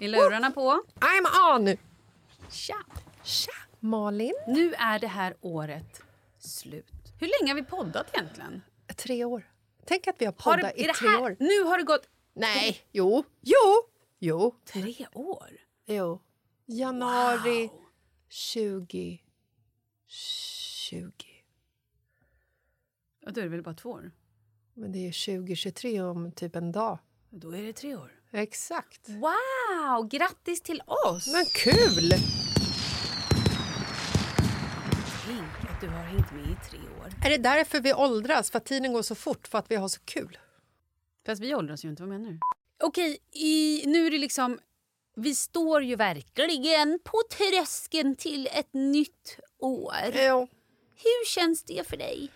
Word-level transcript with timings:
Är 0.00 0.08
lurarna 0.08 0.50
på? 0.50 0.82
I'm 1.00 1.56
on! 1.56 1.76
Tja! 2.50 2.76
Tja, 3.24 3.52
Malin. 3.80 4.34
Nu 4.46 4.74
är 4.74 4.98
det 4.98 5.06
här 5.06 5.36
året 5.40 6.02
slut. 6.38 6.92
Hur 7.20 7.26
länge 7.40 7.50
har 7.52 7.54
vi 7.54 7.62
poddat 7.62 8.06
egentligen? 8.12 8.62
Tre 8.96 9.24
år. 9.24 9.50
Tänk 9.86 10.06
att 10.06 10.16
vi 10.18 10.24
har 10.24 10.34
Har 10.38 10.56
poddat 10.56 10.72
är 10.74 10.90
i 10.90 10.92
tre 10.92 11.08
här, 11.08 11.22
år. 11.22 11.36
Nu 11.40 11.62
har 11.62 11.78
det 11.78 11.84
gått 11.84 12.08
Nej, 12.34 12.80
jo, 12.92 13.24
jo, 13.40 13.82
jo, 14.18 14.54
tre 14.64 15.06
år. 15.12 15.50
jo. 15.86 16.20
Januari 16.66 17.70
2020. 18.54 19.20
Och 23.26 23.32
då 23.32 23.40
är 23.40 23.44
det 23.44 23.48
väl 23.50 23.62
bara 23.62 23.74
två 23.74 23.90
år? 23.90 24.10
Men 24.74 24.92
det 24.92 24.98
är 25.08 25.36
2023 25.36 26.00
om 26.02 26.32
typ 26.32 26.56
en 26.56 26.72
dag. 26.72 26.98
Då 27.30 27.56
är 27.56 27.62
det 27.62 27.72
tre 27.72 27.96
år. 27.96 28.19
Exakt. 28.32 29.08
Wow! 29.08 30.08
Grattis 30.08 30.62
till 30.62 30.82
oss! 30.86 31.32
Men 31.32 31.44
kul! 31.44 32.10
Tänk 35.26 35.70
att 35.70 35.80
du 35.80 35.88
har 35.88 36.02
hängt 36.02 36.32
med 36.32 36.44
i 36.44 36.56
tre 36.70 36.78
år. 36.78 37.12
Är 37.24 37.30
det 37.30 37.36
därför 37.36 37.80
vi 37.80 37.94
åldras? 37.94 38.50
För 38.50 38.58
att 38.58 38.64
tiden 38.64 38.92
går 38.92 39.02
så 39.02 39.14
fort? 39.14 39.48
För 39.48 39.58
att 39.58 39.70
vi 39.70 39.76
har 39.76 39.88
så 39.88 40.00
kul? 40.00 40.38
Fast 41.26 41.42
vi 41.42 41.54
åldras 41.54 41.84
ju 41.84 41.88
inte, 41.88 42.02
vad 42.02 42.08
menar 42.08 42.30
du? 42.30 42.38
Okej, 42.82 43.18
i, 43.32 43.84
nu 43.86 44.06
är 44.06 44.10
det 44.10 44.18
liksom... 44.18 44.58
Vi 45.16 45.34
står 45.34 45.82
ju 45.82 45.96
verkligen 45.96 46.98
på 47.04 47.22
tröskeln 47.30 48.16
till 48.16 48.48
ett 48.52 48.72
nytt 48.72 49.38
år. 49.58 49.94
Ja. 50.14 50.48
Hur 50.96 51.26
känns 51.26 51.62
det 51.62 51.88
för 51.88 51.96
dig? 51.96 52.28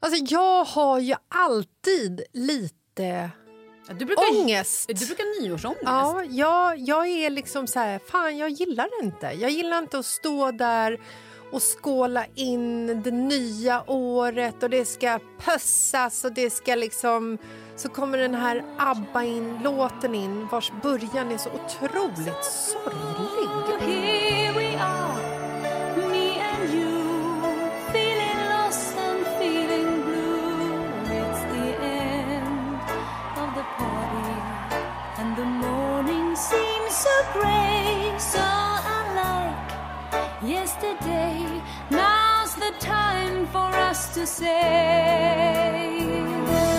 Alltså, 0.00 0.34
jag 0.34 0.64
har 0.64 0.98
ju 0.98 1.14
alltid 1.28 2.22
lite 2.32 3.30
du 3.88 4.04
brukar, 4.04 4.40
ångest. 4.40 4.88
Du 4.88 5.06
brukar 5.06 5.42
nyårsångest. 5.42 5.82
Ja, 5.84 6.24
jag, 6.24 6.78
jag 6.78 7.08
är 7.08 7.30
liksom 7.30 7.66
så 7.66 7.78
här, 7.78 8.00
fan 8.06 8.38
jag 8.38 8.50
gillar 8.50 8.88
det 9.00 9.06
inte. 9.06 9.26
Jag 9.26 9.50
gillar 9.50 9.78
inte 9.78 9.98
att 9.98 10.06
stå 10.06 10.50
där 10.50 11.00
och 11.52 11.62
skåla 11.62 12.24
in 12.34 13.02
det 13.02 13.10
nya 13.10 13.90
året 13.90 14.62
och 14.62 14.70
det 14.70 14.84
ska 14.84 15.18
pussas 15.38 16.24
och 16.24 16.32
det 16.32 16.50
ska 16.50 16.74
liksom... 16.74 17.38
Så 17.76 17.88
kommer 17.88 18.18
den 18.18 18.34
här 18.34 18.64
ABBA 18.78 19.24
in, 19.24 19.60
låten 19.64 20.14
in 20.14 20.48
vars 20.52 20.72
början 20.82 21.32
är 21.32 21.38
så 21.38 21.50
otroligt 21.50 22.44
sorglig. 22.44 24.05
So 37.02 37.10
grey, 37.32 38.14
so 38.18 38.46
unlike 38.96 39.70
yesterday. 40.42 41.62
Now's 41.90 42.54
the 42.54 42.72
time 42.80 43.46
for 43.46 43.70
us 43.90 44.14
to 44.14 44.26
say. 44.26 46.00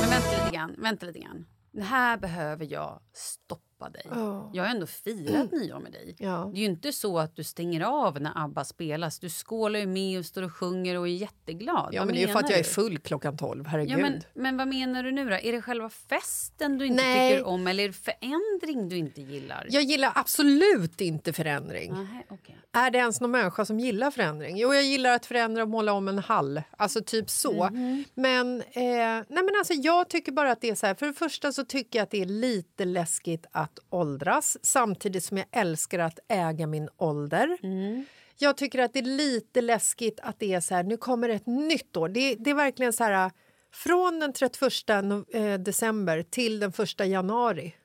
Men 0.01 0.09
vänta 0.09 0.29
lite 0.31 0.51
grann, 0.51 0.75
vänta 0.77 1.05
lite 1.05 1.19
grann. 1.19 1.45
Det 1.71 1.83
här 1.83 2.17
behöver 2.17 2.65
jag 2.65 2.99
stoppa 3.13 3.66
dig. 3.85 4.05
Ja. 4.09 4.51
Jag 4.53 4.63
har 4.63 4.69
ändå 4.69 4.85
firat 4.85 5.51
nyår 5.51 5.79
med 5.79 5.91
dig. 5.91 6.15
Ja. 6.19 6.49
Det 6.53 6.57
är 6.57 6.61
ju 6.61 6.65
inte 6.65 6.91
så 6.91 7.19
att 7.19 7.35
du 7.35 7.43
stänger 7.43 7.81
av 7.81 8.21
när 8.21 8.31
ABBA 8.35 8.63
spelas. 8.63 9.19
Du 9.19 9.29
skålar 9.29 9.79
ju 9.79 9.87
med 9.87 10.19
och 10.19 10.25
står 10.25 10.41
och 10.41 10.53
sjunger 10.53 10.97
och 10.97 11.07
är 11.07 11.11
jätteglad. 11.11 11.89
Ja, 11.91 12.01
Vad 12.01 12.07
men 12.07 12.15
det 12.15 12.23
är 12.23 12.27
ju 12.27 12.33
för 12.33 12.39
att 12.39 12.49
jag 12.49 12.59
är 12.59 12.63
full 12.63 12.97
klockan 12.97 13.37
tolv, 13.37 13.67
herregud. 13.67 13.91
Ja, 13.91 13.97
men, 13.97 14.21
men 14.33 14.57
vad 14.57 14.67
menar 14.67 15.03
du 15.03 15.11
nu 15.11 15.29
då? 15.29 15.35
Är 15.35 15.51
det 15.51 15.61
själva 15.61 15.89
festen 15.89 16.77
du 16.77 16.85
inte 16.85 17.03
Nej. 17.03 17.31
tycker 17.31 17.47
om 17.47 17.67
eller 17.67 17.83
är 17.83 17.87
det 17.87 17.93
förändring 17.93 18.89
du 18.89 18.97
inte 18.97 19.21
gillar? 19.21 19.67
Jag 19.69 19.83
gillar 19.83 20.11
absolut 20.15 21.01
inte 21.01 21.33
förändring. 21.33 21.93
Nähä, 21.93 22.23
okej. 22.29 22.57
Är 22.73 22.91
det 22.91 22.97
ens 22.97 23.21
någon 23.21 23.31
människa 23.31 23.65
som 23.65 23.79
gillar 23.79 24.11
förändring? 24.11 24.57
Jo, 24.57 24.73
jag 24.73 24.83
gillar 24.83 25.11
att 25.11 25.25
förändra 25.25 25.63
och 25.63 25.69
måla 25.69 25.93
om 25.93 26.07
en 26.07 26.19
hall. 26.19 26.61
Alltså 26.77 27.01
typ 27.03 27.29
så. 27.29 27.69
Mhm. 27.69 28.03
Men, 28.13 28.61
eh, 28.61 28.63
nej 28.73 29.25
men 29.29 29.49
alltså, 29.57 29.73
jag 29.73 30.09
tycker 30.09 30.31
bara 30.31 30.51
att 30.51 30.61
det 30.61 30.69
är 30.69 30.75
så 30.75 30.87
här. 30.87 30.95
För 30.95 31.05
det 31.05 31.13
första 31.13 31.51
så 31.51 31.65
tycker 31.65 31.99
jag 31.99 32.03
att 32.03 32.11
det 32.11 32.21
är 32.21 32.25
lite 32.25 32.85
läskigt 32.85 33.45
att 33.51 33.66
åldras 33.89 34.57
samtidigt 34.61 35.23
som 35.23 35.37
jag 35.37 35.47
älskar 35.51 35.99
att 35.99 36.19
äga 36.27 36.67
min 36.67 36.89
ålder. 36.97 37.57
Mm. 37.63 38.05
Jag 38.37 38.57
tycker 38.57 38.79
att 38.79 38.93
det 38.93 38.99
är 38.99 39.03
lite 39.03 39.61
läskigt 39.61 40.19
att 40.19 40.39
det 40.39 40.53
är 40.53 40.59
så 40.59 40.75
här, 40.75 40.83
nu 40.83 40.97
kommer 40.97 41.29
ett 41.29 41.45
nytt 41.47 41.97
år. 41.97 42.09
Det, 42.09 42.35
det 42.35 42.49
är 42.49 42.55
verkligen 42.55 42.93
så 42.93 43.03
här, 43.03 43.31
från 43.71 44.19
den 44.19 44.33
31 44.33 44.61
no- 44.87 45.35
eh, 45.35 45.59
december 45.59 46.23
till 46.23 46.59
den 46.59 46.73
1 46.99 47.07
januari 47.07 47.75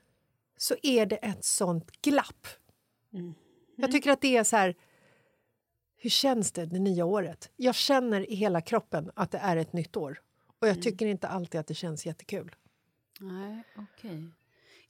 så 0.56 0.74
är 0.82 1.06
det 1.06 1.16
ett 1.16 1.44
sånt 1.44 2.02
glapp. 2.02 2.46
Jag 3.76 3.92
tycker 3.92 4.10
att 4.10 4.20
det 4.20 4.36
är 4.36 4.44
så 4.44 4.56
här... 4.56 4.74
Hur 5.96 6.10
känns 6.10 6.52
det, 6.52 6.66
det 6.66 6.78
nya 6.78 7.04
året? 7.04 7.50
Jag 7.56 7.74
känner 7.74 8.30
i 8.30 8.34
hela 8.34 8.60
kroppen 8.60 9.10
att 9.14 9.30
det 9.30 9.38
är 9.38 9.56
ett 9.56 9.72
nytt 9.72 9.96
år. 9.96 10.20
Och 10.60 10.68
jag 10.68 10.82
tycker 10.82 11.06
inte 11.06 11.28
alltid 11.28 11.60
att 11.60 11.66
det 11.66 11.74
känns 11.74 12.06
jättekul. 12.06 12.54
Nej, 13.20 13.62
okej. 13.76 14.30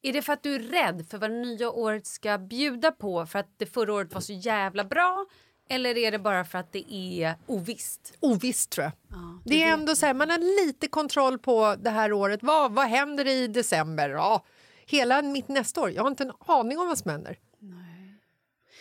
Är 0.02 0.12
det 0.12 0.22
för 0.22 0.32
att 0.32 0.43
du 0.43 0.54
är 0.54 0.58
rädd 0.58 1.06
för 1.10 1.19
vad 1.19 1.31
det 1.31 1.37
nya 1.37 1.70
året 1.70 2.06
ska 2.06 2.38
bjuda 2.38 2.93
på 2.93 3.26
för 3.26 3.38
att 3.38 3.54
det 3.56 3.66
förra 3.66 3.93
året 3.93 4.14
var 4.14 4.20
så 4.20 4.32
jävla 4.32 4.84
bra? 4.84 5.26
Eller 5.69 5.99
är 5.99 6.10
det 6.10 6.19
bara 6.19 6.44
för 6.44 6.58
att 6.58 6.72
det 6.72 6.94
är 6.94 7.34
ovisst? 7.46 8.14
Ovisst, 8.20 8.70
tror 8.70 8.84
jag. 8.84 8.93
Ja, 9.08 9.40
du 9.44 9.50
Det 9.50 9.62
är 9.62 9.72
ändå 9.72 9.96
så 9.96 10.06
här, 10.06 10.14
man 10.14 10.31
har 10.31 10.66
lite 10.66 10.88
kontroll 10.88 11.38
på 11.38 11.76
det 11.82 11.90
här 11.90 12.12
året. 12.12 12.40
Vad, 12.43 12.72
vad 12.72 12.87
händer 12.87 13.26
i 13.26 13.46
december? 13.46 14.10
Ja, 14.10 14.44
hela 14.87 15.22
mitt 15.22 15.49
nästa 15.49 15.81
år. 15.81 15.90
Jag 15.90 16.02
har 16.02 16.10
inte 16.10 16.22
en 16.22 16.32
aning 16.38 16.78
om 16.78 16.87
vad 16.87 16.98
som 16.98 17.10
händer. 17.10 17.38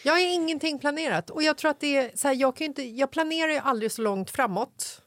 Jag 0.04 0.14
har 0.14 0.34
ingenting 0.34 0.80
planerat. 0.80 1.30
Och 1.30 1.44
jag 1.44 1.58
tror 1.58 1.72
att 1.72 1.80
det 1.80 1.98
är 1.98 2.12
så 2.16 2.28
här, 2.28 2.36
jag, 2.36 2.56
kan 2.56 2.66
inte, 2.66 2.84
jag 2.84 3.12
planerar 3.12 3.52
ju 3.52 3.58
aldrig 3.58 3.92
så 3.92 4.02
långt 4.02 4.30
framåt. 4.32 5.02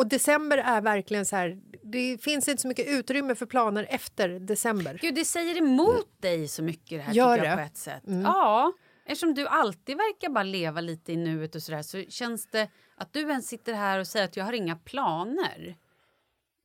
Och 0.00 0.06
december 0.06 0.58
är 0.58 0.80
verkligen 0.80 1.26
så 1.26 1.36
här, 1.36 1.58
det 1.82 2.18
finns 2.22 2.48
inte 2.48 2.62
så 2.62 2.68
mycket 2.68 2.88
utrymme 2.88 3.34
för 3.34 3.46
planer 3.46 3.86
efter 3.90 4.28
december. 4.28 4.98
Gud, 5.02 5.14
det 5.14 5.24
säger 5.24 5.58
emot 5.58 6.22
dig 6.22 6.48
så 6.48 6.62
mycket 6.62 6.98
det 6.98 7.02
här 7.02 7.14
Gör 7.14 7.36
jag 7.36 7.46
det? 7.46 7.54
på 7.56 7.60
ett 7.60 7.76
sätt. 7.76 8.02
Ja, 8.24 8.72
eftersom 9.06 9.34
du 9.34 9.46
alltid 9.46 9.96
verkar 9.96 10.28
bara 10.28 10.44
leva 10.44 10.80
lite 10.80 11.12
i 11.12 11.16
nuet 11.16 11.54
och 11.54 11.62
sådär 11.62 11.82
så 11.82 12.02
känns 12.08 12.46
det 12.46 12.68
att 12.96 13.12
du 13.12 13.20
ens 13.20 13.48
sitter 13.48 13.74
här 13.74 13.98
och 13.98 14.06
säger 14.06 14.24
att 14.24 14.36
jag 14.36 14.44
har 14.44 14.52
inga 14.52 14.76
planer. 14.76 15.76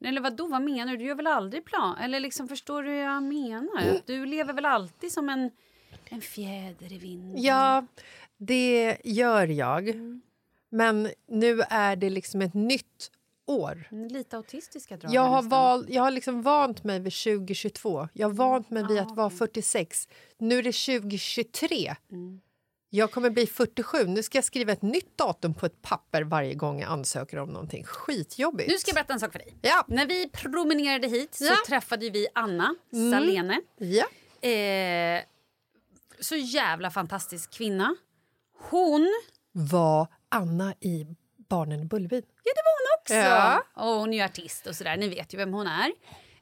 Eller 0.06 0.22
vad 0.22 0.36
då? 0.36 0.48
vad 0.48 0.62
menar 0.62 0.92
du? 0.92 0.98
Du 0.98 1.06
gör 1.06 1.16
väl 1.16 1.28
aldrig 1.28 1.66
plan? 1.66 1.98
Eller 1.98 2.20
liksom 2.20 2.48
förstår 2.48 2.84
du 2.84 2.90
hur 2.90 2.98
jag 2.98 3.24
menar? 3.24 3.96
Att 3.96 4.08
du 4.08 4.26
lever 4.26 4.54
väl 4.54 4.66
alltid 4.66 5.12
som 5.12 5.30
en, 5.30 5.52
en 6.06 6.22
fjäder 6.22 6.94
i 6.94 6.98
vinden? 6.98 7.44
Ja, 7.44 7.86
det 8.38 8.98
gör 9.04 9.48
jag. 9.48 9.94
Men 10.70 11.10
nu 11.28 11.62
är 11.70 11.96
det 11.96 12.10
liksom 12.10 12.42
ett 12.42 12.54
nytt 12.54 13.12
år. 13.46 13.88
Lite 14.10 14.38
autistiska 14.38 14.98
drag. 14.98 15.14
Jag 15.14 15.22
har, 15.22 15.42
val, 15.42 15.86
jag 15.90 16.04
har 16.04 16.12
liksom 16.12 16.42
vant 16.42 16.84
mig 16.84 17.00
vid 17.00 17.14
2022. 17.14 18.08
Jag 18.14 18.28
har 18.28 18.34
vant 18.34 18.70
mig 18.70 18.88
vid 18.88 19.00
att 19.00 19.16
vara 19.16 19.30
46. 19.30 20.08
Nu 20.38 20.58
är 20.60 20.64
det 20.64 21.00
2023. 21.02 21.96
Jag 22.90 23.12
kommer 23.12 23.30
bli 23.30 23.48
47. 23.48 24.08
Nu 24.08 24.24
ska 24.24 24.38
jag 24.38 24.46
skriva 24.46 24.72
ett 24.72 24.82
nytt 24.82 25.18
datum 25.18 25.54
på 25.54 25.66
ett 25.66 25.82
papper 25.82 26.22
varje 26.24 26.54
gång 26.54 26.80
jag 26.82 26.92
ansöker 26.92 27.38
om 27.38 27.50
någonting. 27.50 27.84
Skitjobbigt. 27.84 28.70
Nu 28.70 28.78
ska 28.78 28.90
jag 28.90 28.96
berätta 28.96 29.14
en 29.14 29.20
sak 29.20 29.32
för 29.32 29.40
dig. 29.40 29.54
Ja. 29.62 29.86
När 29.88 30.06
vi 30.08 30.30
promenerade 30.30 31.08
hit 31.08 31.36
så 31.36 31.44
Ja. 31.46 31.56
träffade 31.68 32.10
vi 32.10 32.28
Anna 32.36 32.76
Salene. 33.12 33.62
Ja. 33.78 34.06
Eh, 34.50 35.22
så 36.20 36.36
jävla 36.36 36.92
fantastisk 36.92 37.52
kvinna. 37.54 37.96
Hon... 38.70 39.08
Var 39.52 40.08
Anna 40.30 40.74
i 40.80 41.06
Barnen 41.48 41.82
i 41.82 41.86
Bullerbyn? 41.86 42.22
Ja, 42.44 42.52
det 42.56 42.62
var 42.66 42.74
hon 42.80 43.02
också. 43.02 43.14
Ja. 43.14 43.64
Och 43.74 44.00
hon 44.00 44.14
är 44.14 44.18
ju 44.18 44.24
artist 44.24 44.68
och 44.68 44.76
sådär. 44.76 44.98
Ni 44.98 45.10
vet 45.10 45.34
ju 45.34 45.38
vem 45.38 45.54
hon 45.54 45.68
är. 45.68 45.92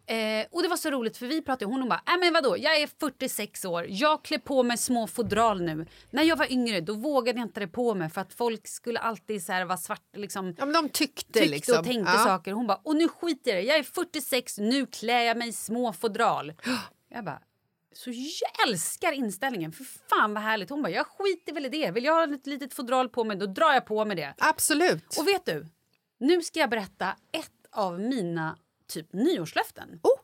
Eh, 0.05 0.45
och 0.51 0.61
det 0.61 0.67
var 0.67 0.77
så 0.77 0.91
roligt 0.91 1.17
för 1.17 1.27
vi 1.27 1.41
pratade 1.41 1.71
hon 1.71 1.81
och 1.81 1.87
bara, 1.87 2.01
äh, 2.07 2.19
men 2.19 2.33
vadå, 2.33 2.57
jag 2.57 2.81
är 2.81 2.89
46 2.99 3.65
år, 3.65 3.85
jag 3.89 4.23
klär 4.23 4.37
på 4.37 4.63
mig 4.63 4.77
små 4.77 5.07
fodral 5.07 5.61
nu. 5.61 5.85
När 6.11 6.23
jag 6.23 6.35
var 6.35 6.51
yngre 6.51 6.81
då 6.81 6.93
vågade 6.93 7.39
jag 7.39 7.45
inte 7.45 7.59
det 7.59 7.67
på 7.67 7.95
mig 7.95 8.09
för 8.09 8.21
att 8.21 8.33
folk 8.33 8.67
skulle 8.67 8.99
alltid 8.99 9.43
så 9.43 9.51
här 9.51 9.65
vara 9.65 9.77
svart 9.77 10.15
liksom. 10.15 10.55
Ja, 10.57 10.65
men 10.65 10.73
de 10.73 10.89
tyckte, 10.89 11.33
Tyckte 11.33 11.49
liksom. 11.49 11.79
och 11.79 11.85
tänkte 11.85 12.11
ja. 12.11 12.23
saker. 12.23 12.51
Hon 12.51 12.67
bara, 12.67 12.79
och 12.83 12.95
nu 12.95 13.07
skiter 13.07 13.51
jag 13.51 13.59
i 13.59 13.65
det. 13.65 13.69
Jag 13.69 13.77
är 13.77 13.83
46, 13.83 14.57
nu 14.57 14.85
klär 14.85 15.21
jag 15.21 15.37
mig 15.37 15.53
små 15.53 15.93
fodral. 15.93 16.53
Jag 17.09 17.25
bara, 17.25 17.41
så 17.93 18.09
jag 18.11 18.67
älskar 18.67 19.11
inställningen. 19.11 19.71
För 19.71 19.83
fan 19.83 20.33
vad 20.33 20.43
härligt. 20.43 20.69
Hon 20.69 20.81
bara, 20.81 20.91
jag 20.91 21.07
skiter 21.07 21.53
väl 21.53 21.65
i 21.65 21.69
det. 21.69 21.91
Vill 21.91 22.03
jag 22.03 22.13
ha 22.13 22.35
ett 22.35 22.47
litet 22.47 22.73
fodral 22.73 23.09
på 23.09 23.23
mig, 23.23 23.37
då 23.37 23.45
drar 23.45 23.73
jag 23.73 23.85
på 23.85 24.05
mig 24.05 24.15
det. 24.15 24.33
Absolut. 24.37 25.17
Och 25.19 25.27
vet 25.27 25.45
du? 25.45 25.67
Nu 26.19 26.41
ska 26.41 26.59
jag 26.59 26.69
berätta 26.69 27.15
ett 27.31 27.51
av 27.71 27.99
mina 27.99 28.57
typ 28.87 29.13
nyårslöften. 29.13 29.99
Oh. 30.03 30.19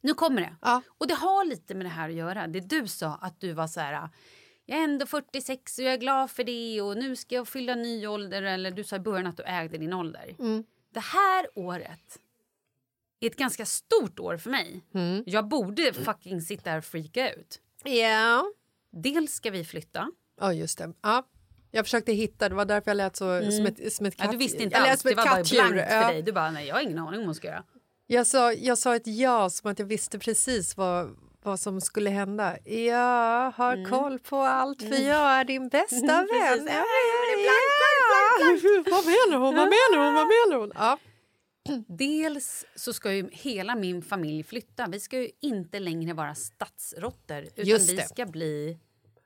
Nu 0.00 0.14
kommer 0.14 0.40
det. 0.40 0.56
Ja. 0.60 0.82
Och 0.98 1.06
det 1.06 1.14
har 1.14 1.44
lite 1.44 1.74
med 1.74 1.86
det 1.86 1.90
här 1.90 2.08
att 2.08 2.14
göra. 2.14 2.46
Det 2.46 2.60
du 2.60 2.88
sa 2.88 3.18
att 3.20 3.40
du 3.40 3.52
var 3.52 3.66
så 3.66 3.80
här... 3.80 4.08
Jag 4.66 4.78
är 4.78 4.84
ändå 4.84 5.06
46 5.06 5.78
och 5.78 5.84
jag 5.84 5.92
är 5.92 5.98
glad 5.98 6.30
för 6.30 6.44
det 6.44 6.80
och 6.80 6.96
nu 6.96 7.16
ska 7.16 7.34
jag 7.34 7.48
fylla 7.48 7.74
ny 7.74 8.06
ålder. 8.06 8.42
Eller 8.42 8.70
du 8.70 8.84
sa 8.84 8.96
i 8.96 8.98
början 8.98 9.26
att 9.26 9.36
du 9.36 9.42
ägde 9.42 9.78
din 9.78 9.92
ålder. 9.92 10.36
Mm. 10.38 10.64
Det 10.90 11.00
här 11.00 11.46
året 11.54 12.18
är 13.26 13.30
ett 13.30 13.36
ganska 13.36 13.66
stort 13.66 14.20
år 14.20 14.36
för 14.36 14.50
mig. 14.50 14.84
Mm. 14.94 15.22
Jag 15.26 15.48
borde 15.48 15.92
fucking 15.92 16.40
sitta 16.40 16.70
här 16.70 16.78
och 16.78 16.84
freaka 16.84 17.32
ut. 17.32 17.60
Ja. 17.84 18.44
Dels 18.92 19.32
ska 19.34 19.50
vi 19.50 19.64
flytta. 19.64 20.10
Ja, 20.40 20.52
just 20.52 20.78
det. 20.78 20.92
Ja. 21.02 21.26
Jag 21.70 21.84
försökte 21.84 22.12
hitta, 22.12 22.48
det 22.48 22.54
var 22.54 22.64
därför 22.64 22.90
jag 22.90 22.96
lät 22.96 23.16
så, 23.16 23.50
som 23.52 23.66
ett, 23.66 23.92
som 23.92 24.06
ett 24.06 24.16
katt. 24.16 24.24
Mm. 24.24 24.26
Ja, 24.26 24.32
du 24.32 24.38
visste 24.38 24.62
inte 24.62 24.76
jag 24.78 24.88
alls. 24.88 25.02
Det 25.02 25.14
var 25.14 25.24
bara 25.24 25.34
blankt 25.34 25.48
för 25.50 25.76
Ja. 25.76 26.08
dig. 26.08 26.22
Du 26.22 26.32
bara, 26.32 26.50
nej 26.50 26.66
jag 26.66 26.74
har 26.74 26.82
ingen 26.82 26.98
aning 26.98 27.08
om 27.08 27.16
vad 27.16 27.24
hon 27.26 27.34
ska 27.34 27.46
göra. 27.48 27.64
Jag 28.06 28.26
sa, 28.26 28.52
jag 28.52 28.78
sa 28.78 28.96
ett 28.96 29.06
ja 29.06 29.50
som 29.50 29.70
att 29.70 29.78
jag 29.78 29.86
visste 29.86 30.18
precis 30.18 30.76
vad, 30.76 31.16
vad 31.42 31.60
som 31.60 31.80
skulle 31.80 32.10
hända. 32.10 32.56
Jag 32.68 33.50
har 33.50 33.90
koll 33.90 34.18
på 34.18 34.36
allt 34.36 34.82
för 34.82 35.00
jag 35.08 35.20
är 35.40 35.44
din 35.44 35.68
bästa 35.68 35.96
Mm. 36.12 36.26
Vän. 36.26 36.66
Ja, 36.66 36.72
Ja, 36.72 36.84
ja. 37.44 38.82
Vad 38.90 39.04
menar 39.04 39.36
hon? 39.38 39.54
Vad 39.56 39.68
menar 39.68 40.04
hon? 40.04 40.14
Vad 40.14 40.26
menar 40.26 40.56
hon? 40.60 40.72
Ja. 40.74 40.98
Dels 41.88 42.64
så 42.74 42.92
ska 42.92 43.12
ju 43.12 43.28
hela 43.32 43.74
min 43.74 44.02
familj 44.02 44.42
flytta. 44.42 44.86
Vi 44.86 45.00
ska 45.00 45.18
ju 45.18 45.30
inte 45.40 45.78
längre 45.80 46.12
vara 46.14 46.34
stadsråttor 46.34 47.42
utan 47.42 47.64
vi 47.64 47.96
ska 47.96 48.26
bli 48.26 48.78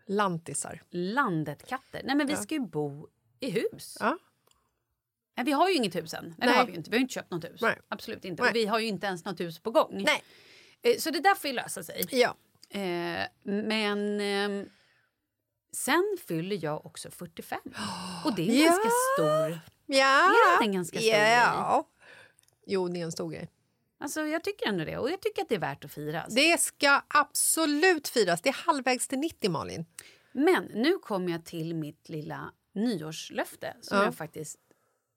Lantisar. 0.07 0.83
landetkatter. 0.91 2.01
Nej 2.05 2.17
men 2.17 2.27
vi 2.27 2.37
ska 2.37 2.55
ju 2.55 2.61
bo 2.61 3.09
i 3.41 3.51
hus. 3.51 3.97
Ja. 4.01 4.19
Nej, 5.37 5.47
vi 5.47 5.53
har 5.53 5.69
ju 5.69 5.75
inget 5.75 5.95
hus 5.97 6.15
än. 6.15 6.25
Nej, 6.25 6.35
det 6.39 6.47
Nej. 6.47 6.57
har 6.57 6.67
vi 6.67 6.75
inte. 6.75 6.91
Vi 6.91 6.97
har 6.97 7.01
inte 7.01 7.15
köpt 7.15 7.31
något 7.31 7.45
hus. 7.45 7.61
Nej. 7.63 7.79
Absolut 7.89 8.25
inte. 8.25 8.43
Nej. 8.43 8.51
Och 8.51 8.57
vi 8.57 8.67
har 8.67 8.79
ju 8.79 8.87
inte 8.87 9.07
ens 9.07 9.25
något 9.25 9.41
hus 9.41 9.59
på 9.59 9.71
gång. 9.71 10.03
Nej. 10.07 10.23
Eh, 10.83 10.99
Så 10.99 11.11
det 11.11 11.21
där 11.21 11.35
får 11.35 11.49
ju 11.49 11.55
lösa 11.57 11.83
sig. 11.83 12.07
Ja. 12.11 12.37
Eh, 12.71 13.21
men 13.43 14.21
ehm, 14.21 14.69
sen 15.73 16.17
fyller 16.29 16.65
jag 16.65 16.87
också 16.87 17.11
45. 17.11 17.59
Och 18.25 18.35
det 18.35 18.43
är 18.43 18.49
en 18.49 18.55
Ja. 18.63 18.65
ganska 18.67 18.91
stor... 19.15 19.59
Ja. 19.87 20.25
Är 20.25 20.49
det 20.49 20.53
inte 20.55 20.65
en 20.65 20.73
ganska 20.73 20.99
stor 20.99 21.11
ja. 21.11 21.89
Jo, 22.67 22.89
det 22.89 23.01
är 23.01 23.05
en 23.05 23.13
stor 23.13 23.31
grej. 23.31 23.51
Alltså 23.99 24.21
jag 24.21 24.45
tycker 24.45 24.67
ändå 24.69 24.85
det. 24.85 24.99
Och 24.99 25.11
jag 25.11 25.21
tycker 25.23 25.43
att 25.43 25.49
det 25.49 25.55
är 25.55 25.59
värt 25.59 25.85
att 25.85 25.93
firas. 25.93 26.35
Det 26.35 26.61
ska 26.61 27.03
absolut 27.09 28.09
firas. 28.09 28.43
Det 28.43 28.49
är 28.49 28.53
halvvägs 28.67 29.09
till 29.09 29.19
90, 29.19 29.51
Malin. 29.51 29.87
Men 30.33 30.65
nu 30.65 30.99
kommer 30.99 31.33
jag 31.33 31.45
till 31.45 31.75
mitt 31.75 32.09
lilla 32.09 32.53
nyårslöfte 32.75 33.77
som 33.81 33.97
Ja. 33.99 34.05
jag 34.05 34.15
faktiskt 34.15 34.59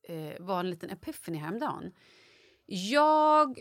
eh, 0.08 0.40
var 0.46 0.60
en 0.60 0.70
liten 0.70 0.90
epiphany 0.90 1.38
häromdagen. 1.38 1.92
Jag 2.66 3.60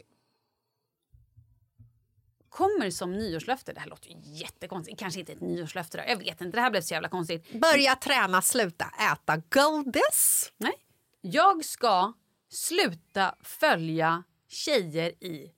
kommer 2.48 2.90
som 2.90 3.12
nyårslöfte, 3.12 3.72
det 3.72 3.80
här 3.80 3.88
låter 3.88 4.10
jättekonstigt, 4.24 4.98
kanske 4.98 5.20
inte 5.20 5.32
ett 5.32 5.40
nyårslöfte 5.40 5.98
då, 5.98 6.04
jag 6.08 6.16
vet 6.16 6.40
inte, 6.40 6.56
det 6.56 6.60
här 6.60 6.70
blev 6.70 6.80
så 6.80 6.94
jävla 6.94 7.08
konstigt. 7.08 7.52
Börja 7.52 7.94
träna, 7.96 8.42
sluta 8.42 8.84
äta 9.12 9.42
godis. 9.50 10.52
Nej. 10.56 10.72
Jag 11.20 11.64
ska 11.64 12.12
sluta 12.50 13.34
följa 13.42 14.22
tjejer 14.48 15.24
i 15.24 15.52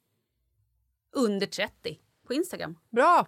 under 1.12 1.46
30 1.46 1.98
på 2.26 2.34
Instagram. 2.34 2.78
Bra. 2.90 3.26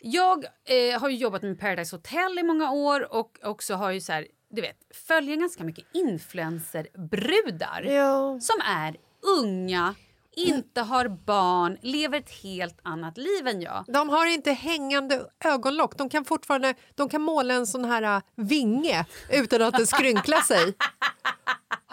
Jag 0.00 0.44
eh, 0.64 1.00
har 1.00 1.08
jobbat 1.08 1.42
med 1.42 1.60
Paradise 1.60 1.96
Hotel 1.96 2.38
i 2.38 2.42
många 2.42 2.70
år 2.72 3.12
och 3.14 3.38
också 3.42 3.74
har 3.74 3.90
ju 3.90 4.00
så 4.00 4.12
här 4.12 4.26
du 4.50 4.60
vet, 4.60 4.76
följer 5.06 5.36
ganska 5.36 5.64
mycket 5.64 5.84
influencerbrudar 5.94 7.82
Ja. 7.82 8.38
som 8.40 8.60
är 8.64 8.96
unga, 9.40 9.94
inte 10.36 10.80
har 10.80 11.08
barn, 11.08 11.78
lever 11.82 12.18
ett 12.18 12.30
helt 12.30 12.78
annat 12.82 13.18
liv 13.18 13.46
än 13.46 13.60
jag. 13.60 13.84
De 13.88 14.08
har 14.08 14.26
inte 14.26 14.52
hängande 14.52 15.26
ögonlock. 15.44 15.96
De 15.98 16.08
kan 16.08 16.24
fortfarande 16.24 16.74
de 16.94 17.08
kan 17.08 17.22
måla 17.22 17.54
en 17.54 17.66
sån 17.66 17.84
här 17.84 18.02
äh, 18.02 18.22
vinge 18.34 19.06
utan 19.30 19.62
att 19.62 19.74
det 19.74 19.86
skrynklar 19.86 20.40
sig. 20.40 20.74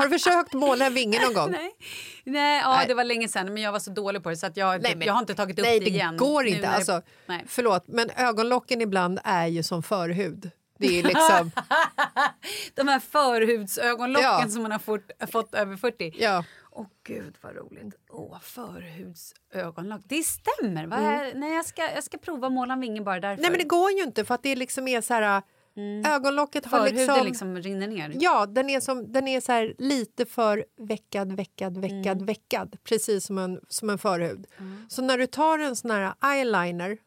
Har 0.05 0.09
du 0.09 0.19
försökt 0.19 0.53
måla 0.53 0.85
en 0.85 0.93
vinge 0.93 1.21
någon 1.25 1.33
gång? 1.33 1.51
Nej, 1.51 1.71
nej, 2.23 2.59
ja, 2.63 2.75
Nej. 2.77 2.87
det 2.87 2.93
var 2.93 3.03
länge 3.03 3.27
sedan 3.27 3.53
men 3.53 3.63
jag 3.63 3.71
var 3.71 3.79
så 3.79 3.91
dålig 3.91 4.23
på 4.23 4.29
det 4.29 4.37
så 4.37 4.45
att 4.45 4.57
jag, 4.57 4.81
Nej, 4.81 4.95
men- 4.95 5.07
jag 5.07 5.13
har 5.13 5.19
inte 5.19 5.35
tagit 5.35 5.59
upp 5.59 5.65
Nej, 5.65 5.79
det 5.79 5.85
det 5.85 5.91
igen. 5.91 6.17
går 6.17 6.43
nu 6.43 6.49
inte. 6.49 6.61
när 6.61 6.67
det- 6.69 6.75
Alltså, 6.75 7.01
nej. 7.25 7.43
Förlåt, 7.47 7.83
men 7.87 8.09
ögonlocken 8.09 8.81
ibland 8.81 9.19
är 9.23 9.47
ju 9.47 9.63
som 9.63 9.83
förhud. 9.83 10.51
Det 10.79 10.99
är 10.99 11.03
liksom... 11.03 11.51
De 12.75 12.87
här 12.87 12.99
förhudsögonlocken 12.99 14.23
Ja. 14.41 14.47
som 14.49 14.61
man 14.61 14.71
har 14.71 14.79
fått, 14.79 15.11
fått 15.31 15.55
över 15.55 15.75
40. 15.77 16.13
ja. 16.19 16.43
Åh 16.71 16.85
gud 17.07 17.35
vad 17.41 17.55
roligt. 17.55 17.95
Åh, 18.09 18.39
förhudsögonlock. 18.41 20.01
Det 20.05 20.23
stämmer. 20.23 20.87
Va? 20.87 20.97
Nej, 21.35 21.53
jag, 21.55 21.65
ska, 21.65 21.81
jag 21.95 22.03
ska 22.03 22.17
prova 22.17 22.49
måla 22.49 22.73
en 22.73 22.79
vinge 22.79 23.01
bara 23.01 23.15
därför. 23.19 23.27
Mm. 23.33 23.41
Nej, 23.41 23.51
men 23.51 23.59
det 23.59 23.65
går 23.67 23.91
ju 23.91 24.03
inte 24.03 24.25
för 24.25 24.35
att 24.35 24.43
det 24.43 24.55
liksom 24.55 24.87
är 24.87 25.01
så 25.01 25.13
här... 25.13 25.41
Ögonlocket 26.05 26.65
har 26.65 26.79
Förhuden 26.79 27.05
liksom... 27.05 27.25
liksom... 27.25 27.57
rinner 27.57 27.87
ner. 27.87 28.11
Ja, 28.19 28.45
den 28.45 28.69
är, 28.69 28.79
som, 28.79 29.11
den 29.11 29.27
är 29.27 29.41
så 29.41 29.73
lite 29.83 30.25
för 30.25 30.65
veckad, 30.77 31.31
veckad, 31.31 31.77
veckad, 31.77 32.07
Mm. 32.17 32.25
veckad. 32.25 32.77
Precis 32.83 33.25
som 33.25 33.37
en, 33.37 33.59
som 33.69 33.89
en 33.89 33.97
förhud. 33.97 34.47
Så 34.89 35.01
när 35.01 35.17
du 35.17 35.27
tar 35.27 35.59
en 35.59 35.75
sån 35.75 35.91
här 35.91 36.13
eyeliner 36.33 36.97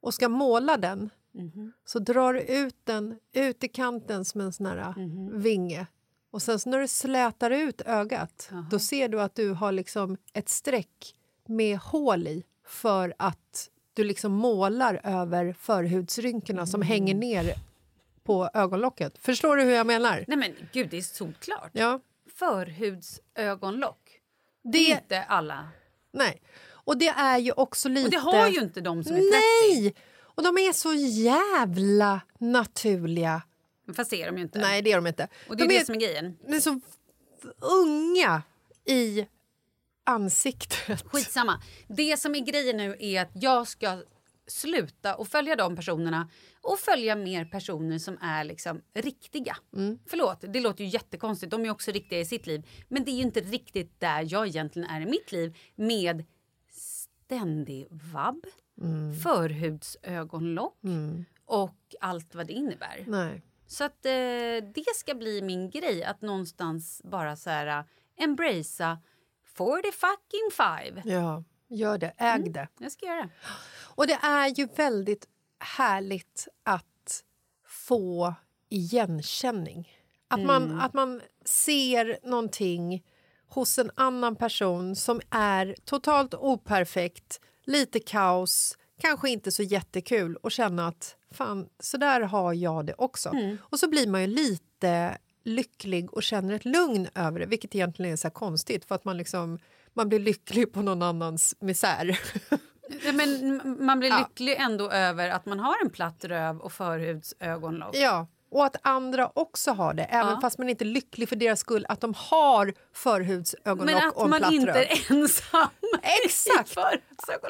och 0.00 0.14
ska 0.14 0.28
måla 0.28 0.76
den 0.76 1.10
Mhm. 1.34 1.72
så 1.84 1.98
drar 1.98 2.34
du 2.34 2.40
ut 2.40 2.76
den 2.84 3.18
ut 3.32 3.64
i 3.64 3.68
kanten 3.68 4.24
som 4.24 4.40
en 4.40 4.52
sån 4.52 4.66
här 4.66 4.94
Mhm. 4.96 5.40
vinge. 5.40 5.86
Och 6.30 6.42
sen 6.42 6.58
så 6.58 6.70
när 6.70 6.78
du 6.78 6.88
slätar 6.88 7.50
ut 7.50 7.80
ögat 7.80 8.50
då 8.70 8.78
ser 8.78 9.08
du 9.08 9.20
att 9.20 9.34
du 9.34 9.50
har 9.52 9.72
liksom 9.72 10.16
ett 10.32 10.48
streck 10.48 11.14
med 11.46 11.78
hål 11.78 12.26
i 12.26 12.44
för 12.66 13.14
att 13.18 13.68
du 13.94 14.04
liksom 14.04 14.32
målar 14.32 15.00
över 15.04 15.52
förhudsrynkorna 15.60 16.66
som 16.66 16.82
Mm. 16.82 16.88
hänger 16.88 17.14
ner 17.14 17.54
på 18.28 18.50
ögonlocket. 18.54 19.18
Förstår 19.18 19.56
du 19.56 19.62
hur 19.62 19.72
jag 19.72 19.86
menar? 19.86 20.24
Nej 20.28 20.38
men 20.38 20.54
gud, 20.72 20.88
det 20.90 20.98
är 20.98 21.02
solklart. 21.02 21.70
Ja. 21.72 22.00
Förhudsögonlock. 22.34 24.20
Det 24.64 24.70
Det, 24.72 24.92
är 24.92 24.96
inte 24.96 25.22
alla. 25.22 25.68
nej. 26.12 26.42
Och 26.70 26.98
det 26.98 27.08
är 27.08 27.38
ju 27.38 27.52
också 27.52 27.88
lite... 27.88 28.04
Och 28.06 28.10
det 28.10 28.18
har 28.18 28.48
ju 28.48 28.60
inte 28.60 28.80
de 28.80 29.04
som 29.04 29.16
är 29.16 29.20
30. 29.20 29.30
Nej! 29.32 29.94
Och 30.20 30.42
de 30.42 30.58
är 30.58 30.72
så 30.72 30.94
jävla 30.94 32.20
naturliga. 32.38 33.42
Fast 33.96 34.10
det 34.10 34.22
är 34.22 34.26
de 34.26 34.36
ju 34.36 34.42
inte. 34.42 34.58
Nej, 34.58 34.82
det 34.82 34.92
är 34.92 34.96
de 34.96 35.06
inte. 35.06 35.28
Och 35.48 35.56
det 35.56 35.64
är 35.64 35.68
de 35.68 35.78
det 35.78 35.86
som 35.86 35.94
är 35.94 35.98
grejen. 36.00 36.38
de 36.46 36.56
är 36.56 36.60
så 36.60 36.80
unga 37.60 38.42
i 38.84 39.26
ansiktet. 40.06 41.02
Skitsamma. 41.06 41.62
Det 41.88 42.16
som 42.16 42.34
är 42.34 42.40
grejen 42.40 42.76
nu 42.76 42.96
är 43.00 43.22
att 43.22 43.30
jag 43.34 43.68
ska 43.68 44.02
sluta 44.48 45.14
och 45.14 45.28
följa 45.28 45.56
de 45.56 45.76
personerna 45.76 46.30
och 46.62 46.78
följa 46.78 47.16
mer 47.16 47.44
personer 47.44 47.98
som 47.98 48.18
är 48.20 48.44
liksom 48.44 48.82
riktiga. 48.94 49.56
Förlåt, 50.06 50.44
det 50.48 50.60
låter 50.60 50.84
ju 50.84 50.90
jättekonstigt. 50.90 51.50
De 51.50 51.64
är 51.64 51.70
också 51.70 51.90
riktiga 51.90 52.20
i 52.20 52.24
sitt 52.24 52.46
liv. 52.46 52.66
Men 52.88 53.04
det 53.04 53.10
är 53.10 53.16
ju 53.16 53.22
inte 53.22 53.40
riktigt 53.40 54.00
där 54.00 54.26
jag 54.32 54.46
egentligen 54.46 54.88
är 54.90 55.00
i 55.00 55.06
mitt 55.06 55.32
liv 55.32 55.56
med 55.74 56.24
ständig 56.70 57.86
vabb, 57.90 58.46
förhudsögonlock 59.22 60.78
och 61.44 61.78
allt 62.00 62.34
vad 62.34 62.46
det 62.46 62.52
innebär. 62.52 63.04
Nej. 63.06 63.42
Så 63.66 63.84
att 63.84 64.06
eh, 64.06 64.12
det 64.74 64.94
ska 64.94 65.14
bli 65.14 65.42
min 65.42 65.70
grej 65.70 66.04
att 66.04 66.22
någonstans 66.22 67.00
bara 67.04 67.36
så 67.36 67.50
här 67.50 67.78
uh, 67.78 67.84
embracea 68.16 68.98
40 69.44 69.92
fucking 69.92 70.50
five. 70.52 71.14
Ja, 71.14 71.44
gör 71.68 71.98
det. 71.98 72.12
Äg 72.18 72.36
Mm. 72.36 72.52
det. 72.52 72.68
Jag 72.78 72.92
ska 72.92 73.06
göra 73.06 73.22
det. 73.22 73.30
Och 73.80 74.06
det 74.06 74.18
är 74.22 74.48
ju 74.48 74.66
väldigt 74.76 75.28
härligt 75.58 76.48
att 76.62 77.24
få 77.66 78.34
igenkänning. 78.68 79.88
Att, 80.28 80.40
man, 80.40 80.80
att 80.80 80.94
man 80.94 81.20
ser 81.44 82.18
någonting 82.22 83.04
hos 83.48 83.78
en 83.78 83.90
annan 83.94 84.36
person 84.36 84.96
som 84.96 85.20
är 85.30 85.76
totalt 85.84 86.34
operfekt, 86.34 87.40
lite 87.64 88.00
kaos, 88.00 88.78
kanske 89.00 89.30
inte 89.30 89.52
så 89.52 89.62
jättekul 89.62 90.36
och 90.36 90.52
känna 90.52 90.88
att 90.88 91.16
fan, 91.30 91.68
så 91.80 91.96
där 91.96 92.20
har 92.20 92.52
jag 92.54 92.86
det 92.86 92.94
också. 92.98 93.32
Och 93.60 93.78
så 93.78 93.88
blir 93.88 94.06
man 94.06 94.20
ju 94.20 94.26
lite 94.26 95.18
lycklig 95.44 96.12
och 96.14 96.22
känner 96.22 96.54
ett 96.54 96.64
lugn 96.64 97.08
över 97.14 97.40
det, 97.40 97.46
vilket 97.46 97.74
egentligen 97.74 98.12
är 98.12 98.16
så 98.16 98.30
konstigt 98.30 98.84
för 98.84 98.94
att 98.94 99.04
man 99.04 99.16
liksom 99.16 99.58
man 99.98 100.08
blir 100.08 100.18
lycklig 100.18 100.72
på 100.72 100.82
någon 100.82 101.02
annans 101.02 101.54
misär. 101.60 102.20
Men 103.12 103.60
man 103.86 103.98
blir 103.98 104.08
Ja. 104.10 104.18
lycklig 104.18 104.54
ändå 104.58 104.90
över 104.90 105.28
att 105.30 105.46
man 105.46 105.60
har 105.60 105.74
en 105.84 105.90
platt 105.90 106.24
röv 106.24 106.58
och 106.58 106.72
förhudsögonlock. 106.72 107.96
Ja, 107.96 108.26
och 108.50 108.64
att 108.64 108.76
andra 108.82 109.30
också 109.34 109.70
har 109.72 109.94
det, 109.94 110.02
även 110.04 110.30
Ja. 110.32 110.40
fast 110.40 110.58
man 110.58 110.68
inte 110.68 110.84
är 110.84 110.86
lycklig 110.86 111.28
för 111.28 111.36
deras 111.36 111.60
skull, 111.60 111.86
att 111.88 112.00
de 112.00 112.14
har 112.16 112.72
förhudsögonlock 112.94 113.86
Men 113.86 113.94
och 114.10 114.18
att 114.18 114.24
en 114.24 114.30
man 114.30 114.38
platt 114.40 114.52
inte 114.52 114.66
röv. 114.66 114.76
är 114.76 115.12
ensam 115.12 115.68
Exakt. 116.24 116.74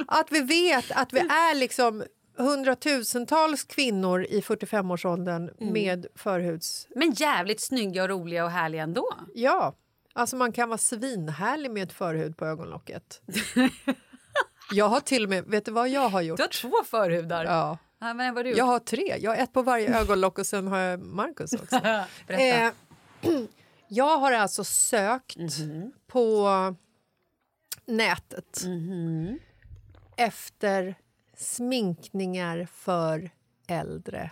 Att 0.09 0.33
vi 0.33 0.41
vet 0.41 0.85
att 0.91 1.13
vi 1.13 1.19
är 1.19 1.55
liksom 1.55 2.05
hundratusentals 2.39 3.65
kvinnor 3.65 4.25
i 4.25 4.41
45-årsåldern 4.41 5.51
Mm. 5.61 5.73
med 5.73 6.07
förhuds... 6.15 6.87
Men 6.95 7.11
jävligt 7.13 7.61
snygga 7.61 8.03
och 8.03 8.09
roliga 8.09 8.45
och 8.45 8.51
härliga 8.51 8.83
ändå. 8.83 9.15
Ja, 9.35 9.75
alltså 10.13 10.37
man 10.37 10.53
kan 10.53 10.69
vara 10.69 10.79
svinhärlig 10.79 11.71
med 11.71 11.83
ett 11.83 11.93
förhud 11.93 12.37
på 12.37 12.47
ögonlocket. 12.47 13.21
jag 14.73 14.89
har 14.89 15.01
till 15.01 15.25
och 15.25 15.31
med, 15.31 15.45
vet 15.45 15.65
du 15.65 15.73
vad 15.73 15.89
jag 15.89 16.09
har 16.09 16.21
gjort? 16.23 16.37
Du 16.37 16.43
har 16.43 16.49
två 16.49 16.73
förhudar. 16.85 17.45
Ja, 17.45 17.79
Ja, 18.01 18.15
men 18.15 18.35
vad 18.35 18.45
du 18.45 18.51
jag 18.51 18.65
har 18.65 18.79
tre. 18.79 19.17
Jag 19.21 19.31
har 19.31 19.37
ett 19.37 19.53
på 19.53 19.63
varje 19.63 19.99
ögonlock 20.01 20.39
och 20.39 20.47
sen 20.47 20.67
har 20.67 20.79
jag 20.79 21.01
Marcus 21.01 21.53
också. 21.53 21.77
Eh, 22.27 22.73
jag 23.89 24.19
har 24.19 24.33
alltså 24.33 24.65
sökt 24.65 25.37
Mhm. 25.59 25.93
på 26.07 26.49
nätet 27.87 28.63
efter 30.17 30.95
sminkningar 31.37 32.69
för 32.73 33.31
äldre 33.69 34.31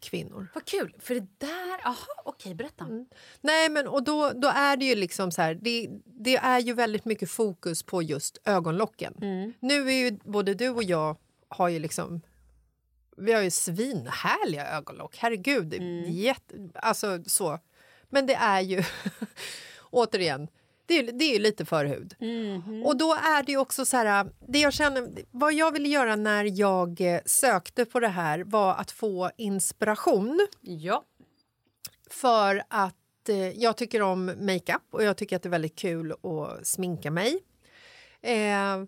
kvinnor. 0.00 0.48
Vad 0.54 0.64
kul, 0.64 0.96
för 0.98 1.14
det 1.14 1.26
där... 1.38 1.86
Aha, 1.86 2.22
okej, 2.24 2.54
berätta. 2.54 2.84
Mm. 2.84 3.06
Nej, 3.40 3.68
men 3.68 3.88
och 3.88 4.02
då, 4.02 4.32
då 4.32 4.48
är 4.48 4.76
det 4.76 4.84
ju 4.84 4.94
liksom 4.94 5.30
så 5.30 5.42
här, 5.42 5.54
det, 5.54 5.88
det 6.04 6.36
är 6.36 6.58
ju 6.58 6.72
väldigt 6.72 7.04
mycket 7.04 7.30
fokus 7.30 7.82
på 7.82 8.02
just 8.02 8.38
ögonlocken. 8.44 9.14
Nu 9.60 9.88
är 9.88 9.92
ju 9.92 10.18
både 10.24 10.54
du 10.54 10.68
och 10.68 10.82
jag 10.82 11.16
har 11.48 11.68
ju 11.68 11.78
liksom 11.78 12.20
vi 13.18 13.32
har 13.32 13.42
ju 13.42 13.50
svinhärliga 13.50 14.66
ögonlock, 14.66 15.16
herregud. 15.16 15.74
är 15.74 15.78
Jätte, 16.08 16.54
alltså 16.74 17.24
så. 17.26 17.58
Men 18.08 18.26
det 18.26 18.34
är 18.34 18.60
ju, 18.60 18.82
återigen, 19.90 20.48
det 20.88 20.98
är, 20.98 21.12
det 21.12 21.24
är 21.24 21.38
lite 21.40 21.64
förhud. 21.64 22.14
Och 22.86 22.96
då 22.96 23.12
är 23.14 23.42
det 23.42 23.56
också 23.56 23.84
så 23.84 23.96
här, 23.96 24.26
det 24.48 24.58
jag 24.58 24.72
känner, 24.72 25.08
vad 25.30 25.52
jag 25.52 25.72
ville 25.72 25.88
göra 25.88 26.16
när 26.16 26.60
jag 26.60 27.00
eh, 27.00 27.20
sökte 27.26 27.84
på 27.84 28.00
det 28.00 28.08
här 28.08 28.38
var 28.44 28.74
att 28.74 28.90
få 28.90 29.30
inspiration 29.36 30.46
Ja. 30.60 31.04
för 32.10 32.62
att 32.68 33.28
eh, 33.28 33.48
jag 33.50 33.76
tycker 33.76 34.02
om 34.02 34.26
makeup 34.26 34.82
och 34.90 35.04
jag 35.04 35.16
tycker 35.16 35.36
att 35.36 35.42
det 35.42 35.48
är 35.48 35.50
väldigt 35.50 35.78
kul 35.78 36.12
att 36.12 36.66
sminka 36.66 37.10
mig. 37.10 37.38
Eh, 38.20 38.84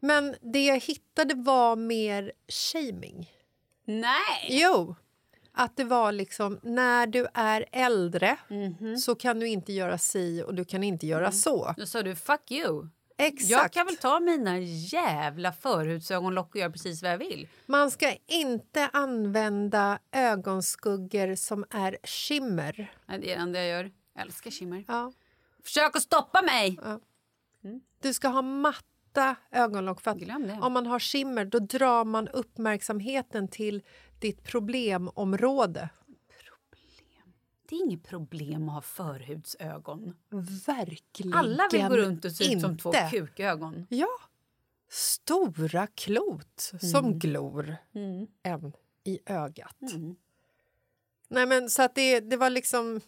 men 0.00 0.34
det 0.40 0.64
jag 0.66 0.80
hittade 0.80 1.34
var 1.34 1.76
mer 1.76 2.32
shaming. 2.48 3.30
Nej! 3.84 4.48
Jo, 4.48 4.96
att 5.54 5.76
det 5.76 5.84
var 5.84 6.12
liksom 6.12 6.60
när 6.62 7.06
du 7.06 7.26
är 7.34 7.64
äldre 7.72 8.36
Mhm. 8.48 8.96
så 8.98 9.14
kan 9.14 9.40
du 9.40 9.48
inte 9.48 9.72
göra 9.72 9.98
si 9.98 10.42
och 10.46 10.54
du 10.54 10.64
kan 10.64 10.82
inte 10.84 11.06
göra 11.06 11.32
så. 11.32 11.74
Då 11.76 11.86
sa 11.86 12.02
du 12.02 12.16
fuck 12.16 12.50
you. 12.50 12.88
Exakt. 13.16 13.50
Jag 13.50 13.72
kan 13.72 13.86
väl 13.86 13.96
ta 13.96 14.20
mina 14.20 14.58
jävla 14.58 15.52
förhudsögonlock 15.52 16.50
och 16.50 16.56
göra 16.56 16.70
precis 16.70 17.02
vad 17.02 17.12
jag 17.12 17.18
vill. 17.18 17.48
Man 17.66 17.90
ska 17.90 18.14
inte 18.26 18.88
använda 18.92 19.98
ögonskuggor 20.12 21.34
som 21.34 21.64
är 21.70 21.96
skimmer. 22.04 22.92
Nej, 23.06 23.18
Det 23.18 23.32
är 23.32 23.36
det 23.36 23.42
enda 23.42 23.58
jag 23.58 23.68
gör. 23.68 23.92
Jag 24.14 24.22
älskar 24.22 24.50
shimmer. 24.50 24.84
Ja. 24.88 25.12
Försök 25.64 25.96
att 25.96 26.02
stoppa 26.02 26.42
mig! 26.42 26.78
Du 28.00 28.14
ska 28.14 28.28
ha 28.28 28.42
matta 28.42 29.36
ögonlock. 29.50 30.00
För. 30.00 30.10
Om 30.62 30.72
man 30.72 30.86
har 30.86 30.98
skimmer 31.00 31.44
då 31.44 31.58
drar 31.58 32.04
man 32.04 32.28
uppmärksamheten 32.28 33.48
till 33.48 33.82
ditt 34.20 34.42
problemområde. 34.42 35.88
Det 37.68 37.76
är 37.76 37.84
inget 37.84 38.02
problem 38.02 38.68
att 38.68 38.74
ha 38.74 38.80
förhudsögon. 38.82 40.16
Verkligen 40.66 41.34
Alla 41.34 41.68
vill 41.72 41.82
gå 41.88 41.96
runt 41.96 42.24
och 42.24 42.32
se 42.32 42.52
ut 42.54 42.60
som 42.60 42.78
två 42.78 42.92
kukögon. 43.10 43.86
Ja. 43.90 44.08
Stora 44.88 45.86
klot 45.86 46.70
Mm. 46.72 46.80
som 46.92 47.18
glor 47.18 47.76
en 48.42 48.72
i 49.04 49.18
ögat. 49.26 49.76
Nej, 51.28 51.46
men 51.46 51.70
så 51.70 51.82
att 51.82 51.94
det, 51.94 52.20
det 52.20 52.36
var 52.36 52.50
liksom... 52.50 53.00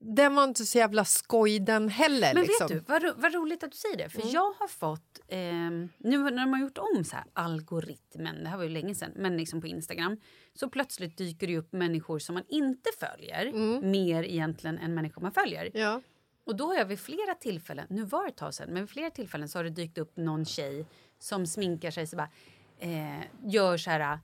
Den 0.00 0.34
var 0.34 0.44
inte 0.44 0.64
så 0.66 0.78
jävla 0.78 1.04
skoj 1.04 1.58
den 1.58 1.88
heller. 1.88 2.34
Men 2.34 2.42
liksom. 2.42 2.66
vet 2.68 2.86
du, 2.86 2.92
vad, 2.92 3.02
ro- 3.02 3.12
vad 3.16 3.34
roligt 3.34 3.62
att 3.62 3.70
du 3.72 3.76
säger 3.76 3.96
det. 3.96 4.08
För 4.08 4.22
jag 4.34 4.52
har 4.58 4.68
fått, 4.68 5.20
ehm, 5.28 5.88
nu 5.98 6.18
när 6.18 6.30
de 6.30 6.52
har 6.52 6.60
gjort 6.60 6.78
om 6.78 7.04
så 7.04 7.16
här 7.16 7.24
algoritmen, 7.32 8.44
det 8.44 8.48
här 8.50 8.56
var 8.56 8.64
ju 8.64 8.70
länge 8.70 8.94
sedan, 8.94 9.12
men 9.16 9.36
liksom 9.36 9.60
på 9.60 9.66
Instagram, 9.66 10.16
så 10.54 10.68
plötsligt 10.68 11.16
dyker 11.18 11.46
det 11.46 11.58
upp 11.58 11.72
människor 11.72 12.18
som 12.18 12.34
man 12.34 12.44
inte 12.48 12.90
följer, 13.00 13.52
mer 13.82 14.22
egentligen 14.22 14.78
än 14.78 14.94
människor 14.94 15.22
man 15.22 15.32
följer. 15.32 15.70
Ja. 15.74 16.00
Och 16.44 16.56
då 16.56 16.66
har 16.66 16.74
jag 16.74 16.84
vid 16.86 16.98
flera 17.00 17.34
tillfällen, 17.34 17.86
nu 17.90 18.02
var 18.04 18.22
det 18.22 18.28
ett 18.28 18.36
tag 18.36 18.54
sedan, 18.54 18.68
men 18.72 18.82
vid 18.82 18.90
flera 18.90 19.10
tillfällen 19.10 19.48
så 19.48 19.58
har 19.58 19.64
det 19.64 19.70
dykt 19.70 19.98
upp 19.98 20.16
någon 20.16 20.44
tjej 20.44 20.86
som 21.18 21.46
sminkar 21.46 21.90
sig 21.90 22.06
så 22.06 22.16
bara, 22.16 22.30
eh, 22.78 23.20
gör 23.44 23.76
så 23.76 23.90
här, 23.90 24.18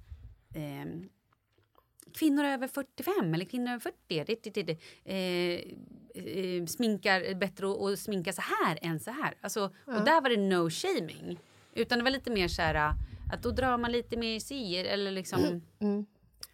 eh, 0.54 0.86
kvinnor 2.14 2.44
över 2.44 2.68
45 2.68 3.34
eller 3.34 3.44
kvinnor 3.44 3.68
över 3.68 3.78
40, 3.80 4.24
det, 4.24 4.54
det, 4.54 4.62
det, 4.62 4.78
eh, 5.04 5.60
eh, 6.24 6.66
sminkar 6.66 7.34
bättre 7.34 7.66
och, 7.66 7.82
och 7.82 7.98
sminka 7.98 8.32
så 8.32 8.42
här 8.42 8.78
än 8.82 9.00
så 9.00 9.10
här. 9.10 9.34
Alltså, 9.40 9.70
Och 9.84 10.04
där 10.04 10.20
var 10.20 10.30
det 10.30 10.36
no 10.36 10.70
shaming. 10.70 11.38
Utan 11.74 11.98
det 11.98 12.04
var 12.04 12.10
lite 12.10 12.30
mer 12.30 12.48
så 12.48 12.62
här 12.62 12.74
att 13.32 13.42
då 13.42 13.50
drar 13.50 13.78
man 13.78 13.92
lite 13.92 14.16
mer 14.16 14.40
sier 14.40 14.84
eller 14.84 15.10
liksom... 15.10 15.62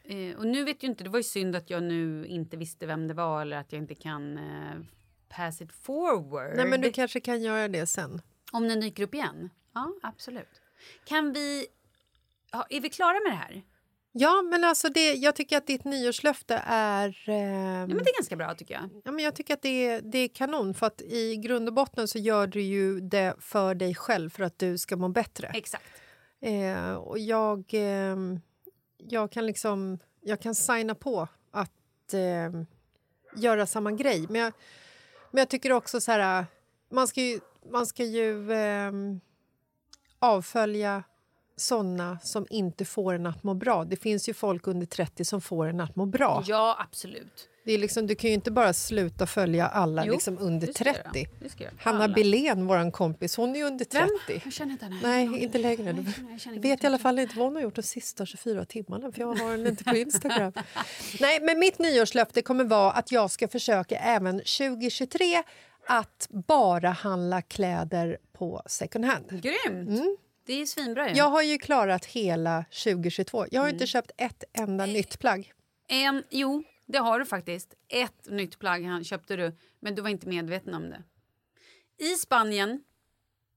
Eh, 0.05 0.37
och 0.37 0.47
nu 0.47 0.65
vet 0.65 0.83
ju 0.83 0.89
inte, 0.89 1.05
det 1.05 1.11
var 1.11 1.19
ju 1.19 1.23
synd 1.23 1.57
att 1.57 1.71
jag 1.71 1.83
nu 1.83 2.27
inte 2.27 2.57
visste 2.57 2.87
vem 2.87 3.09
det 3.09 3.15
var 3.15 3.43
eller 3.43 3.57
att 3.57 3.73
jag 3.73 3.83
inte 3.83 3.95
kan 3.95 4.39
eh, 4.39 4.81
pass 5.29 5.61
it 5.61 5.73
forward. 5.73 6.57
Nej, 6.57 6.69
men 6.69 6.81
du 6.81 6.93
kanske 6.93 7.21
kan 7.21 7.43
göra 7.43 7.69
det 7.69 7.87
sen. 7.87 8.23
Om 8.53 8.69
den 8.69 8.81
dyker 8.81 9.03
upp 9.03 9.15
igen? 9.15 9.51
Ja, 9.75 9.93
absolut. 10.03 10.61
Kan 11.05 11.33
vi... 11.33 11.67
Ja, 12.53 12.67
är 12.71 12.81
vi 12.81 12.89
klara 12.91 13.13
med 13.13 13.33
det 13.33 13.37
här? 13.37 13.63
Ja, 14.13 14.43
men 14.43 14.65
alltså 14.65 14.89
det, 14.89 15.15
jag 15.15 15.37
tycker 15.37 15.57
att 15.57 15.67
ditt 15.67 15.85
nyårslöfte 15.85 16.63
är... 16.67 17.29
ehm, 17.29 17.91
Ja, 17.91 17.95
men 17.95 17.99
det 18.05 18.11
är 18.11 18.19
ganska 18.19 18.37
bra 18.37 18.55
tycker 18.55 18.75
jag. 18.75 19.03
Ja, 19.05 19.13
men 19.13 19.25
jag 19.25 19.35
tycker 19.35 19.55
att 19.55 19.63
det 19.63 19.87
är, 19.87 20.01
det 20.01 20.19
är 20.19 20.29
kanon, 20.29 20.75
för 20.75 20.87
att 20.87 21.01
i 21.01 21.37
grund 21.37 21.69
och 21.69 21.75
botten 21.75 22.09
så 22.09 22.19
gör 22.19 22.47
du 22.47 22.63
ju 22.63 23.01
det 23.01 23.35
för 23.39 23.75
dig 23.75 23.95
själv 23.95 24.31
för 24.31 24.43
att 24.43 24.59
du 24.59 24.79
ska 24.79 24.97
må 24.97 25.09
bättre. 25.09 25.49
Exakt. 25.55 25.85
Eh, 26.41 26.93
och 26.95 27.19
jag, 27.19 27.65
ehm, 27.73 28.41
jag 28.99 29.33
kan 29.33 29.47
liksom 29.47 29.99
jag 30.21 30.41
kan 30.41 30.55
signa 30.55 30.95
på 30.95 31.29
att 31.51 32.15
ehm, 32.15 32.67
göra 33.37 33.67
samma 33.67 33.93
grej. 33.93 34.27
Men 34.29 34.41
jag, 34.41 34.53
men 35.31 35.39
jag 35.39 35.49
tycker 35.49 35.73
också 35.73 36.01
så 36.01 36.13
här... 36.13 36.47
Man 36.93 37.09
ska 37.09 37.21
ju, 37.21 37.41
man 37.73 37.87
ska 37.87 38.05
ju 38.05 38.53
ehm, 38.53 39.21
avfölja 40.19 41.03
såna 41.61 42.19
som 42.23 42.47
inte 42.51 42.85
får 42.85 43.15
en 43.15 43.27
att 43.27 43.43
må 43.43 43.55
bra. 43.55 43.85
Det 43.85 43.97
finns 43.97 44.29
ju 44.29 44.35
folk 44.35 44.67
under 44.67 44.87
30 44.87 45.25
som 45.25 45.41
får 45.41 45.67
en 45.67 45.81
att 45.81 45.97
må 45.97 46.07
bra. 46.07 46.45
Ja, 46.47 46.77
absolut. 46.79 47.47
Det 47.65 47.73
är 47.73 47.79
liksom, 47.79 48.07
du 48.07 48.15
kan 48.15 48.31
ju 48.31 48.35
inte 48.35 48.51
bara 48.51 48.73
sluta 48.73 49.27
följa 49.27 49.67
alla 49.69 50.07
Jo, 50.07 50.13
liksom 50.13 50.39
under 50.41 50.67
det 50.67 50.75
ska 50.75 50.85
jag 50.85 50.95
30. 50.95 51.19
göra. 51.19 51.29
Det 51.41 51.49
ska 51.49 51.65
jag 51.65 51.73
göra. 51.73 51.81
Hanna. 51.83 52.09
Billén, 52.09 52.67
vår 52.67 52.91
kompis, 52.91 53.37
hon 53.37 53.51
är 53.55 53.59
ju 53.59 53.65
under 53.65 53.85
30. 53.85 54.09
Vem? 54.29 54.41
Jag 54.45 54.53
känner 54.53 54.73
inte 54.73 54.85
henne. 54.85 55.01
Nej, 55.03 55.43
inte 55.43 55.59
längre. 55.59 55.93
Nej, 55.93 55.95
Du 55.95 56.03
jag 56.03 56.41
jag 56.45 56.55
inte 56.55 56.69
vet 56.69 56.85
i 56.85 56.87
alla 56.87 56.99
fall 56.99 57.19
inte 57.19 57.37
vad 57.37 57.47
hon 57.47 57.55
har 57.55 57.63
gjort 57.63 57.77
de 57.77 57.83
sista 57.83 58.27
24 58.27 58.65
timmarna 58.65 59.13
för 59.13 59.21
jag 59.21 59.27
har 59.35 59.51
henne 59.51 59.69
inte 59.69 59.85
på 59.85 59.97
Instagram. 59.97 60.53
Nej, 61.21 61.41
men 61.43 61.59
mitt 61.59 61.79
nyårslöfte 61.79 62.43
kommer 62.43 62.65
vara 62.65 62.93
att 62.93 63.13
jag 63.13 63.31
ska 63.31 63.49
försöka 63.49 63.97
även 63.99 64.39
2023 64.39 65.43
att 65.89 66.27
bara 66.31 66.91
handla 66.91 67.43
kläder 67.43 68.19
på 68.33 68.63
second 68.67 69.05
hand. 69.05 69.43
Grymt! 69.43 70.01
Det 70.51 70.61
är 70.61 70.67
svinbra 70.67 71.09
ju. 71.11 71.17
Jag 71.17 71.25
har 71.31 71.43
ju 71.43 71.59
klarat 71.59 72.05
hela 72.05 72.65
2022. 72.85 73.47
Jag 73.51 73.61
har 73.61 73.67
Mm. 73.69 73.75
inte 73.77 73.87
köpt 73.87 74.11
ett 74.17 74.45
enda 74.53 74.87
nytt 74.87 75.19
plagg. 75.19 75.53
En, 75.89 76.25
jo, 76.31 76.63
det 76.87 76.99
har 76.99 77.19
du 77.19 77.25
faktiskt. 77.27 77.75
Ett 77.89 78.27
nytt 78.31 78.59
plagg 78.59 79.07
köpte 79.07 79.37
du, 79.37 79.57
men 79.81 79.95
du 79.95 80.03
var 80.03 80.11
inte 80.11 80.29
medveten 80.29 80.75
om 80.75 80.91
det. 80.91 81.03
I 82.05 82.15
Spanien, 82.15 82.83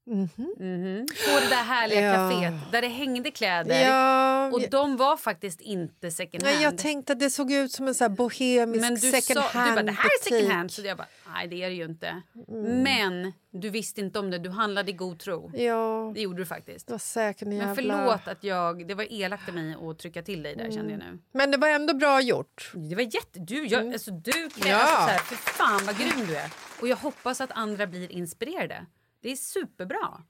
mhm, 0.05 1.05
på 1.07 1.39
det 1.39 1.49
där 1.49 1.63
härliga 1.63 2.01
Ja. 2.01 2.13
kaféet 2.13 2.53
där 2.71 2.81
det 2.81 2.87
hängde 2.87 3.31
kläder. 3.31 3.81
Ja, 3.87 4.51
Och 4.53 4.61
de 4.71 4.97
var 4.97 5.17
faktiskt 5.17 5.61
inte 5.61 6.11
second 6.11 6.43
hand. 6.43 6.55
nej, 6.55 6.63
jag 6.63 6.77
tänkte 6.77 7.13
att 7.13 7.19
det 7.19 7.29
såg 7.29 7.51
ut 7.51 7.71
som 7.71 7.87
en 7.87 7.95
så 7.95 8.09
bohemisk 8.09 8.81
men 8.81 8.93
du 8.95 8.99
second 9.11 9.39
sa, 9.45 9.59
hand 9.59 9.71
du 9.71 9.75
bara, 9.75 9.83
det 9.83 9.91
här 9.91 10.05
är 10.05 10.23
second 10.23 10.51
hand. 10.51 10.71
Så 10.71 10.81
jag 10.81 10.97
bara, 10.97 11.07
nej 11.33 11.47
det 11.47 11.63
är 11.63 11.69
det 11.69 11.75
ju 11.75 11.85
inte. 11.85 12.21
Mm. 12.49 12.83
Men 12.83 13.33
du 13.51 13.69
visste 13.69 14.01
inte 14.01 14.19
om 14.19 14.31
det, 14.31 14.37
du 14.37 14.49
handlade 14.49 14.91
i 14.91 14.93
god 14.93 15.19
tro. 15.19 15.51
Ja, 15.55 16.11
Det 16.15 16.21
gjorde 16.21 16.37
du 16.41 16.45
faktiskt. 16.45 16.87
det 16.87 16.93
var 16.93 16.99
säkert 16.99 17.41
en 17.41 17.49
Men 17.49 17.57
jävla... 17.57 17.75
förlåt 17.75 18.27
att 18.27 18.43
jag, 18.43 18.87
det 18.87 18.93
var 18.95 19.07
elakt 19.13 19.47
av 19.49 19.55
mig 19.55 19.75
att 19.89 19.99
trycka 19.99 20.21
till 20.21 20.43
dig 20.43 20.55
där 20.55 20.71
kände 20.71 20.91
jag 20.91 20.99
nu. 20.99 21.19
Men 21.31 21.51
det 21.51 21.57
var 21.57 21.67
ändå 21.67 21.93
bra 21.93 22.21
gjort. 22.21 22.71
Det 22.75 22.95
var 22.95 23.01
jätte... 23.03 23.39
Du, 23.39 23.65
jag, 23.65 23.93
alltså, 23.93 24.11
du 24.11 24.31
kan, 24.31 24.69
Ja. 24.71 24.75
alltså, 24.77 24.95
så 25.05 25.09
här, 25.11 25.19
för 25.19 25.35
fan 25.35 25.81
vad 25.85 25.97
grym 25.97 26.27
du 26.27 26.35
är. 26.35 26.49
Och 26.81 26.87
jag 26.87 26.95
hoppas 26.97 27.41
att 27.41 27.51
andra 27.51 27.87
blir 27.87 28.11
inspirerade. 28.11 28.85
Det 29.23 29.31
är 29.31 29.35
superbra. 29.35 30.23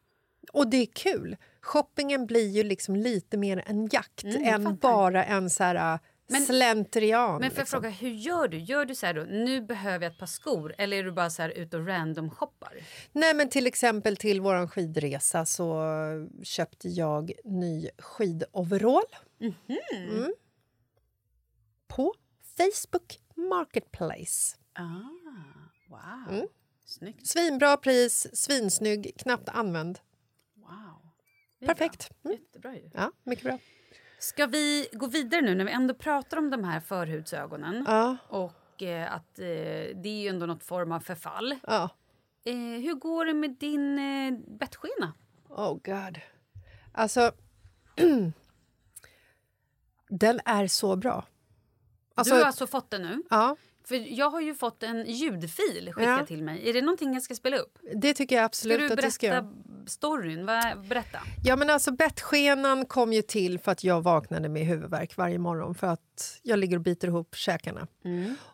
Och 0.53 0.67
det 0.67 0.77
är 0.77 0.86
kul. 0.86 1.38
Shoppingen 1.62 2.25
blir 2.25 2.49
ju 2.49 2.63
liksom 2.63 2.95
lite 2.95 3.38
mer 3.38 3.63
en 3.65 3.88
jakt 3.91 4.23
Mm, 4.23 4.43
än 4.43 4.75
bara 4.77 5.23
en 5.25 5.49
så 5.49 5.63
här, 5.63 5.93
äh, 5.93 5.99
Men- 6.29 6.41
slentrian. 6.45 7.39
Men 7.41 7.51
för 7.51 7.60
liksom. 7.62 7.82
fråga, 7.82 7.89
hur 7.89 8.10
gör 8.10 8.47
du? 8.47 8.58
Gör 8.58 8.86
du 8.86 8.95
så 8.95 9.06
här 9.06 9.13
då, 9.13 9.21
nu 9.21 9.62
behöver 9.62 10.06
jag 10.06 10.13
ett 10.13 10.19
par 10.19 10.25
skor? 10.25 10.75
Eller 10.77 10.97
är 10.97 11.03
du 11.03 11.12
bara 11.12 11.29
så 11.29 11.41
här 11.41 11.49
ute 11.49 11.77
och 11.77 11.88
random 11.88 12.29
shoppar? 12.29 12.73
Nej, 13.12 13.34
men 13.34 13.49
till 13.49 13.67
exempel 13.67 14.17
till 14.17 14.41
vår 14.41 14.67
skidresa 14.67 15.45
så 15.45 15.84
köpte 16.43 16.89
jag 16.89 17.32
ny 17.43 17.89
skidoverall. 17.97 19.03
Mhm. 19.39 19.56
Mm. 19.93 20.34
På 21.88 22.13
Facebook 22.58 23.19
Marketplace. 23.36 24.58
Ah, 24.73 24.84
wow. 25.89 26.47
Snyggt. 26.93 27.27
Svinbra 27.27 27.77
pris, 27.77 28.27
svinsnygg, 28.36 29.13
knappt 29.17 29.49
använd. 29.49 29.99
Wow. 30.56 31.10
Perfekt. 31.67 32.10
Bra. 32.23 32.32
Mm. 32.32 32.43
Jättebra 32.43 32.75
ju. 32.75 32.89
Ja, 32.93 33.12
mycket 33.23 33.43
bra. 33.45 33.60
Ska 34.19 34.45
vi 34.45 34.88
gå 34.93 35.08
vidare 35.08 35.41
nu 35.41 35.56
när 35.56 35.65
vi 35.65 35.71
ändå 35.71 35.93
pratar 35.93 36.38
om 36.38 36.49
de 36.49 36.63
här 36.63 36.79
förhudsögonen? 36.79 37.84
Ja, 37.88 38.17
Och 38.29 38.84
eh, 38.84 39.13
att 39.13 39.39
eh, 39.39 39.45
det 39.95 40.06
är 40.06 40.21
ju 40.21 40.27
ändå 40.27 40.45
något 40.45 40.63
form 40.63 40.91
av 40.91 40.99
förfall. 40.99 41.56
ja. 41.67 41.89
Eh, 42.45 42.56
hur 42.56 42.93
går 42.93 43.25
det 43.25 43.34
med 43.34 43.51
din 43.51 43.99
eh, 43.99 44.32
bettskena? 44.47 45.13
Oh 45.49 45.73
god. 45.73 46.19
Alltså... 46.91 47.32
den 50.10 50.39
är 50.45 50.67
så 50.67 50.95
bra. 50.95 51.25
Alltså, 52.15 52.34
du 52.34 52.39
har 52.39 52.47
alltså 52.47 52.67
fått 52.67 52.89
den 52.89 53.01
nu? 53.01 53.23
ja, 53.29 53.56
För 53.88 53.96
jag 54.19 54.30
har 54.30 54.41
ju 54.41 54.56
fått 54.56 54.84
en 54.84 55.06
ljudfil 55.06 55.91
skickad 55.93 56.19
Ja. 56.19 56.26
till 56.26 56.43
mig. 56.43 56.69
Är 56.69 56.74
det 56.74 56.82
någonting 56.82 57.13
jag 57.13 57.24
ska 57.24 57.36
spela 57.36 57.58
upp? 57.58 57.78
det 57.96 58.13
tycker 58.13 58.36
jag 58.36 58.41
Ska 58.41 58.46
absolut 58.46 58.80
du 58.89 58.93
att 58.93 59.02
det 59.02 59.12
ska 59.12 59.28
berätta 59.30 59.46
göra. 59.46 59.88
storyn? 59.88 60.46
Vad- 60.46 60.88
Berätta. 60.88 61.19
Ja, 61.46 61.56
men 61.56 61.69
alltså 61.69 61.91
bettskenan 61.91 62.86
kom 62.86 63.13
ju 63.13 63.22
till 63.22 63.60
för 63.60 63.72
att 63.72 63.84
jag 63.84 64.02
vaknade 64.02 64.50
med 64.50 64.65
huvudvärk 64.65 65.17
varje 65.17 65.39
morgon 65.39 65.76
för 65.76 65.88
att 65.88 66.39
jag 66.43 66.60
ligger 66.60 66.76
och 66.78 66.82
biter 66.84 67.08
ihop 67.08 67.36
käkarna. 67.36 67.88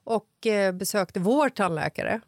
Och 0.04 0.48
eh, 0.48 0.72
besökte 0.72 1.20
vår 1.20 1.50
tandläkare. 1.50 2.22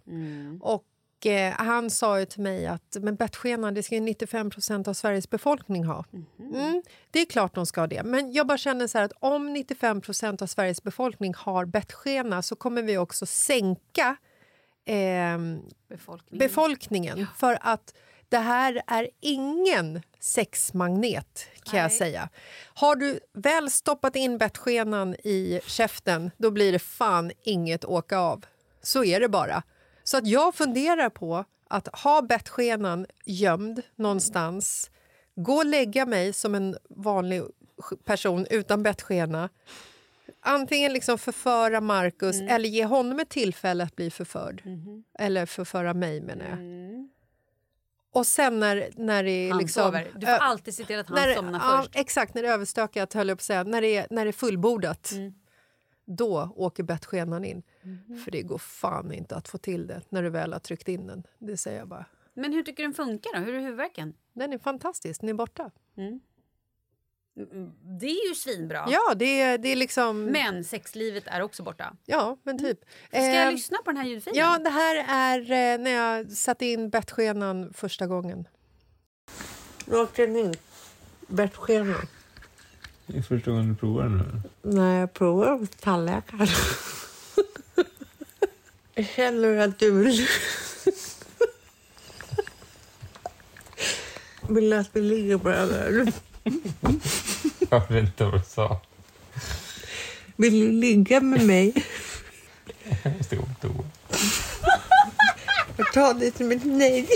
Och 0.62 0.84
eh, 1.25 1.53
han 1.57 1.89
sa 1.89 2.19
ju 2.19 2.25
till 2.25 2.41
mig 2.41 2.67
att 2.67 2.97
men 3.01 3.15
bettskenan 3.15 3.73
det 3.73 3.84
ska 3.84 3.95
ju 3.95 4.01
95% 4.01 4.89
av 4.89 4.93
Sveriges 4.93 5.29
befolkning 5.29 5.84
ha. 5.86 6.05
Mm, 6.39 6.84
det 7.12 7.19
är 7.19 7.25
klart 7.25 7.55
de 7.55 7.65
ska 7.65 7.88
det. 7.88 8.03
Men 8.03 8.34
jag 8.34 8.47
bara 8.47 8.57
känner 8.57 8.88
så 8.88 8.99
att 8.99 9.12
om 9.19 9.55
95% 9.55 10.43
av 10.43 10.47
Sveriges 10.47 10.84
befolkning 10.84 11.34
har 11.38 11.65
bettskena 11.65 12.41
så 12.41 12.55
kommer 12.55 12.81
vi 12.81 12.97
också 12.97 13.25
sänka 13.25 14.15
ehm, 14.86 15.62
Befolkningen. 15.88 16.39
befolkningen. 16.39 17.27
För 17.38 17.57
att 17.62 17.93
det 18.29 18.38
här 18.38 18.81
är 18.88 19.10
ingen 19.19 20.01
sexmagnet, 20.19 21.47
kan 21.63 21.79
jag 21.79 21.89
Nej. 21.89 21.97
säga. 21.97 22.29
Har 22.73 22.95
du 22.95 23.19
väl 23.34 23.71
stoppat 23.71 24.15
in 24.15 24.38
bettskenan 24.38 25.15
i 25.15 25.60
käften, 25.65 26.31
då 26.38 26.51
blir 26.51 26.71
det 26.71 26.79
fan 26.79 27.31
inget 27.43 27.86
åka 27.86 28.17
av. 28.17 28.45
Så 28.81 29.03
är 29.03 29.19
det 29.19 29.29
bara. 29.29 29.63
Så 30.04 30.18
att 30.18 30.28
jag 30.28 30.56
funderar 30.56 31.10
på 31.10 31.46
att 31.68 31.88
ha 31.88 32.22
bettskenan 32.22 33.06
gömd 33.26 33.82
någonstans, 33.96 34.92
gå 35.36 35.54
och 35.54 35.66
lägga 35.66 36.06
mig 36.06 36.34
som 36.34 36.56
en 36.56 36.78
vanlig 36.90 37.44
person 38.06 38.48
utan 38.50 38.84
bettskena 38.84 39.50
antingen 40.42 40.94
liksom 40.94 41.18
förföra 41.18 41.82
Marcus 41.82 42.36
Mm. 42.36 42.48
eller 42.56 42.70
ge 42.70 42.86
honom 42.86 43.20
ett 43.20 43.30
tillfälle 43.30 43.84
att 43.84 43.96
bli 43.96 44.12
förförd. 44.12 44.62
Mhm. 44.66 45.04
Eller 45.20 45.46
förföra 45.46 45.94
mig, 45.94 46.22
menar 46.22 46.46
jag. 46.46 46.54
Mm. 46.58 47.10
Och 48.14 48.28
sen 48.28 48.60
när, 48.60 48.90
när 48.96 49.24
det 49.24 49.32
är 49.32 49.50
Han 49.50 49.62
liksom... 49.62 49.84
sover. 49.84 50.12
Du 50.16 50.26
får 50.26 50.34
alltid 50.34 50.76
se 50.76 50.84
till 50.86 51.00
att 51.00 51.08
han 51.08 51.16
när, 51.16 51.36
somnar 51.36 51.60
ja, 51.60 51.82
först. 51.82 51.96
Exakt, 51.96 52.34
när 52.34 52.42
det 52.42 52.48
är 52.48 52.54
överstökat, 52.54 53.14
höll 53.14 53.28
jag 53.28 53.38
på 53.38 53.42
att 53.42 53.46
säga. 53.46 53.64
När 53.64 53.82
det 53.82 53.96
är, 53.98 54.08
när 54.10 54.26
det 54.26 54.30
är 54.30 54.34
fullbordat. 54.34 55.12
Mm. 55.12 55.34
Då 56.15 56.54
åker 56.56 56.84
bettskenan 56.84 57.45
in. 57.45 57.63
Mhm. 57.82 58.17
För 58.24 58.32
det 58.32 58.41
går 58.41 58.58
fan 58.58 59.13
inte 59.13 59.36
att 59.36 59.47
få 59.47 59.58
till 59.58 59.88
det 59.88 60.02
när 60.10 60.24
du 60.24 60.30
väl 60.30 60.54
har 60.54 60.60
tryckt 60.60 60.88
in 60.88 61.08
den. 61.08 61.24
Det 61.39 61.58
säger 61.58 61.80
jag 61.80 61.88
bara. 61.88 62.06
Men 62.34 62.54
hur 62.54 62.63
tycker 62.63 62.84
du 62.84 62.88
den 62.88 62.93
funkar 62.93 63.30
då? 63.34 63.39
Hur 63.39 63.54
är 63.54 63.60
huvudvärken? 63.60 64.13
Den 64.34 64.54
är 64.54 64.58
fantastisk, 64.58 65.21
den 65.21 65.30
är 65.30 65.34
borta. 65.34 65.71
Det 68.00 68.06
är 68.06 68.30
ju 68.30 68.36
svinbra. 68.36 68.86
Ja, 68.89 69.13
det 69.15 69.41
är, 69.41 69.58
det 69.58 69.69
är 69.69 69.76
liksom... 69.76 70.26
Men 70.26 70.63
sexlivet 70.63 71.24
är 71.28 71.41
också 71.41 71.63
borta. 71.63 71.95
Ja, 72.06 72.38
men 72.43 72.58
typ. 72.60 72.80
Ska 73.10 73.17
jag 73.19 73.47
Eh, 73.47 73.52
lyssna 73.52 73.78
på 73.78 73.91
den 73.91 73.97
här 73.97 74.06
ljudfilen? 74.08 74.39
Ja, 74.39 74.58
det 74.60 74.69
här 74.69 75.06
är 75.08 75.39
eh, 75.41 75.84
när 75.84 75.91
jag 75.91 76.32
satte 76.32 76.65
in 76.65 76.89
bettskenan 76.89 77.74
första 77.74 78.08
gången. 78.08 78.47
Rakt 79.88 80.19
in 80.19 80.54
bettskenan. 81.28 82.08
Det 83.12 83.17
är 83.17 83.21
första 83.21 83.52
gången 83.52 83.69
du 83.69 83.76
provar 83.76 84.04
den 84.04 84.17
nu. 84.17 84.41
När 84.62 85.00
jag 85.00 85.13
provar 85.13 85.58
hos 85.58 85.69
tandläkaren. 85.69 86.47
jag 88.95 89.06
känner 89.06 89.58
att 89.58 89.80
du 89.80 89.91
vill... 89.91 90.28
vill 94.50 94.74
att 94.74 94.89
vi 94.93 95.02
ligger 95.02 95.38
på 95.38 95.50
den 95.50 95.69
här. 95.69 96.13
Jag 97.69 97.89
vet 97.89 98.04
inte 98.04 98.24
vad 98.24 98.34
du 98.34 98.41
sa. 98.45 98.82
Vill 100.36 100.60
du 100.60 100.71
ligga 100.71 101.21
med 101.21 101.45
mig? 101.45 101.86
Jag 103.04 103.17
måste 103.17 103.36
gå 103.36 103.41
på 103.41 103.54
toa. 103.62 103.86
Jag 105.78 105.93
tar 105.93 106.13
det 106.13 106.38
som 106.38 106.52
ett 106.52 106.65
nej. 106.65 107.08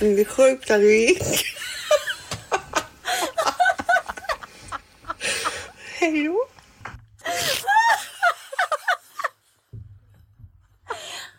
Det 0.00 0.20
är 0.20 0.24
sjukt 0.24 0.70
att 0.70 0.80
du 0.80 0.96
gick. 0.96 1.22
Hej 6.00 6.24
då. 6.24 6.46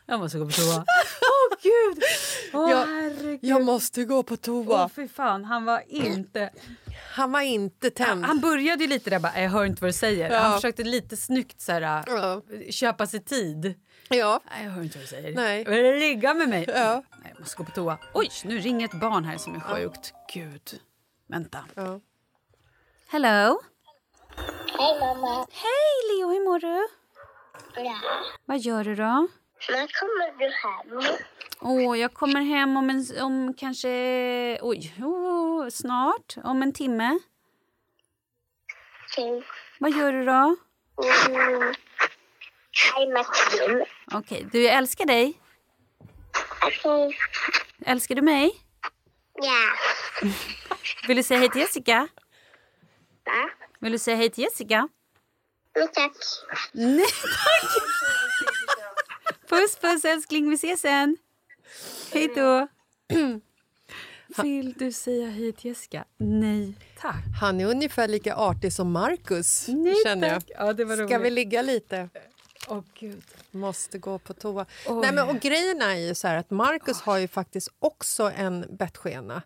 Jag 0.06 0.19
måste 0.19 0.38
gå 0.38 0.45
på 0.45 0.52
toa. 0.52 0.86
Åh 1.21 1.58
gud! 1.63 2.04
Åh 2.54 2.71
Jag- 2.71 2.86
herregud. 2.86 3.39
Jag 3.43 3.63
måste 3.63 4.04
gå 4.06 4.24
på 4.24 4.34
Åh 4.34 4.38
toa. 4.39 4.89
fy 4.95 5.08
fan, 5.08 5.45
han 5.45 5.65
var 5.65 5.84
inte... 5.88 6.50
Han 7.15 7.32
var 7.32 7.41
inte 7.41 7.89
tänd. 7.89 8.26
Han 8.26 8.39
började 8.39 8.84
ju 8.84 8.89
lite 8.89 9.10
där 9.10 9.19
bara, 9.19 9.41
jag 9.41 9.50
hör 9.50 9.65
inte 9.65 9.82
vad 9.82 9.89
du 9.89 9.93
säger. 9.93 10.30
Ja. 10.32 10.39
Han 10.39 10.56
försökte 10.56 10.84
lite 10.84 11.17
snyggt 11.17 11.62
så 11.62 11.71
här, 11.71 12.04
Ja. 12.08 12.41
köpa 12.71 13.08
sig 13.08 13.24
tid. 13.24 13.74
Ja. 14.10 14.41
Nej, 14.52 14.63
jag 14.65 14.71
hör 14.71 14.84
inte 14.84 14.97
vad 14.97 15.04
du 15.04 15.08
säger. 15.10 15.36
Nej. 15.36 16.00
Ligga 16.00 16.34
med 16.34 16.50
mig? 16.50 16.65
Ja. 16.67 17.04
Jag 17.41 17.43
måste 17.43 17.58
gå 17.58 17.63
på 17.63 17.71
toa. 17.71 17.97
Oj, 18.13 18.30
nu 18.43 18.60
ringer 18.60 18.86
ett 18.86 18.99
barn 18.99 19.25
här 19.25 19.38
som 19.38 19.56
är 19.56 19.60
sjukt. 19.60 20.13
Gud. 20.34 20.80
Vänta. 21.27 21.58
Ja. 21.75 21.99
Hello? 23.08 23.62
Hej 24.80 24.99
mamma. 24.99 25.47
Hej 25.51 26.17
Leo, 26.17 26.30
hur 26.30 26.45
mår 26.45 26.60
du? 26.60 26.88
Ja. 27.82 27.95
Vad 28.45 28.60
gör 28.60 28.84
du 28.84 28.95
då? 28.95 29.27
När 29.69 29.88
kommer 29.99 30.38
du 30.39 30.45
hem? 30.45 31.17
Åh, 31.62 31.99
jag 31.99 32.13
kommer 32.13 32.41
hem 32.41 32.77
om, 32.77 32.89
en, 32.89 33.06
om 33.21 33.54
kanske... 33.54 33.89
Oj, 34.62 34.95
oh, 34.99 35.69
snart. 35.69 36.36
Om 36.43 36.63
en 36.63 36.73
timme. 36.73 37.19
Okej. 39.12 39.43
Vad 39.80 39.91
gör 39.91 40.13
du 40.13 40.25
då? 40.25 40.56
Mm. 41.30 41.73
Hej 42.95 43.13
Martin. 43.13 43.86
Okej, 44.13 44.47
du, 44.51 44.63
jag 44.63 44.73
älskar 44.73 45.06
dig. 45.06 45.40
Okej. 46.65 47.17
Älskar 47.86 48.15
du 48.15 48.21
mig? 48.21 48.52
Ja. 49.34 49.67
Vill 51.08 51.17
du 51.17 51.24
säga 51.24 51.39
hej 51.39 51.50
till 51.50 51.62
Jessica? 51.62 52.08
Va? 53.26 53.50
Vill 53.80 53.91
du 53.91 53.97
säga 54.00 54.17
hej 54.17 54.30
till 54.30 54.43
Jessica? 54.43 54.88
Jo 55.76 55.88
tack. 55.93 56.12
Nej, 56.71 57.06
tack! 57.21 57.71
Puss, 59.50 59.76
puss 59.78 60.06
älskling, 60.06 60.50
vi 60.50 60.56
ses 60.56 60.82
sen. 60.82 61.17
Hej 62.13 62.28
då. 62.36 62.67
Vill 64.43 64.74
du 64.74 64.91
säga 64.91 65.28
hej 65.30 65.54
till 65.54 65.69
Jessica? 65.69 66.06
Nej, 66.17 66.74
tack. 67.02 67.15
Han 67.41 67.62
är 67.62 67.65
ungefär 67.65 68.08
lika 68.08 68.36
artig 68.36 68.74
som 68.74 68.91
Marcus, 68.91 69.67
Nej, 69.67 69.95
känner 70.04 70.28
jag. 70.28 70.47
tack. 70.47 70.58
Ja, 70.58 70.74
det 70.74 70.86
var 70.86 71.08
Ska 71.08 71.17
vi 71.17 71.30
ligga 71.30 71.62
lite? 71.62 72.10
Åh, 72.71 72.84
gud. 72.99 73.23
Måste 73.51 73.97
gå 73.97 74.19
på 74.19 74.34
toa. 74.34 74.65
Oj. 74.88 75.01
Nej, 75.01 75.13
men, 75.13 75.29
och 75.29 75.39
grejen 75.39 75.81
är 75.81 75.95
ju 75.95 76.15
så 76.15 76.27
att 76.27 76.49
Marcus 76.49 77.01
har 77.01 77.17
ju 77.17 77.27
faktiskt 77.27 77.69
också 77.79 78.31
en 78.36 78.65
bettskena 78.69 79.41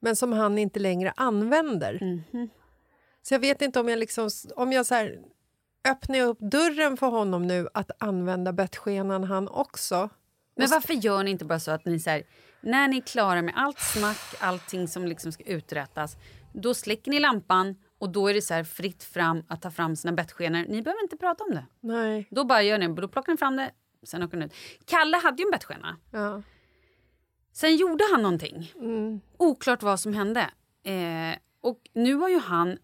men 0.00 0.16
som 0.16 0.32
han 0.32 0.58
inte 0.58 0.80
längre 0.80 1.12
använder. 1.16 1.98
Mhm. 2.32 2.48
Så 3.22 3.34
jag 3.34 3.38
vet 3.40 3.62
inte 3.62 3.80
om 3.80 3.88
jag 3.88 3.98
liksom... 3.98 4.30
Om 4.56 4.72
jag 4.72 4.86
så 4.86 4.94
här, 4.94 5.18
öppnar 5.88 6.20
upp 6.20 6.38
dörren 6.40 6.96
för 6.96 7.06
honom 7.06 7.46
nu 7.46 7.68
att 7.74 7.90
använda 7.98 8.52
bettskenan 8.52 9.24
han 9.24 9.48
också. 9.48 10.08
Men 10.56 10.70
varför 10.70 10.94
gör 10.94 11.22
ni 11.22 11.30
inte 11.30 11.44
bara 11.44 11.60
så 11.60 11.70
att 11.70 11.84
ni 11.84 12.00
så 12.00 12.10
här, 12.10 12.22
när 12.60 12.88
ni 12.88 12.96
är 12.96 13.00
klara 13.00 13.42
med 13.42 13.54
allt 13.56 13.80
snack, 13.80 14.34
allting 14.38 14.88
som 14.88 15.04
liksom 15.04 15.32
ska 15.32 15.44
uträttas, 15.44 16.16
då 16.52 16.74
släcker 16.74 17.10
ni 17.10 17.20
lampan 17.20 17.76
och 18.00 18.10
då 18.10 18.28
är 18.28 18.34
det 18.34 18.42
så 18.42 18.54
här 18.54 18.64
fritt 18.64 19.02
fram 19.02 19.42
att 19.48 19.62
ta 19.62 19.70
fram 19.70 19.96
sina 19.96 20.12
bettskenor. 20.12 20.64
Ni 20.68 20.82
behöver 20.82 21.02
inte 21.02 21.16
prata 21.16 21.44
om 21.44 21.50
det. 21.50 21.66
Nej. 21.80 22.28
Då 22.30 22.44
bara 22.44 22.62
gör 22.62 22.78
ni, 22.78 22.88
då 22.88 23.08
plockar 23.08 23.32
ni 23.32 23.38
fram 23.38 23.56
det, 23.56 23.70
sen 24.02 24.22
åker 24.22 24.36
ni 24.36 24.44
ut. 24.44 24.54
Kalle 24.84 25.16
hade 25.16 25.42
ju 25.42 25.46
en 25.46 25.50
bettskena. 25.50 25.96
Ja. 26.10 26.42
Sen 27.52 27.76
gjorde 27.76 28.04
han 28.12 28.22
någonting. 28.22 28.72
Mm. 28.76 29.20
Oklart 29.36 29.82
vad 29.82 30.00
som 30.00 30.14
hände. 30.14 30.40
Eh, 30.82 31.38
och 31.60 31.80
nu 31.92 32.14
har 32.14 32.28
ju 32.28 32.38
han 32.38 32.78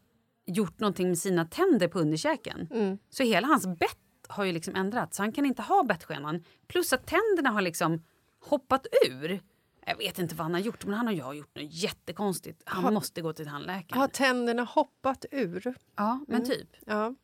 gjort 0.47 0.81
någonting 0.81 1.09
med 1.09 1.19
sina 1.19 1.45
tänder 1.45 1.89
på 1.89 1.99
underkäken. 1.99 2.69
Mm. 2.71 2.99
Så 3.11 3.23
hela 3.23 3.47
hans 3.47 3.67
bett 3.67 3.99
har 4.29 4.45
ju 4.45 4.53
liksom 4.53 4.75
ändrats. 4.75 5.17
Så 5.17 5.23
han 5.23 5.33
kan 5.33 5.47
inte 5.47 5.63
ha 5.63 5.83
bettskenan. 5.83 6.45
Plus 6.67 6.93
att 6.93 7.07
tänderna 7.07 7.51
har 7.51 7.61
liksom 7.61 8.03
hoppat 8.41 8.87
ur. 9.09 9.41
Jag 9.89 9.97
vet 9.97 10.19
inte 10.19 10.35
vad 10.35 10.45
han 10.45 10.55
har 10.55 10.61
gjort, 10.61 10.85
men 10.85 10.95
han 10.95 11.09
och 11.09 11.15
jag 11.15 11.25
har 11.25 11.35
gjort 11.35 11.57
något 11.57 11.73
jättekonstigt. 11.73 12.63
Han 12.65 12.95
måste 12.95 13.23
gå 13.23 13.33
till 13.33 13.47
tandläkaren. 13.47 14.01
Har 14.01 14.09
tänderna 14.09 14.63
hoppat 14.63 15.25
ur? 15.31 15.75
Ja, 15.97 16.25
men 16.29 16.45
typ. 16.45 16.69
Ja. 16.87 17.15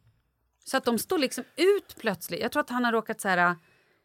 Så 0.65 0.77
att 0.77 0.85
de 0.85 0.99
står 0.99 1.19
liksom 1.19 1.45
ut 1.57 1.97
plötsligt. 1.99 2.41
Jag 2.41 2.53
tror 2.53 2.61
att 2.61 2.71
han 2.71 2.85
har 2.85 2.93
råkat 2.93 3.21
så 3.21 3.29
här... 3.29 3.57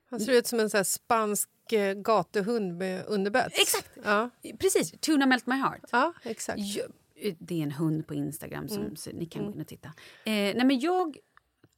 Han 0.09 0.19
ser 0.19 0.33
ut 0.33 0.47
som 0.47 0.59
en 0.59 0.69
så 0.69 0.83
spansk 0.83 1.49
eh, 1.71 1.93
gatuhund 1.93 2.77
med 2.77 3.05
underbett. 3.07 3.53
Exakt. 3.59 3.97
Ja, 4.03 4.29
Precis, 4.59 4.91
Tuna 4.91 5.25
Melt 5.25 5.45
My 5.47 5.55
Heart. 5.55 5.81
ja 5.91 6.13
exakt. 6.23 6.59
Ja, 6.59 6.83
det 7.39 7.59
är 7.59 7.63
en 7.63 7.71
hund 7.71 8.07
på 8.07 8.13
Instagram, 8.13 8.69
som, 8.69 8.95
så 8.95 9.09
ni 9.13 9.25
kan 9.25 9.45
gå 9.45 9.51
in 9.51 9.61
och 9.61 9.67
titta. 9.67 9.87
Eh, 9.87 9.93
nej 10.25 10.65
men 10.65 10.79
jag, 10.79 11.17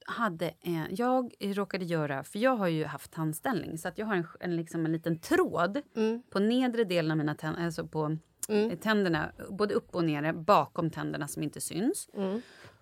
hade 0.10 0.54
en, 0.62 0.88
jag 0.96 1.34
råkade 1.40 1.86
göra... 1.86 2.24
För 2.24 2.40
Jag 2.40 2.56
har 2.56 2.68
ju 2.68 2.86
haft 2.86 3.12
tandställning, 3.12 3.78
så 3.78 3.88
att 3.88 3.98
jag 3.98 4.06
har 4.06 4.16
en, 4.16 4.28
en, 4.40 4.56
liksom 4.56 4.86
en 4.86 4.92
liten 4.92 5.20
tråd 5.20 5.82
på 6.30 6.40
nedre 6.40 6.84
delen 6.84 7.12
av 7.12 7.18
mina 7.18 7.36
tänder, 7.36 7.66
alltså 7.66 7.88
på 7.88 8.18
eh, 8.72 8.80
tänderna, 8.80 9.32
både 9.50 9.74
upp 9.74 9.96
och 9.96 10.04
nere, 10.04 10.34
bakom 10.34 10.90
tänderna 10.90 11.28
som 11.28 11.44
inte 11.44 11.62
syns. 11.62 12.10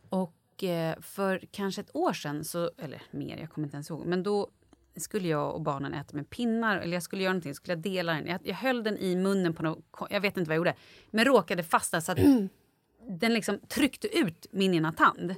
Och 0.10 0.64
eh, 0.64 0.96
för 1.02 1.42
kanske 1.52 1.82
ett 1.82 1.96
år 1.96 2.14
sedan, 2.14 2.44
så, 2.44 2.72
eller 2.78 3.02
mer, 3.12 3.38
jag 3.38 3.50
kommer 3.50 3.68
inte 3.68 3.76
ens 3.76 3.90
ihåg, 3.90 4.06
men 4.06 4.24
då 4.24 4.48
skulle 4.96 5.28
jag 5.28 5.54
och 5.56 5.62
barnen 5.62 5.94
äta 5.94 6.16
med 6.16 6.30
pinnar, 6.30 6.78
eller 6.78 6.94
jag 6.94 7.04
skulle 7.04 7.24
göra 7.24 7.34
någonting, 7.34 7.54
skulle 7.56 7.74
jag 7.74 7.82
dela 7.82 8.14
den. 8.14 8.28
Jag, 8.28 8.40
jag 8.44 8.56
höll 8.56 8.84
den 8.84 8.98
i 8.98 9.16
munnen 9.16 9.54
på 9.54 9.64
något, 9.64 9.86
jag 10.10 10.22
vet 10.22 10.38
inte 10.38 10.50
vad 10.50 10.56
jag 10.56 10.60
gjorde, 10.60 10.76
men 11.12 11.26
råkade 11.26 11.64
fastna 11.64 12.02
så 12.02 12.12
att 12.12 12.18
den 13.20 13.34
liksom 13.34 13.60
tryckte 13.60 14.18
ut 14.18 14.48
min 14.52 14.74
ena 14.74 14.92
tand. 14.92 15.36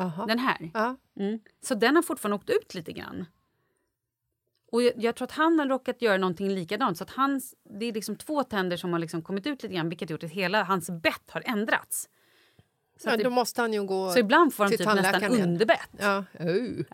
Aha. 0.00 0.26
Den 0.26 0.38
här. 0.38 0.70
Mm. 1.18 1.40
Så 1.62 1.74
den 1.74 1.96
har 1.96 2.02
fortfarande 2.02 2.36
åkt 2.36 2.50
ut 2.50 2.74
lite 2.74 2.92
grann. 2.92 3.26
Och 4.72 4.82
jag, 4.82 4.92
jag 4.96 5.16
tror 5.16 5.26
att 5.26 5.32
han 5.32 5.58
har 5.58 5.66
råkat 5.66 6.02
göra 6.02 6.18
någonting 6.18 6.48
likadant. 6.48 6.98
Så 6.98 7.04
att 7.04 7.10
hans, 7.10 7.54
det 7.80 7.86
är 7.86 7.92
liksom 7.92 8.16
två 8.16 8.42
tänder 8.42 8.76
som 8.76 8.92
har 8.92 8.98
liksom 8.98 9.22
kommit 9.22 9.46
ut 9.46 9.62
lite 9.62 9.74
grann 9.74 9.88
vilket 9.88 10.10
gjort 10.10 10.24
att 10.24 10.30
hela 10.30 10.62
hans 10.62 10.90
bett 10.90 11.30
har 11.30 11.42
ändrats. 11.46 12.08
Så, 12.98 13.08
Ja, 13.08 13.16
det, 13.16 13.24
då 13.24 13.30
måste 13.30 13.60
han 13.60 13.72
ju 13.72 13.84
gå 13.84 14.10
så 14.10 14.18
ibland 14.18 14.54
får 14.54 14.64
han 14.64 14.70
typ 14.70 14.86
nästan 14.86 15.34
igen. 15.34 15.48
underbett. 15.48 15.90
Ja. 15.98 16.24
Uh. 16.40 16.84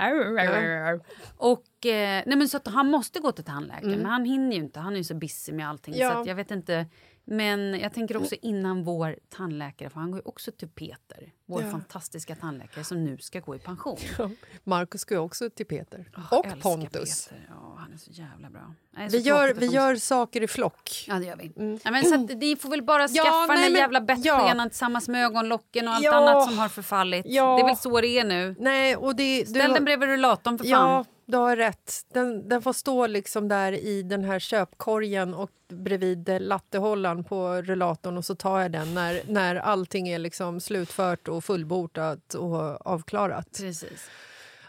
Och, 1.37 1.87
eh, 1.87 2.23
nej 2.27 2.37
men 2.37 2.49
så 2.49 2.57
att 2.57 2.67
han 2.67 2.91
måste 2.91 3.21
gå 3.21 3.33
till 3.33 3.45
tandläkaren, 3.45 3.97
men 3.97 4.07
han 4.07 4.25
hinner 4.25 4.57
ju 4.57 4.63
inte. 4.63 4.81
Han 4.81 4.93
är 4.93 4.97
ju 4.97 5.05
så 5.05 5.15
busy 5.15 5.53
med 5.53 5.69
allting. 5.69 5.95
Mm. 5.95 6.07
Ja. 6.07 6.25
Så 6.25 6.31
jag 6.31 6.35
vet 6.35 6.51
inte. 6.51 6.87
Men 7.29 7.81
jag 7.81 7.93
tänker 7.93 8.17
också 8.17 8.35
innan 8.43 8.85
vår 8.85 9.17
tandläkare, 9.29 9.91
för 9.91 10.01
han 10.01 10.11
går 10.11 10.21
ju 10.21 10.29
också 10.29 10.53
till 10.53 10.69
Peter, 10.69 11.33
vår 11.47 11.63
Ja. 11.63 11.71
fantastiska 11.71 12.35
tandläkare 12.37 12.85
som 12.85 13.05
nu 13.05 13.19
ska 13.19 13.41
gå 13.41 13.55
i 13.57 13.59
pension. 13.59 13.97
Marcus 14.65 15.01
ska 15.01 15.15
ju 15.15 15.21
också 15.21 15.51
till 15.51 15.67
Peter. 15.67 16.11
Jag 16.31 16.39
och 16.39 16.61
Pontus. 16.63 17.27
Peter. 17.29 17.47
Ja, 17.49 17.75
han 17.79 17.93
är 17.93 17.97
så 17.97 18.11
jävla 18.11 18.51
bra. 18.51 18.75
Nej, 18.97 19.11
så 19.11 19.17
Vi 19.17 19.23
gör, 19.23 19.55
vi 19.55 19.67
gör 19.67 19.97
saker 19.97 20.43
i 20.43 20.49
flock. 20.49 21.05
Ja, 21.09 21.15
det 21.15 21.25
gör 21.25 21.37
vi. 21.37 21.79
Ja, 21.85 21.91
men 21.91 22.05
så 22.05 22.15
att 22.15 22.37
ni 22.41 22.57
får 22.57 22.69
väl 22.69 22.83
bara 22.83 23.09
skaffa 23.09 23.29
Ja, 23.29 23.47
den 23.47 23.57
nej, 23.57 23.65
där 23.65 23.73
men- 23.73 23.81
jävla 23.81 24.01
bettskenan 24.01 24.59
ja. 24.59 24.69
tillsammans 24.69 25.09
med 25.09 25.25
ögonlocken 25.25 25.89
och 25.89 25.95
allt 25.95 26.05
Ja. 26.05 26.15
annat 26.15 26.49
som 26.49 26.59
har 26.59 26.69
förfallit. 26.69 27.27
Ja. 27.29 27.57
Det 27.57 27.63
är 27.63 27.67
väl 27.67 27.77
så 27.77 28.01
det 28.01 28.09
är 28.09 28.25
nu. 28.25 28.55
Nej, 28.59 28.97
och 28.97 29.17
det, 29.17 29.41
du 29.41 29.47
Ställ 29.51 29.63
har- 29.67 29.75
den 29.75 29.85
bredvid 29.85 30.09
rullatorn 30.09 30.59
för 30.59 30.65
fan. 30.65 31.05
Du 31.29 31.37
har 31.37 31.57
rätt. 31.57 31.93
Den, 32.13 32.49
den 32.49 32.63
får 32.63 32.73
stå 32.73 33.07
liksom 33.07 33.49
där 33.49 33.73
i 33.73 34.03
den 34.03 34.25
här 34.25 34.39
köpkorgen 34.39 35.35
och 35.35 35.51
bredvid 35.69 36.29
lattehållaren 36.41 37.25
på 37.25 37.63
rullatorn 37.63 38.17
och 38.17 38.25
så 38.25 38.35
tar 38.35 38.61
jag 38.61 38.73
den 38.73 38.95
när, 38.95 39.23
när 39.29 39.57
allting 39.57 40.09
är 40.09 40.19
liksom 40.19 40.61
slutfört 40.61 41.29
och 41.29 41.45
fullbordat 41.45 42.35
och 42.35 42.87
avklarat. 42.87 43.59
Precis. 43.59 44.11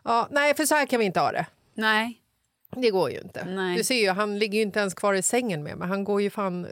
Ja, 0.03 0.27
nej, 0.31 0.55
för 0.55 0.65
så 0.65 0.75
här 0.75 0.85
kan 0.85 0.99
vi 0.99 1.05
inte 1.05 1.19
ha 1.19 1.31
det. 1.31 1.45
Nej. 1.73 2.21
Det 2.69 2.91
går 2.91 3.11
ju 3.11 3.19
inte. 3.19 3.45
Nej. 3.45 3.77
Du 3.77 3.83
ser 3.83 4.01
ju, 4.01 4.09
han 4.09 4.39
ligger 4.39 4.57
ju 4.57 4.61
inte 4.63 4.79
ens 4.79 4.93
kvar 4.93 5.13
i 5.13 5.21
sängen 5.21 5.63
med 5.63 5.77
mig. 5.77 5.87
Han 5.87 6.03
går 6.03 6.21
ju 6.21 6.29
fan 6.29 6.67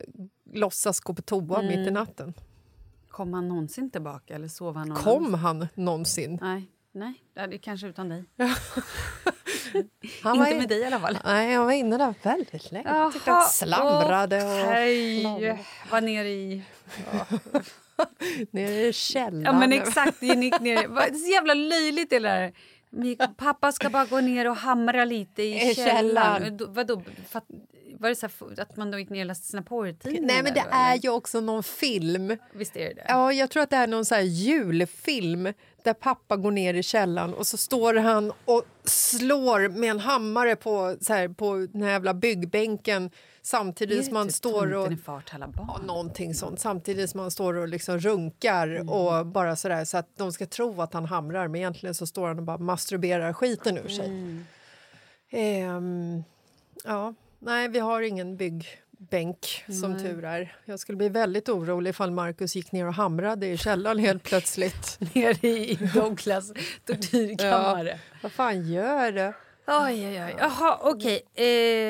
låtsas 0.54 1.00
gå 1.00 1.13
på 1.13 1.21
toa 1.21 1.60
Mm. 1.60 1.80
mitt 1.80 1.88
i 1.88 1.91
natten. 1.91 2.34
Kom 3.10 3.34
han 3.34 3.48
någonsin 3.50 3.89
tillbaka 3.91 4.36
eller 4.36 4.48
sov 4.48 4.76
han 4.76 4.88
någon 4.88 4.98
Kom 4.98 5.34
han 5.34 5.67
någonsin? 5.76 6.39
Nej. 6.41 6.71
Nej, 6.91 7.13
ja, 7.36 7.48
det 7.48 7.56
är 7.56 7.58
kanske 7.58 7.88
utan 7.88 8.10
dig. 8.10 8.24
Inte 9.74 10.52
in- 10.52 10.58
med 10.58 10.69
dig 10.69 10.80
i 10.80 10.86
alla 10.86 11.00
fall. 11.00 11.17
Nej, 11.26 11.54
jag 11.54 11.65
var 11.65 11.71
inne 11.71 11.98
där 11.98 12.13
väldigt 12.24 12.71
länge. 12.71 12.89
Jag 12.89 13.13
tyckte 13.13 13.32
han 13.32 13.50
slamrade 13.50 14.43
och 14.43 14.50
Hej, 14.52 15.24
var 15.91 16.02
nere 16.02 16.30
i... 16.30 16.62
nere 18.52 18.86
i 18.88 18.93
källaren. 18.93 19.43
Ja 19.43 19.54
men 19.60 19.74
exakt, 19.74 20.19
det 20.19 20.26
gick 20.28 20.60
ner. 20.60 20.88
Vad- 20.88 21.04
Det 21.04 21.10
är 21.10 21.13
så 21.13 21.32
jävla 21.32 21.54
löjligt 21.54 22.10
det 22.10 22.19
där. 22.19 22.54
Pappa 23.38 23.71
ska 23.71 23.89
bara 23.89 24.06
gå 24.06 24.19
ner 24.21 24.50
och 24.50 24.56
hamra 24.56 25.06
lite 25.06 25.43
i 25.43 25.71
I 25.71 25.76
källaren. 25.76 25.95
källaren. 25.98 26.58
Då- 26.58 26.65
Vadå? 26.67 27.02
Var 28.00 28.10
det 28.10 28.15
så 28.15 28.28
här, 28.28 28.62
att 28.62 28.78
man 28.78 28.91
då 28.91 29.00
gick 29.00 29.10
ner 29.10 29.19
och 29.19 29.26
läste 29.26 29.48
sina 29.48 29.62
porrtidningar? 29.62 30.28
Nej, 30.28 30.43
men 30.43 30.54
det 30.54 30.62
då, 30.62 30.67
är 30.71 30.91
eller? 30.93 31.04
ju 31.04 31.10
också 31.10 31.41
någon 31.41 31.63
film. 31.63 32.38
Visst 32.54 32.76
är 32.76 32.88
det 32.88 32.93
det? 32.93 33.06
Ja, 33.08 33.34
jag 33.34 33.50
tror 33.50 33.63
att 33.63 33.69
det 33.69 33.76
är 33.76 33.88
någon 33.88 34.06
så 34.06 34.15
här 34.15 34.21
julfilm 34.21 35.54
där 35.86 35.93
pappa 35.93 36.38
går 36.38 36.52
ner 36.52 36.74
i 36.74 36.84
källaren 36.84 37.34
och 37.34 37.48
så 37.48 37.58
står 37.58 37.93
han 37.93 38.32
och 38.45 38.63
slår 38.84 39.69
med 39.69 39.91
en 39.91 40.00
hammare 40.00 40.56
på, 40.56 40.95
så 41.02 41.13
här, 41.13 41.28
på 41.28 41.67
den 41.71 41.82
här 41.82 41.89
jävla 41.89 42.13
byggbänken 42.13 43.12
samtidigt 43.41 44.06
som 44.06 44.13
man 44.13 44.32
står 44.32 44.74
och... 44.74 44.86
Tomten 44.86 44.93
är 44.93 45.04
far 45.04 45.21
till 45.21 45.36
alla 45.36 45.48
barn. 45.48 45.67
Ja, 46.28 46.34
sånt. 46.34 46.60
Samtidigt 46.60 47.10
som 47.10 47.19
man 47.19 47.32
står 47.32 47.54
och 47.54 47.67
liksom 47.67 48.00
runkar 48.00 48.67
Mm. 48.67 48.89
och 48.89 49.26
bara 49.26 49.56
sådär 49.56 49.86
så 49.86 49.98
att 49.98 50.17
de 50.17 50.34
ska 50.34 50.45
tro 50.45 50.82
att 50.82 50.93
han 50.93 51.06
hamrar 51.06 51.48
men 51.48 51.56
egentligen 51.56 51.95
så 51.95 52.08
står 52.08 52.28
han 52.28 52.39
och 52.39 52.43
bara 52.43 52.58
masturberar 52.58 53.34
skiten 53.34 53.78
ur 53.78 53.88
sig. 53.88 54.06
Mm. 54.06 54.45
Ehm, 55.30 56.24
ja, 56.84 57.13
nej, 57.39 57.67
vi 57.67 57.80
har 57.80 58.02
ingen 58.02 58.38
byggbänk 59.10 59.63
som 59.82 60.00
tur 60.00 60.24
är. 60.26 60.56
Jag 60.65 60.80
skulle 60.80 60.96
bli 60.96 61.10
väldigt 61.10 61.50
orolig 61.50 61.89
ifall 61.89 62.12
Marcus 62.12 62.56
gick 62.56 62.72
ner 62.72 62.88
och 62.88 62.94
hamrade 62.94 63.48
i 63.48 63.58
källaren 63.58 64.00
helt 64.00 64.24
plötsligt. 64.30 64.98
Nere 65.15 65.48
i 65.48 65.76
Douglas 65.94 66.52
tortyrkammare. 66.86 68.00
Vad 68.24 68.32
fan 68.32 68.68
gör 68.72 69.12
du? 69.12 69.34
Oj, 69.68 70.08
oj, 70.08 70.24
oj. 70.24 70.36
Jaha, 70.39 70.80
okej. 70.82 71.22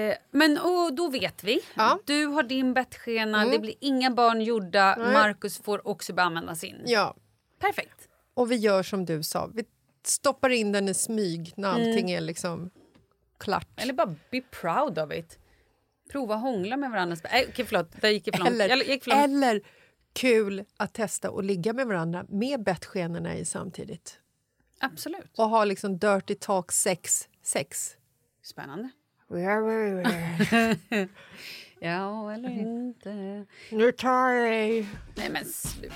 Eh, 0.09 0.15
men 0.31 0.57
och, 0.57 0.93
då 0.95 1.09
vet 1.09 1.43
vi. 1.43 1.59
Ja. 1.75 1.85
Mm. 1.91 1.99
Du 2.05 2.25
har 2.25 2.43
din 2.43 2.73
bettskena, 2.73 3.45
det 3.45 3.59
blir 3.59 3.73
inga 3.79 4.11
barn 4.11 4.41
gjorda. 4.41 4.95
Marcus 5.13 5.57
får 5.57 5.87
också 5.87 6.13
börja 6.13 6.25
använda 6.27 6.55
sin. 6.55 6.81
Ja, 6.85 7.15
Perfekt. 7.61 8.09
och 8.33 8.51
vi 8.51 8.55
gör 8.55 8.83
som 8.83 9.05
du 9.05 9.23
sa. 9.23 9.49
Vi 9.53 9.63
stoppar 10.05 10.49
in 10.49 10.71
den 10.71 10.89
i 10.89 10.93
smyg 10.93 11.53
när 11.55 11.75
Mm. 11.75 11.87
allting 11.89 12.11
är 12.11 12.21
liksom 12.21 12.69
klart. 13.39 13.67
Eller 13.75 13.93
bara 13.93 14.15
be 14.31 14.41
proud 14.61 14.99
of 14.99 15.11
it. 15.13 15.39
Prova 16.11 16.35
hångla 16.35 16.77
med 16.77 16.91
varandra. 16.91 17.17
Nej, 17.31 17.45
okej, 17.49 17.65
förlåt. 17.65 18.01
Där 18.01 18.09
gick 18.09 18.27
för. 18.37 18.47
Eller, 18.47 18.69
Jag 18.69 18.87
gick 18.87 19.03
för 19.03 19.11
långt. 19.11 19.23
eller 19.23 19.61
kul 20.13 20.63
att 20.77 20.93
testa 20.93 21.29
att 21.29 21.45
ligga 21.45 21.73
med 21.73 21.87
varandra 21.87 22.25
med 22.29 22.63
bettskenorna 22.63 23.35
i 23.37 23.45
samtidigt. 23.45 24.19
Absolut. 24.79 25.31
Och 25.37 25.49
ha 25.49 25.65
liksom 25.65 25.97
dirty 25.97 26.35
talk 26.35 26.71
sex. 26.71 27.27
sex. 27.43 27.97
Spännande. 28.43 28.89
Nu 29.29 29.43
Ja, 31.79 32.33
eller 32.33 32.49
inte. 32.49 33.45
tar 33.91 34.29
jag. 34.29 34.85
Nej, 35.15 35.29
men 35.29 35.45
sluta. 35.45 35.95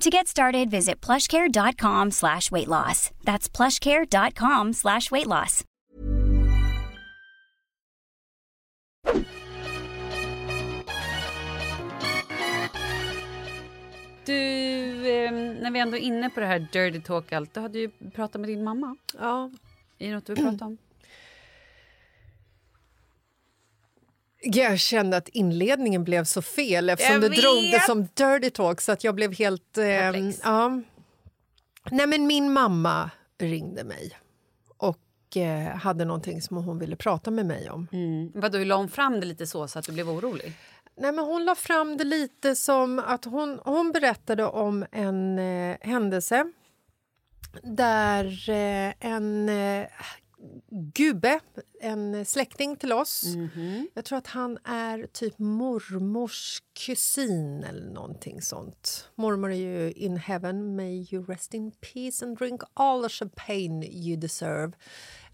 To 0.00 0.10
get 0.10 0.28
started, 0.28 0.70
visit 0.70 1.00
plushcare.com 1.00 2.10
slash 2.10 2.50
weight 2.50 2.68
loss. 2.68 3.10
That's 3.24 3.48
plushcare.com 3.48 4.74
slash 4.74 5.10
weight 5.10 5.26
loss. 5.26 5.64
Du, 14.24 14.32
eh, 15.08 15.32
när 15.32 15.70
vi 15.70 15.78
ändå 15.78 15.96
är 15.96 16.00
inne 16.00 16.30
på 16.30 16.40
det 16.40 16.46
här 16.46 16.68
dirty 16.72 17.00
talk 17.00 17.32
allt, 17.32 17.54
du 17.54 17.60
hade 17.60 17.78
ju 17.78 17.90
pratat 18.14 18.40
med 18.40 18.50
din 18.50 18.64
mamma. 18.64 18.96
Ja. 19.18 19.50
Är 19.98 20.08
det 20.08 20.14
något 20.14 20.26
du 20.26 20.34
vill 20.34 20.44
prata 20.44 20.64
om? 20.64 20.78
Jag 24.52 24.78
kände 24.78 25.16
att 25.16 25.28
inledningen 25.28 26.04
blev 26.04 26.24
så 26.24 26.42
fel 26.42 26.90
eftersom 26.90 27.20
du 27.20 27.28
drog 27.28 27.62
det 27.62 27.82
som 27.86 28.02
dirty 28.02 28.50
talk 28.50 28.80
så 28.80 28.92
att 28.92 29.04
jag 29.04 29.14
blev 29.14 29.34
helt... 29.34 29.78
Eh, 29.78 29.86
ja. 30.42 30.82
Nej, 31.90 32.06
men 32.06 32.26
min 32.26 32.52
mamma 32.52 33.10
ringde 33.38 33.84
mig 33.84 34.16
och 34.76 35.36
eh, 35.36 35.76
hade 35.76 36.04
någonting 36.04 36.42
som 36.42 36.56
hon 36.56 36.78
ville 36.78 36.96
prata 36.96 37.30
med 37.30 37.46
mig 37.46 37.70
om. 37.70 37.88
Mm. 37.92 38.32
Vadå, 38.34 38.58
la 38.58 38.76
hon 38.76 38.88
fram 38.88 39.20
det 39.20 39.26
lite 39.26 39.46
så, 39.46 39.68
så 39.68 39.78
att 39.78 39.84
du 39.84 39.92
blev 39.92 40.10
orolig? 40.10 40.52
Nej, 40.96 41.12
men 41.12 41.24
hon 41.24 41.44
la 41.44 41.54
fram 41.54 41.96
det 41.96 42.04
lite 42.04 42.56
som 42.56 42.98
att 42.98 43.24
hon, 43.24 43.60
hon 43.64 43.92
berättade 43.92 44.44
om 44.44 44.86
en 44.92 45.38
eh, 45.38 45.76
händelse 45.80 46.52
där 47.62 48.50
eh, 48.50 48.92
en 49.00 49.48
eh, 49.48 49.86
gubbe, 50.70 51.40
en 51.80 52.24
släkting 52.24 52.76
till 52.76 52.92
oss 52.92 53.24
jag 53.94 54.04
tror 54.04 54.18
att 54.18 54.26
han 54.26 54.58
är 54.64 55.06
typ 55.06 55.38
mormors 55.38 56.62
kusin 56.86 57.64
eller 57.64 57.90
någonting 57.90 58.42
sånt. 58.42 59.10
Mormor 59.14 59.52
är 59.52 59.56
ju 59.56 59.92
in 59.92 60.16
heaven, 60.16 60.76
may 60.76 61.06
you 61.10 61.24
rest 61.24 61.54
in 61.54 61.70
peace 61.70 62.24
and 62.24 62.38
drink 62.38 62.60
all 62.74 63.02
the 63.02 63.08
champagne 63.08 63.86
you 63.86 64.16
deserve. 64.16 64.72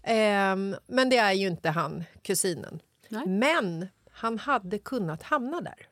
Ehm, 0.03 0.75
men 0.87 1.09
det 1.09 1.17
är 1.17 1.33
ju 1.33 1.47
inte 1.47 1.69
han, 1.69 2.03
kusinen. 2.21 2.79
Men 3.25 3.87
han 4.11 4.39
hade 4.39 4.79
kunnat 4.79 5.23
hamna 5.23 5.61
där. 5.61 5.87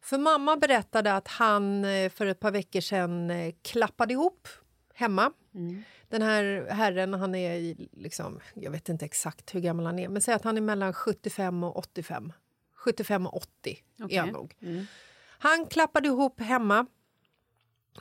För 0.00 0.18
mamma 0.18 0.56
berättade 0.56 1.14
att 1.14 1.28
han 1.28 1.84
eh, 1.84 2.10
för 2.10 2.26
ett 2.26 2.40
par 2.40 2.50
veckor 2.50 2.80
sedan 2.80 3.30
eh, 3.30 3.54
klappade 3.62 4.12
ihop 4.12 4.48
hemma. 4.94 5.32
Den 6.08 6.22
här 6.22 6.66
herren, 6.70 7.14
han 7.14 7.34
är 7.34 7.54
i 7.54 7.88
liksom, 7.92 8.40
jag 8.54 8.70
vet 8.70 8.88
inte 8.88 9.04
exakt 9.04 9.54
hur 9.54 9.60
gammal 9.60 9.86
han 9.86 9.98
är, 9.98 10.08
men 10.08 10.22
säg 10.22 10.34
att 10.34 10.44
han 10.44 10.56
är 10.56 10.60
mellan 10.60 10.92
75 10.92 11.64
och 11.64 11.76
85. 11.76 12.32
75 12.74 13.26
och 13.26 13.36
80 13.36 13.78
är 14.10 14.20
han 14.20 14.28
nog. 14.28 14.54
Han 15.38 15.66
klappade 15.66 16.08
ihop 16.08 16.40
hemma 16.40 16.86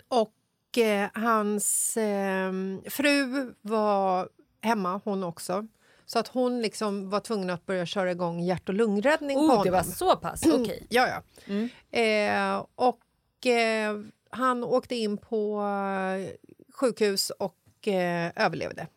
och 0.08 0.78
eh, 0.78 1.10
hans 1.14 1.98
eh, 1.98 2.52
fru 2.90 3.54
var 3.62 4.30
hemma, 4.62 5.02
hon 5.04 5.24
också. 5.24 5.68
Så 6.06 6.20
att 6.20 6.28
hon 6.28 6.62
liksom 6.62 7.10
var 7.10 7.20
tvungen 7.20 7.50
att 7.50 7.66
börja 7.66 7.86
köra 7.86 8.12
igång 8.12 8.40
hjärt 8.40 8.70
och 8.70 8.76
lungräddning 8.76 9.38
på 9.38 9.44
Oh, 9.44 9.50
honom. 9.50 9.64
det 9.66 9.72
var 9.72 9.84
så 9.84 10.16
pass? 10.16 10.46
Okej. 10.46 10.88
Ja, 10.90 11.08
ja. 11.08 12.00
Eh, 12.00 12.66
och 12.76 13.46
eh, 13.46 14.00
han 14.30 14.64
åkte 14.64 14.96
in 14.96 15.18
på 15.18 15.62
eh, 15.62 16.30
sjukhus 16.74 17.30
och 17.30 17.56
eh, 17.88 18.32
överlevde. 18.36 18.88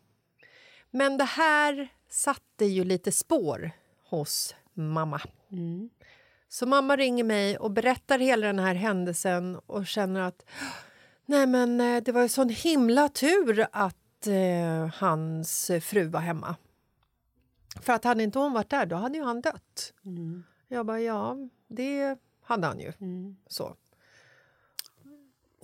Men 0.91 1.17
det 1.17 1.23
här 1.23 1.87
satte 2.09 2.65
ju 2.65 2.83
lite 2.83 3.11
spår 3.11 3.71
hos 4.09 4.55
mamma. 4.73 5.21
Så 6.49 6.65
mamma 6.65 6.95
ringer 6.95 7.23
mig 7.23 7.57
och 7.57 7.71
berättar 7.71 8.19
hela 8.19 8.47
den 8.47 8.59
här 8.59 8.75
händelsen 8.75 9.59
och 9.65 9.87
känner 9.87 10.21
att 10.21 10.45
nej 11.25 11.47
men 11.47 11.81
eh, 11.81 12.03
det 12.03 12.11
var 12.11 12.21
ju 12.21 12.29
sån 12.29 12.49
himla 12.49 13.09
tur 13.09 13.67
att 13.71 14.27
eh, 14.27 14.93
hans 14.93 15.71
fru 15.81 16.07
var 16.07 16.19
hemma. 16.19 16.55
För 17.81 17.93
att 17.93 18.03
hade 18.03 18.23
inte 18.23 18.39
hon 18.39 18.53
varit 18.53 18.69
där, 18.69 18.85
då 18.85 18.95
hade 18.95 19.17
ju 19.17 19.23
han 19.23 19.41
dött. 19.41 19.93
Jag 20.67 20.85
bara, 20.85 21.01
ja, 21.01 21.37
det 21.67 22.17
hade 22.43 22.67
han 22.67 22.79
ju. 22.79 22.93
Så. 23.47 23.75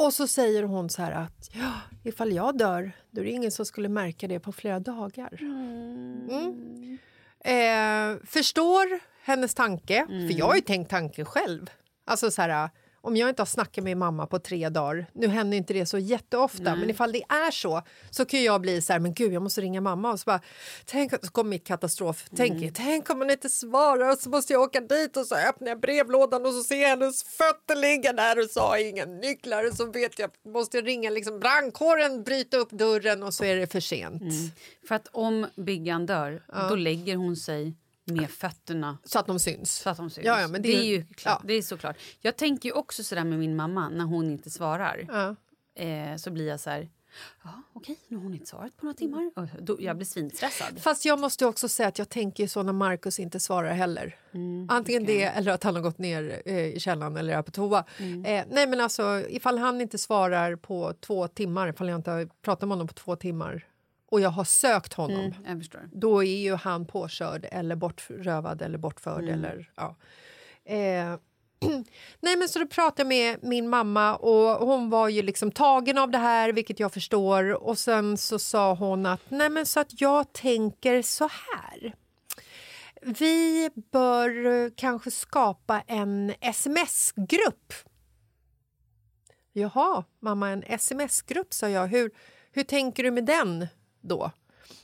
Och 0.03 0.13
så 0.13 0.27
säger 0.27 0.63
hon 0.63 0.89
så 0.89 1.01
här 1.01 1.11
att 1.11 1.49
ja, 1.53 1.71
ifall 2.03 2.31
jag 2.31 2.57
dör, 2.57 2.91
då 3.11 3.21
är 3.21 3.25
det 3.25 3.31
ingen 3.31 3.51
som 3.51 3.65
skulle 3.65 3.89
märka 3.89 4.27
det 4.27 4.39
på 4.39 4.51
flera 4.51 4.79
dagar. 4.79 5.37
Mm. 5.41 6.97
Eh, 7.39 8.25
förstår 8.25 8.99
hennes 9.23 9.53
tanke, 9.53 10.05
för 10.07 10.39
jag 10.39 10.45
har 10.45 10.55
ju 10.55 10.61
tänkt 10.61 10.89
tanken 10.89 11.25
själv. 11.25 11.69
Alltså 12.05 12.31
så 12.31 12.41
här, 12.41 12.69
om 13.05 13.15
jag 13.15 13.29
inte 13.29 13.41
har 13.41 13.45
snackat 13.45 13.83
med 13.83 13.97
mamma 13.97 14.27
på 14.27 14.39
tre 14.39 14.69
dagar, 14.69 15.05
nu 15.13 15.27
händer 15.27 15.57
inte 15.57 15.73
det 15.73 15.85
så 15.85 15.97
jätteofta, 15.97 16.75
men 16.75 16.89
ifall 16.89 17.11
det 17.11 17.23
är 17.29 17.51
så 17.51 17.81
så 18.09 18.25
kan 18.25 18.43
jag 18.43 18.61
bli 18.61 18.81
så 18.81 18.93
här, 18.93 18.99
men 18.99 19.13
gud 19.13 19.33
jag 19.33 19.41
måste 19.41 19.61
ringa 19.61 19.81
mamma. 19.81 20.11
Och 20.11 20.19
så 20.19 20.23
bara, 20.25 20.41
tänk, 20.85 21.11
så 21.11 21.31
kommer 21.31 21.49
mitt 21.49 21.67
katastrof, 21.67 22.25
tänk, 22.35 22.75
tänk 22.75 23.09
om 23.09 23.19
hon 23.19 23.29
inte 23.29 23.49
svarar 23.49 24.11
och 24.11 24.17
så 24.17 24.29
måste 24.29 24.53
jag 24.53 24.61
åka 24.61 24.81
dit 24.81 25.17
och 25.17 25.25
så 25.25 25.35
öppnar 25.35 25.67
jag 25.67 25.79
brevlådan 25.79 26.45
och 26.45 26.53
så 26.53 26.63
ser 26.63 26.81
jag 26.81 26.89
hennes 26.89 27.23
fötter 27.23 27.75
ligga 27.75 28.13
där 28.13 28.39
och 28.39 28.49
så 28.49 28.59
har 28.59 28.77
jag 28.77 28.89
inga 28.89 29.05
nycklar 29.05 29.67
och 29.67 29.73
så 29.73 29.85
vet 29.85 30.19
jag, 30.19 30.29
måste 30.53 30.77
jag 30.77 30.87
ringa 30.87 31.09
liksom 31.09 31.39
brandkåren, 31.39 32.23
bryta 32.23 32.57
upp 32.57 32.69
dörren 32.71 33.23
och 33.23 33.33
så 33.33 33.43
är 33.43 33.55
det 33.55 33.67
för 33.71 33.79
sent. 33.79 34.23
För 34.87 34.95
att 34.95 35.07
om 35.11 35.47
Biggan 35.55 36.05
dör, 36.05 36.43
då 36.69 36.75
lägger 36.75 37.15
hon 37.15 37.35
sig 37.35 37.75
med 38.05 38.29
fötterna 38.29 38.97
Så 39.03 39.19
att 39.19 39.27
de 39.27 39.39
syns. 39.39 39.75
så 39.75 39.89
att 39.89 39.97
de 39.97 40.09
syns. 40.09 40.25
Ja, 40.27 40.41
ja, 40.41 40.47
men 40.47 40.61
det, 40.61 40.67
det- 40.69 40.75
är 40.77 40.83
ju 40.83 41.05
klart. 41.05 41.39
ja. 41.41 41.47
Det 41.47 41.53
är 41.53 41.61
såklart. 41.61 41.97
Jag 42.21 42.35
tänker 42.37 42.69
ju 42.69 42.73
också 42.75 43.03
sådär 43.03 43.23
med 43.23 43.39
min 43.39 43.55
mamma 43.55 43.89
när 43.89 44.05
hon 44.05 44.31
inte 44.31 44.49
svarar. 44.49 45.05
Ja. 45.07 45.35
Eh, 45.83 46.15
så 46.17 46.31
blir 46.31 46.47
jag 46.47 46.59
så 46.59 46.69
här... 46.69 46.89
Ja, 47.43 47.49
okej, 47.73 47.99
nu 48.07 48.17
har 48.17 48.23
hon 48.23 48.33
inte 48.33 48.45
svarat 48.45 48.77
på 48.77 48.85
några 48.85 48.97
timmar. 48.97 49.31
Då, 49.61 49.77
jag 49.79 49.95
blir 49.95 50.05
svinstressad. 50.05 50.81
Fast 50.81 51.05
jag 51.05 51.19
måste 51.19 51.45
också 51.45 51.67
säga 51.69 51.87
att 51.89 51.99
jag 51.99 52.09
tänker 52.09 52.47
så 52.47 52.63
när 52.63 52.73
Markus 52.73 53.19
inte 53.19 53.39
svarar 53.39 53.73
heller. 53.73 54.15
Antingen 54.69 55.05
det 55.05 55.23
eller 55.23 55.51
att 55.51 55.63
han 55.63 55.75
har 55.75 55.81
gått 55.81 55.97
ner 55.97 56.41
eh, 56.45 56.57
i 56.65 56.79
källaren 56.79 57.17
eller 57.17 57.33
är 57.37 57.41
på 57.41 57.51
toa. 57.51 57.79
Eh, 57.99 58.45
nej 58.49 58.67
men 58.67 58.79
alltså 58.81 59.23
ifall 59.29 59.57
han 59.57 59.81
inte 59.81 59.97
svarar 59.97 60.55
på 60.55 60.93
två 61.01 61.27
timmar, 61.27 61.67
ifall 61.69 61.89
jag 61.89 61.95
inte 61.99 62.11
har 62.11 62.29
pratat 62.41 62.61
med 62.69 62.75
honom 62.77 62.87
på 62.87 62.93
två 62.93 63.15
timmar 63.15 63.67
och 64.13 64.21
jag 64.21 64.29
har 64.29 64.43
sökt 64.43 64.93
honom, 64.93 65.33
förstår. 65.57 65.89
då 65.91 66.23
är 66.23 66.37
ju 66.37 66.55
han 66.55 66.85
påkörd 66.85 67.47
eller 67.51 67.75
bortrövad 67.75 68.61
eller 68.61 68.77
bortförd 68.77 69.29
eller 69.29 69.71
ja. 69.75 69.95
Eh, 70.65 70.75
Nej 72.19 72.35
men 72.37 72.49
så 72.49 72.59
då 72.59 72.67
pratade 72.67 73.01
jag 73.01 73.07
med 73.07 73.43
min 73.43 73.69
mamma 73.69 74.15
och 74.15 74.67
hon 74.67 74.89
var 74.89 75.09
ju 75.09 75.21
liksom 75.21 75.51
tagen 75.51 75.97
av 75.97 76.11
det 76.11 76.17
här 76.17 76.53
vilket 76.53 76.79
jag 76.79 76.93
förstår 76.93 77.63
och 77.63 77.77
sen 77.77 78.17
så 78.17 78.39
sa 78.39 78.73
hon 78.73 79.05
att 79.05 79.21
nej 79.29 79.49
men 79.49 79.65
så 79.65 79.79
att 79.79 80.01
jag 80.01 80.33
tänker 80.33 81.01
så 81.01 81.29
här. 81.29 81.93
Vi 83.01 83.69
bör 83.91 84.45
eh, 84.45 84.69
kanske 84.75 85.11
skapa 85.11 85.81
en 85.87 86.33
sms-grupp. 86.41 87.73
Jaha, 89.53 90.03
mamma, 90.19 90.49
en 90.49 90.63
sms-grupp, 90.63 91.53
sa 91.53 91.69
jag. 91.69 91.87
Hur, 91.87 92.11
hur 92.51 92.63
tänker 92.63 93.03
du 93.03 93.11
med 93.11 93.25
den 93.25 93.67
då? 94.03 94.31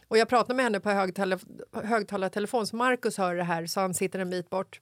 Och 0.08 0.18
jag 0.18 0.30
pratade 0.30 0.54
med 0.54 0.66
henne 0.66 0.80
på 0.80 0.90
högtal- 0.90 1.40
högtalartelefon, 1.84 2.68
så 2.68 2.76
Markus 2.76 3.18
hör 3.18 3.36
det 3.36 3.44
här, 3.44 3.66
så 3.66 3.80
han 3.80 3.94
sitter 3.94 4.20
en 4.20 4.30
bit 4.30 4.50
bort. 4.50 4.80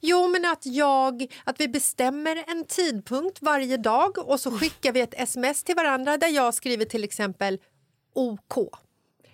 Jo, 0.00 0.28
men 0.28 0.44
att, 0.44 0.66
jag, 0.66 1.26
att 1.44 1.60
vi 1.60 1.68
bestämmer 1.68 2.44
en 2.46 2.64
tidpunkt 2.64 3.38
varje 3.42 3.76
dag 3.76 4.18
och 4.18 4.40
så 4.40 4.50
skickar 4.50 4.92
vi 4.92 5.00
ett 5.00 5.14
sms 5.14 5.64
till 5.64 5.76
varandra 5.76 6.16
där 6.16 6.28
jag 6.28 6.54
skriver 6.54 6.84
till 6.84 7.04
exempel 7.04 7.58
OK 8.14 8.54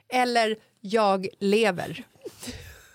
eller 0.09 0.57
jag 0.81 1.29
lever. 1.39 2.07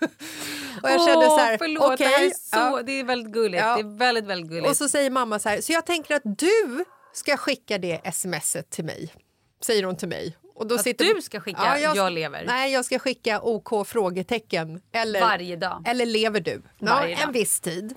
och 0.82 0.90
jag 0.90 1.04
kände 1.06 1.26
så 1.26 1.36
här, 1.36 1.58
förlåt, 1.58 1.98
det, 1.98 2.04
här 2.04 2.26
är 2.26 2.30
så, 2.30 2.56
ja. 2.56 2.82
det 2.82 2.92
är 2.92 3.04
väldigt 3.04 3.32
gulligt. 3.32 3.62
Ja. 3.62 3.74
Det 3.74 3.80
är 3.80 3.98
väldigt, 3.98 4.24
väldigt 4.24 4.50
gulligt. 4.50 4.68
Och 4.68 4.76
så 4.76 4.88
säger 4.88 5.10
mamma 5.10 5.38
så 5.38 5.48
här, 5.48 5.60
så 5.60 5.72
jag 5.72 5.86
tänker 5.86 6.14
att 6.14 6.38
du 6.38 6.84
ska 7.12 7.36
skicka 7.36 7.78
det 7.78 8.14
smset 8.14 8.70
till 8.70 8.84
mig. 8.84 9.14
Säger 9.60 9.84
hon 9.84 9.96
till 9.96 10.08
mig. 10.08 10.36
Och 10.56 10.66
då 10.66 10.74
Att 10.74 10.82
sitter... 10.82 11.14
du 11.14 11.22
ska 11.22 11.40
skicka 11.40 11.78
jag 11.78 12.12
lever? 12.12 12.44
Nej, 12.46 12.72
jag 12.72 12.84
ska 12.84 12.98
skicka 12.98 13.40
OK 13.40 13.86
frågetecken. 13.86 14.80
Eller, 14.92 15.20
Varje 15.20 15.56
dag? 15.56 15.82
Eller 15.86 16.06
lever 16.06 16.40
du? 16.40 16.62
Ja, 16.78 17.06
en 17.06 17.32
viss 17.32 17.60
tid. 17.60 17.94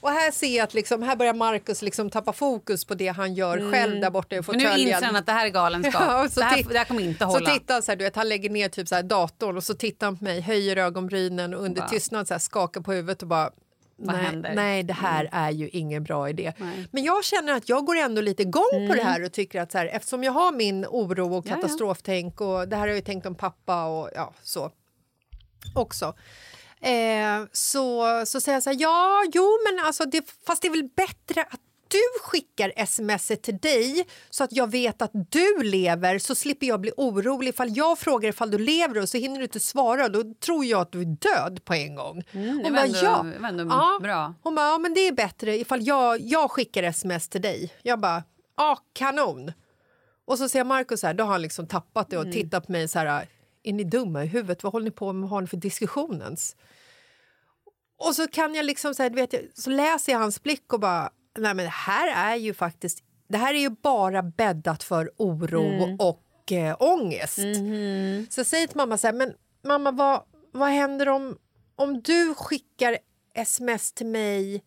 Och 0.00 0.10
här 0.10 0.30
ser 0.30 0.56
jag 0.56 0.64
att 0.64 0.74
liksom, 0.74 1.02
här 1.02 1.16
börjar 1.16 1.34
Markus 1.34 1.82
liksom 1.82 2.10
tappa 2.10 2.32
fokus 2.32 2.84
på 2.84 2.94
det 2.94 3.08
han 3.08 3.34
gör 3.34 3.70
själv 3.72 4.00
där 4.00 4.10
borta 4.10 4.34
i 4.34 4.38
Men 4.38 4.44
fåtöljen. 4.44 4.72
nu 4.74 4.80
inser 4.80 5.06
han 5.06 5.16
att 5.16 5.26
det 5.26 5.32
här 5.32 5.46
är 5.46 5.50
galenskap. 5.50 6.02
Ja, 6.06 6.28
så 6.28 6.40
det, 6.40 6.46
här, 6.46 6.62
det 6.68 6.78
här 6.78 6.84
kommer 6.84 7.02
inte 7.02 7.18
Så 7.24 7.30
hålla. 7.30 7.50
tittar 7.50 7.74
han 7.74 7.82
så 7.82 7.90
här, 7.92 7.96
du 7.96 8.04
vet, 8.04 8.16
han 8.16 8.28
lägger 8.28 8.50
ner 8.50 8.68
typ 8.68 8.88
så 8.88 8.94
här 8.94 9.02
datorn 9.02 9.56
och 9.56 9.64
så 9.64 9.74
tittar 9.74 10.06
han 10.06 10.16
på 10.18 10.24
mig, 10.24 10.40
höjer 10.40 10.76
ögonbrynen 10.76 11.54
och 11.54 11.62
under 11.64 11.80
Bara- 11.80 11.88
tystnad 11.90 12.28
så 12.28 12.34
här 12.34 12.38
skakar 12.38 12.80
på 12.80 12.92
huvudet 12.92 13.22
och 13.22 13.28
bara 13.28 13.50
Vad 14.00 14.14
nej, 14.16 14.24
händer? 14.24 14.54
nej, 14.54 14.82
det 14.82 14.92
här 14.92 15.28
är 15.32 15.50
ju 15.50 15.68
ingen 15.68 16.04
bra 16.04 16.28
idé. 16.28 16.52
Nej. 16.56 16.88
Men 16.90 17.04
jag 17.04 17.24
känner 17.24 17.52
att 17.52 17.68
jag 17.68 17.84
går 17.84 17.96
ändå 17.96 18.20
lite 18.20 18.42
igång 18.42 18.88
på 18.88 18.94
det 18.94 19.02
här 19.02 19.24
och 19.24 19.32
tycker 19.32 19.60
att 19.60 19.72
så 19.72 19.78
här, 19.78 19.86
eftersom 19.86 20.24
jag 20.24 20.32
har 20.32 20.52
min 20.52 20.86
oro 20.86 21.34
och 21.34 21.46
katastroftänk 21.46 22.40
och 22.40 22.68
det 22.68 22.76
här 22.76 22.80
har 22.80 22.88
jag 22.88 22.96
ju 22.96 23.02
tänkt 23.02 23.26
om 23.26 23.34
pappa 23.34 23.84
och 23.84 24.10
ja, 24.14 24.32
så 24.42 24.70
också. 25.74 26.14
Eh, 26.80 27.46
så, 27.52 28.22
så 28.26 28.40
säger 28.40 28.56
jag 28.56 28.62
så 28.62 28.70
här, 28.70 28.76
ja, 28.80 29.24
jo, 29.32 29.58
men 29.64 29.86
alltså, 29.86 30.04
det, 30.04 30.24
fast 30.46 30.62
det 30.62 30.68
är 30.68 30.70
väl 30.70 30.88
bättre 30.96 31.42
att 31.42 31.60
du 31.90 32.00
skickar 32.22 32.72
sms 32.76 33.26
till 33.42 33.58
dig 33.58 34.06
så 34.30 34.44
att 34.44 34.52
jag 34.52 34.70
vet 34.70 35.02
att 35.02 35.10
du 35.30 35.62
lever 35.62 36.18
så 36.18 36.34
slipper 36.34 36.66
jag 36.66 36.80
bli 36.80 36.92
orolig 36.96 37.48
ifall 37.48 37.76
jag 37.76 37.98
frågar 37.98 38.28
ifall 38.28 38.50
du 38.50 38.58
lever 38.58 39.02
och 39.02 39.08
så 39.08 39.18
hinner 39.18 39.38
du 39.38 39.42
inte 39.44 39.60
svara 39.60 40.04
och 40.04 40.10
då 40.12 40.34
tror 40.40 40.64
jag 40.64 40.80
att 40.80 40.92
du 40.92 41.00
är 41.00 41.04
död 41.04 41.64
på 41.64 41.74
en 41.74 41.94
gång. 41.94 42.22
Mm, 42.32 42.60
Hon 42.64 42.72
bara, 42.72 42.84
ändå- 42.84 42.98
ja. 43.02 43.26
ändå 43.48 43.64
ja. 43.74 43.98
bra. 44.02 44.34
Hon 44.42 44.54
bara, 44.54 44.66
ja 44.66 44.78
men 44.78 44.94
det 44.94 45.00
är 45.00 45.12
bättre 45.12 45.58
ifall 45.58 45.82
jag, 45.86 46.20
jag 46.20 46.50
skickar 46.50 46.82
sms 46.82 47.28
till 47.28 47.42
dig. 47.42 47.72
Jag 47.82 48.00
bara, 48.00 48.22
ja 48.56 48.78
kanon. 48.92 49.52
Och 50.24 50.38
så 50.38 50.48
ser 50.48 50.64
Markus 50.64 51.00
så 51.00 51.06
här, 51.06 51.14
då 51.14 51.24
har 51.24 51.32
han 51.32 51.42
liksom 51.42 51.66
tappat 51.66 52.10
det 52.10 52.16
och 52.16 52.22
Mm. 52.22 52.32
tittat 52.34 52.66
på 52.66 52.72
mig 52.72 52.88
så 52.88 52.98
här, 52.98 53.26
är 53.62 53.72
ni 53.72 53.84
dumma 53.84 54.24
i 54.24 54.26
huvudet? 54.26 54.62
Vad 54.62 54.72
håller 54.72 54.84
ni 54.84 54.90
på 54.90 55.12
med? 55.12 55.20
Vad 55.22 55.30
har 55.30 55.40
ni 55.40 55.46
för 55.46 55.56
diskussionens? 55.56 56.56
Och 57.98 58.14
så 58.14 58.28
kan 58.28 58.54
jag 58.54 58.64
liksom 58.64 58.94
så 58.94 59.02
här, 59.02 59.10
vet, 59.10 59.32
jag- 59.32 59.42
så 59.54 59.70
läser 59.70 60.12
jag 60.12 60.18
hans 60.18 60.42
blick 60.42 60.72
och 60.72 60.80
bara, 60.80 61.10
nej 61.38 61.54
men 61.54 61.64
det 61.64 61.70
här 61.70 62.32
är 62.32 62.36
ju 62.36 62.54
faktiskt, 62.54 63.02
det 63.28 63.38
här 63.38 63.54
är 63.54 63.58
ju 63.58 63.70
bara 63.70 64.22
bäddat 64.22 64.82
för 64.82 65.10
oro 65.16 65.62
Mm. 65.84 65.96
och 66.00 66.52
eh, 66.52 66.76
ångest. 66.80 67.38
Mhm. 67.38 68.26
Så 68.30 68.40
jag 68.40 68.46
säger 68.46 68.66
till 68.66 68.76
mamma 68.76 68.98
så 68.98 69.06
här, 69.06 69.14
men 69.14 69.34
mamma 69.64 69.90
vad, 69.90 70.22
vad 70.52 70.68
händer 70.68 71.08
om, 71.08 71.38
om 71.76 72.00
du 72.02 72.34
skickar 72.34 72.98
sms 73.34 73.92
till 73.92 74.06
mig 74.06 74.64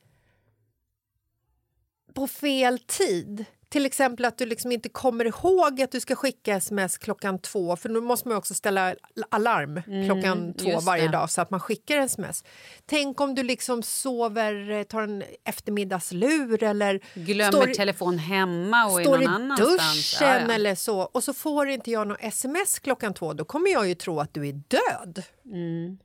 på 2.13 2.27
fel 2.27 2.79
tid? 2.79 3.45
Till 3.73 3.85
exempel 3.85 4.25
att 4.25 4.37
du 4.37 4.45
liksom 4.45 4.71
inte 4.71 4.89
kommer 4.89 5.25
ihåg 5.25 5.81
att 5.81 5.91
du 5.91 5.99
ska 5.99 6.15
skicka 6.15 6.55
sms 6.55 6.97
klockan 6.97 7.39
två 7.39 7.75
för 7.75 7.89
nu 7.89 8.01
måste 8.01 8.27
man 8.27 8.37
också 8.37 8.53
ställa 8.53 8.95
alarm 9.29 9.81
klockan 10.07 10.53
två 10.53 10.69
Mm, 10.69 10.85
varje 10.85 11.07
dag 11.07 11.29
så 11.29 11.41
att 11.41 11.49
man 11.51 11.59
skickar 11.59 11.97
sms. 11.97 12.43
Tänk 12.85 13.21
om 13.21 13.35
du 13.35 13.43
liksom 13.43 13.83
sover, 13.83 14.83
tar 14.83 15.01
en 15.01 15.23
eftermiddagslur 15.45 16.63
eller 16.63 16.99
Glömmer 17.13 17.51
står 17.51 17.69
i- 17.69 17.73
telefon 17.75 18.17
hemma 18.17 18.85
och 18.85 18.91
står 19.01 19.17
någon 19.17 19.51
i 19.51 19.55
duschen 19.61 20.25
Ja, 20.27 20.39
ja. 20.47 20.53
eller 20.53 20.75
så 20.75 20.99
och 20.99 21.23
så 21.23 21.33
får 21.33 21.69
inte 21.69 21.91
jag 21.91 22.07
något 22.07 22.17
sms 22.21 22.79
klockan 22.79 23.13
två 23.13 23.33
då 23.33 23.45
kommer 23.45 23.71
jag 23.71 23.87
ju 23.87 23.95
tro 23.95 24.19
att 24.19 24.33
du 24.33 24.47
är 24.47 24.53
död. 24.53 25.23
Mm. 25.45 25.97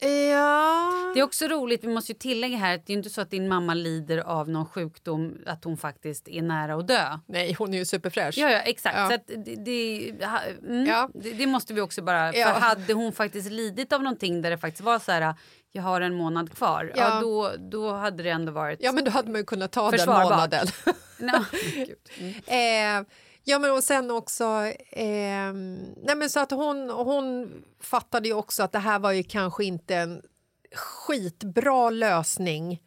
Ja... 0.00 1.10
Det 1.14 1.20
är 1.20 1.24
också 1.24 1.46
roligt, 1.48 1.84
vi 1.84 1.88
måste 1.88 2.12
ju 2.12 2.18
tillägga 2.18 2.56
här 2.56 2.74
att 2.74 2.86
det 2.86 2.92
är 2.92 2.96
inte 2.96 3.10
så 3.10 3.20
att 3.20 3.30
din 3.30 3.48
mamma 3.48 3.74
lider 3.74 4.18
av 4.18 4.48
någon 4.48 4.66
sjukdom, 4.66 5.38
att 5.46 5.64
hon 5.64 5.76
faktiskt 5.76 6.28
är 6.28 6.42
nära 6.42 6.74
att 6.74 6.88
dö. 6.88 7.18
Nej, 7.26 7.54
hon 7.58 7.74
är 7.74 7.78
ju 7.78 7.84
superfräsch. 7.84 8.38
Ja, 8.38 8.50
ja 8.50 8.58
exakt. 8.58 8.96
Ja. 8.96 9.10
Så 9.10 9.36
det, 9.36 9.54
det, 9.54 10.10
mm, 10.68 10.86
Ja. 10.86 11.08
det, 11.14 11.32
det 11.32 11.46
måste 11.46 11.74
vi 11.74 11.80
också 11.80 12.02
bara... 12.02 12.32
För 12.32 12.60
hade 12.60 12.92
hon 12.92 13.12
faktiskt 13.12 13.50
lidit 13.50 13.92
av 13.92 14.02
någonting 14.02 14.42
där 14.42 14.50
det 14.50 14.58
faktiskt 14.58 14.84
var 14.84 14.98
så 14.98 15.12
här, 15.12 15.34
jag 15.72 15.82
har 15.82 16.00
en 16.00 16.14
månad 16.14 16.52
kvar, 16.52 16.92
ja. 16.96 17.02
Ja. 17.02 17.20
då, 17.20 17.52
då 17.70 17.92
hade 17.92 18.22
det 18.22 18.30
ändå 18.30 18.52
varit... 18.52 18.78
Ja, 18.82 18.92
men 18.92 19.04
då 19.04 19.10
hade 19.10 19.30
man 19.30 19.40
ju 19.40 19.44
kunnat 19.44 19.72
ta 19.72 19.90
den 19.90 20.06
månaden. 20.06 20.66
No. 21.18 21.32
Mm. 22.46 23.00
Eh, 23.00 23.06
ja, 23.50 23.58
men 23.58 23.72
och 23.72 23.84
sen 23.84 24.10
också... 24.10 24.44
Eh, 24.90 25.52
nej 26.02 26.16
men 26.16 26.30
så 26.30 26.40
att 26.40 26.50
hon, 26.50 26.90
hon 26.90 27.52
fattade 27.80 28.28
ju 28.28 28.34
också 28.34 28.62
att 28.62 28.72
det 28.72 28.78
här 28.78 28.98
var 28.98 29.12
ju 29.12 29.22
kanske 29.22 29.64
inte 29.64 29.96
en 29.96 30.22
skitbra 30.74 31.90
lösning 31.90 32.82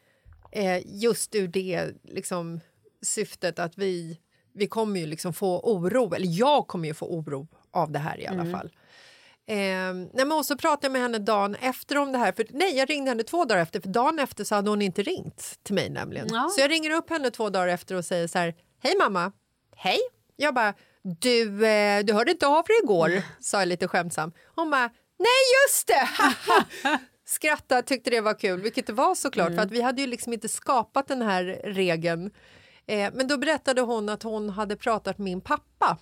eh, 0.51 0.82
just 0.86 1.36
ur 1.36 1.47
det 1.47 1.89
liksom, 2.03 2.59
syftet 3.01 3.59
att 3.59 3.78
vi, 3.78 4.20
vi 4.53 4.68
kommer 4.68 4.99
ju 4.99 5.05
liksom 5.05 5.34
få 5.34 5.59
oro, 5.59 6.14
eller 6.14 6.39
jag 6.39 6.68
kommer 6.68 6.88
ju 6.88 6.93
få 6.93 7.05
oro 7.05 7.47
av 7.72 7.91
det 7.91 7.99
här 7.99 8.20
i 8.20 8.28
alla 8.28 8.45
fall. 8.45 8.72
Eh, 9.45 9.93
nej 9.93 10.26
men 10.26 10.32
och 10.32 10.45
så 10.45 10.57
pratade 10.57 10.86
jag 10.86 10.91
med 10.91 11.01
henne 11.01 11.20
dagen 11.20 11.55
efter 11.55 11.97
om 11.97 12.11
det 12.11 12.18
här. 12.18 12.32
För, 12.32 12.45
nej, 12.49 12.78
jag 12.78 12.89
ringde 12.89 13.11
henne 13.11 13.24
två 13.24 13.45
dagar 13.45 13.61
efter, 13.61 13.82
för 13.82 13.89
dagen 13.89 14.20
efter 14.20 14.43
så 14.43 14.55
hade 14.55 14.70
hon 14.70 14.82
inte 14.82 15.03
ringt 15.03 15.59
till 15.64 15.76
mig 15.76 15.89
nämligen. 15.89 16.28
Ja. 16.32 16.49
Så 16.55 16.61
jag 16.61 16.72
ringer 16.72 16.91
upp 16.91 17.09
henne 17.09 17.32
två 17.32 17.49
dagar 17.49 17.68
efter 17.68 17.95
och 17.95 18.05
säger 18.05 18.28
så 18.28 18.38
här, 18.38 18.55
hej 18.80 18.93
mamma, 18.99 19.32
hej. 19.76 19.99
Jag 20.44 20.54
bara, 20.54 20.74
du, 21.22 21.66
eh, 21.66 22.04
du 22.04 22.14
hörde 22.14 22.32
inte 22.32 22.48
av 22.48 22.64
dig 22.64 22.76
igår, 22.84 23.24
sa 23.39 23.60
jag 23.60 23.68
lite 23.68 23.88
skämtsamt. 23.88 24.36
Hon 24.56 24.72
bara, 24.72 24.89
nej 25.20 25.41
just 25.64 25.88
det! 25.88 26.10
Skrattade, 27.26 27.82
tyckte 27.82 28.10
det 28.10 28.22
var 28.22 28.39
kul, 28.39 28.62
vilket 28.62 28.88
det 28.88 28.94
var 28.94 29.16
såklart, 29.16 29.56
för 29.56 29.62
att 29.62 29.72
vi 29.72 29.82
hade 29.82 30.02
ju 30.02 30.08
liksom 30.08 30.34
inte 30.34 30.50
skapat 30.50 31.08
den 31.08 31.22
här 31.22 31.62
regeln. 31.64 32.32
Eh, 32.88 33.14
men 33.14 33.28
då 33.28 33.38
berättade 33.38 33.82
hon 33.82 34.10
att 34.10 34.24
hon 34.24 34.50
hade 34.50 34.76
pratat 34.76 35.18
med 35.18 35.26
min 35.26 35.41
pappa 35.41 35.98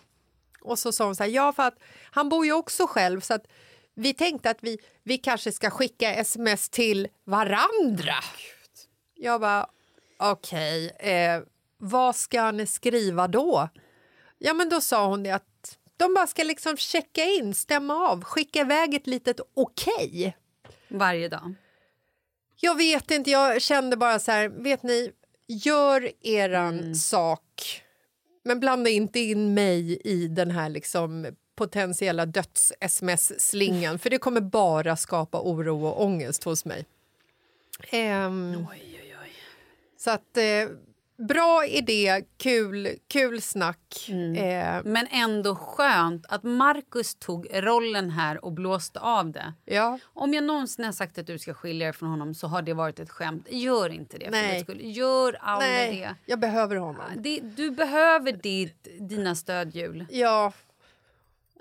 och 0.61 0.79
så 0.79 0.91
sa 0.91 1.05
hon 1.05 1.15
så 1.15 1.23
här, 1.23 1.29
ja 1.29 1.53
för 1.53 1.63
att 1.63 1.79
han 2.11 2.29
bor 2.29 2.45
ju 2.45 2.53
också 2.53 2.87
själv 2.87 3.21
så 3.21 3.33
att 3.33 3.47
vi 3.95 4.13
tänkte 4.13 4.49
att 4.49 4.63
vi, 4.63 4.77
vi 5.03 5.17
kanske 5.17 5.51
ska 5.51 5.69
skicka 5.69 6.13
sms 6.15 6.69
till 6.69 7.07
varandra. 7.25 8.15
Jag 9.15 9.41
bara, 9.41 9.69
okej, 10.19 10.89
eh, 10.89 11.41
vad 11.77 12.15
ska 12.15 12.51
ni 12.51 12.67
skriva 12.67 13.27
då? 13.27 13.69
Ja 14.43 14.53
men 14.53 14.69
då 14.69 14.81
sa 14.81 15.07
hon 15.07 15.23
det 15.23 15.31
att 15.31 15.77
de 15.97 16.13
bara 16.13 16.27
ska 16.27 16.43
liksom 16.43 16.77
checka 16.77 17.23
in, 17.23 17.53
stämma 17.53 17.93
av, 18.09 18.23
skicka 18.23 18.59
iväg 18.61 18.93
ett 18.93 19.07
litet 19.07 19.39
okej. 19.53 20.37
Varje 20.87 21.27
dag. 21.29 21.53
Jag 22.55 22.77
vet 22.77 23.11
inte, 23.11 23.29
jag 23.31 23.61
kände 23.61 23.97
bara 23.97 24.19
så 24.19 24.31
här, 24.31 24.49
vet 24.49 24.83
ni, 24.83 25.11
gör 25.47 26.11
eran 26.21 26.95
sak. 26.95 27.81
Men 28.43 28.59
blanda 28.59 28.89
inte 28.89 29.19
in 29.19 29.53
mig 29.53 30.01
i 30.03 30.27
den 30.27 30.51
här 30.51 30.69
liksom 30.69 31.35
potentiella 31.55 32.25
döds-sms-slingan 32.25 33.99
för 33.99 34.09
det 34.09 34.17
kommer 34.17 34.41
bara 34.41 34.97
skapa 34.97 35.41
oro 35.41 35.85
och 35.85 36.03
ångest 36.03 36.43
hos 36.43 36.65
mig. 36.65 36.85
Ehm, 37.89 38.65
Så 39.97 40.11
att, 40.11 40.37
eh, 40.37 40.43
bra 41.27 41.65
idé, 41.65 42.23
kul, 42.37 42.87
kul 43.07 43.41
snack. 43.41 44.09
Eh, 44.37 44.81
Men 44.83 45.07
ändå 45.11 45.55
skönt 45.55 46.25
att 46.29 46.43
Markus 46.43 47.15
tog 47.15 47.47
rollen 47.53 48.09
här 48.09 48.45
och 48.45 48.51
blåste 48.51 48.99
av 48.99 49.31
det. 49.31 49.53
ja, 49.65 49.99
Om 50.13 50.33
jag 50.33 50.43
någonsin 50.43 50.85
har 50.85 50.91
sagt 50.91 51.17
att 51.17 51.27
du 51.27 51.39
ska 51.39 51.53
skilja 51.53 51.87
dig 51.87 51.93
från 51.93 52.09
honom 52.09 52.33
så 52.33 52.47
har 52.47 52.61
det 52.61 52.73
varit 52.73 52.99
ett 52.99 53.09
skämt. 53.09 53.47
Gör 53.49 53.89
inte 53.89 54.17
det. 54.17 54.25
för 54.25 54.31
Nej. 54.31 54.59
Skull. 54.63 54.79
Gör 54.81 55.37
aldrig 55.41 55.71
nej, 55.71 55.99
det. 55.99 56.15
jag 56.31 56.39
behöver 56.39 56.75
honom. 56.75 57.05
det. 57.17 57.39
Du 57.39 57.71
behöver 57.71 58.31
ditt, 58.31 58.87
dina 58.99 59.35
stödhjul. 59.35 60.05
Ja, 60.09 60.53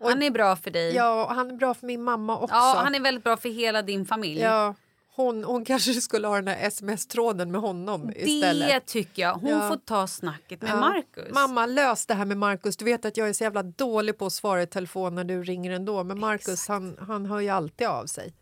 Han 0.03 0.23
är 0.23 0.31
bra 0.31 0.57
för 0.57 0.71
dig. 0.71 0.95
ja, 0.95 1.25
och 1.25 1.35
han 1.35 1.51
är 1.51 1.55
bra 1.55 1.75
för 1.75 1.87
min 1.87 2.03
mamma 2.03 2.39
också. 2.39 2.55
Ja, 2.57 2.81
han 2.85 2.95
är 2.95 3.01
väldigt 3.01 3.25
bra 3.25 3.37
för 3.37 3.49
hela 3.49 3.83
din 3.83 4.07
familj. 4.07 4.41
Ja, 4.41 4.75
hon, 5.21 5.45
hon 5.45 5.65
kanske 5.65 5.95
skulle 5.95 6.29
ha 6.29 6.35
den 6.37 6.49
här 6.49 6.67
sms-tråden 6.67 7.51
med 7.51 7.61
honom 7.61 8.13
istället. 8.17 8.69
Det 8.69 8.81
tycker 8.81 9.23
jag. 9.23 9.35
Hon 9.35 9.51
Ja. 9.51 9.69
får 9.69 9.77
ta 9.77 10.07
snacket 10.07 10.63
med 10.63 10.71
Ja. 10.71 10.81
Markus. 10.81 11.35
Mamma, 11.35 11.67
lös 11.67 12.07
det 12.07 12.15
här 12.15 12.25
med 12.25 12.37
Markus. 12.37 12.77
Du 12.77 12.85
vet 12.85 13.05
att 13.05 13.17
jag 13.17 13.29
är 13.29 13.33
så 13.33 13.45
jävla 13.45 13.63
dålig 13.63 14.19
på 14.19 14.27
att 14.27 14.33
svara 14.33 14.63
i 14.63 14.67
telefon 14.67 15.15
när 15.15 15.25
du 15.25 15.43
ringer 15.43 15.71
ändå. 15.71 16.05
Men 16.05 16.19
Markus, 16.21 16.69
han, 16.69 16.97
han 17.01 17.27
hör 17.27 17.41
ju 17.41 17.49
alltid 17.49 17.87
av 17.87 18.07
sig. 18.07 18.35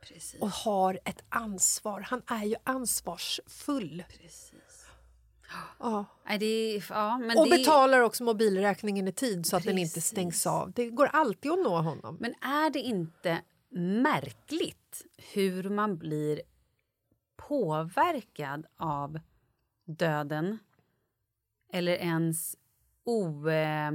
Precis. 0.00 0.40
Och 0.40 0.50
har 0.50 0.98
ett 1.04 1.22
ansvar. 1.28 2.00
Han 2.00 2.22
är 2.26 2.44
ju 2.44 2.54
ansvarsfull. 2.64 4.04
Ja. 5.78 6.04
Nej, 6.28 6.38
det 6.38 6.82
ja, 6.90 7.20
Och 7.36 7.48
det, 7.50 7.56
betalar 7.58 8.00
också 8.00 8.24
mobilräkningen 8.24 9.08
i 9.08 9.12
tid 9.12 9.46
så 9.46 9.56
att 9.56 9.64
den 9.64 9.78
inte 9.78 9.94
Precis. 9.94 10.10
stängs 10.10 10.46
av. 10.46 10.72
Det 10.72 10.90
går 10.90 11.06
alltid 11.06 11.52
att 11.52 11.58
nå 11.58 11.80
honom. 11.80 12.16
Men 12.20 12.30
är 12.42 12.70
det 12.70 12.78
inte 12.80 13.38
märkligt 13.80 15.06
hur 15.34 15.70
man 15.70 15.98
blir 15.98 16.40
påverkad 17.36 18.66
av 18.76 19.18
döden 19.84 20.58
eller 21.72 21.92
ens 21.92 22.56
o... 23.04 23.48
Eh, 23.48 23.90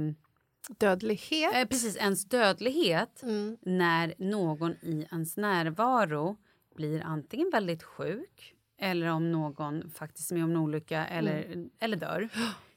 Dödlighet. 0.78 1.54
eh, 1.54 1.64
precis, 1.68 1.96
ens 1.96 2.24
dödlighet 2.24 3.22
Mm. 3.22 3.56
när 3.62 4.14
någon 4.18 4.72
i 4.82 5.06
ens 5.12 5.36
närvaro 5.36 6.36
blir 6.74 7.02
antingen 7.02 7.50
väldigt 7.50 7.82
sjuk 7.82 8.54
eller 8.78 9.06
om 9.06 9.32
någon 9.32 9.90
faktiskt 9.90 10.30
är 10.30 10.34
med 10.34 10.44
om 10.44 10.50
en 10.50 10.56
olycka 10.56 11.06
eller, 11.06 11.42
Mm. 11.44 11.70
eller 11.78 11.96
dör. 11.96 12.28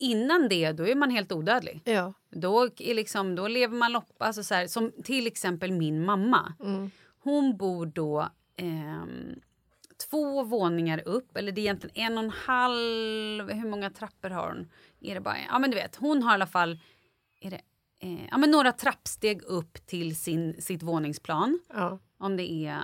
Innan 0.00 0.48
det 0.48 0.72
då 0.72 0.86
är 0.86 0.94
man 0.94 1.10
helt 1.10 1.32
odödlig. 1.32 1.80
Ja. 1.84 2.12
Då, 2.30 2.64
är 2.78 2.94
liksom, 2.94 3.34
då 3.34 3.48
lever 3.48 3.76
man 3.76 3.92
loppa. 3.92 4.24
Alltså 4.24 4.42
så 4.42 4.54
här, 4.54 4.66
som 4.66 4.92
till 5.04 5.26
exempel 5.26 5.72
min 5.72 6.04
mamma. 6.04 6.54
Mm. 6.60 6.90
Hon 7.18 7.56
bor 7.56 7.86
då 7.86 8.28
ehm, 8.56 9.40
två 10.10 10.42
våningar 10.42 11.08
upp. 11.08 11.36
Eller 11.36 11.52
det 11.52 11.60
är 11.60 11.62
egentligen 11.62 12.12
en 12.12 12.18
och 12.18 12.24
en 12.24 12.30
halv... 12.30 13.50
Hur 13.50 13.68
många 13.68 13.90
trappor 13.90 14.30
har 14.30 14.48
hon? 14.48 14.70
Är 15.00 15.14
det 15.14 15.20
bara, 15.20 15.36
ja, 15.48 15.58
men 15.58 15.70
du 15.70 15.76
vet, 15.76 15.96
hon 15.96 16.22
har 16.22 16.32
i 16.32 16.34
alla 16.34 16.46
fall 16.46 16.78
är 17.40 17.50
det, 17.50 17.60
eh, 17.98 18.26
ja, 18.30 18.38
men 18.38 18.50
några 18.50 18.72
trappsteg 18.72 19.42
upp 19.42 19.86
till 19.86 20.16
sin, 20.16 20.62
sitt 20.62 20.82
våningsplan. 20.82 21.60
Ja. 21.68 21.98
Om 22.18 22.36
det 22.36 22.52
är... 22.52 22.80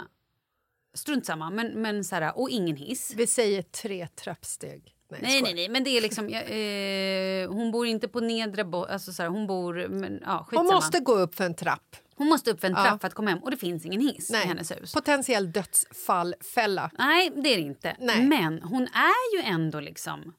Strunt 0.94 1.26
samma, 1.26 1.50
men, 1.50 1.82
men 1.82 2.04
så 2.04 2.14
här, 2.14 2.38
och 2.38 2.50
ingen 2.50 2.76
hiss. 2.76 3.14
Vi 3.16 3.26
säger 3.26 3.62
tre 3.62 4.06
trappsteg. 4.06 4.95
Nej, 5.08 5.20
Nej, 5.22 5.42
nej, 5.42 5.54
nej, 5.54 5.68
men 5.68 5.84
det 5.84 5.90
är 5.90 6.00
liksom... 6.00 6.30
Ja, 6.30 6.40
eh, 6.40 7.50
hon 7.50 7.70
bor 7.72 7.86
inte 7.86 8.08
på 8.08 8.20
nedre... 8.20 8.64
Bo, 8.64 8.84
alltså 8.84 9.12
så 9.12 9.22
här, 9.22 9.30
hon 9.30 9.46
bor... 9.46 9.88
Men, 9.88 10.20
ja, 10.24 10.46
Hon 10.50 10.66
måste 10.66 11.00
gå 11.00 11.14
upp 11.14 11.34
för 11.34 11.44
en 11.44 11.54
trapp. 11.54 11.96
Hon 12.16 12.28
måste 12.28 12.50
upp 12.50 12.60
för 12.60 12.66
en 12.68 12.74
Ja. 12.74 12.84
trapp 12.84 13.00
för 13.00 13.08
att 13.08 13.14
komma 13.14 13.30
hem 13.30 13.38
och 13.38 13.50
det 13.50 13.56
finns 13.56 13.86
ingen 13.86 14.00
hiss 14.00 14.30
Nej. 14.30 14.44
i 14.44 14.46
hennes 14.48 14.70
hus. 14.72 14.92
Potentiell 14.94 15.52
dödsfallfälla. 15.52 16.90
Nej, 16.98 17.30
det 17.34 17.52
är 17.52 17.56
det 17.56 17.62
inte. 17.62 17.96
Nej. 18.00 18.26
Men 18.26 18.62
hon 18.62 18.82
är 18.82 19.36
ju 19.36 19.42
ändå 19.42 19.80
liksom 19.80 20.34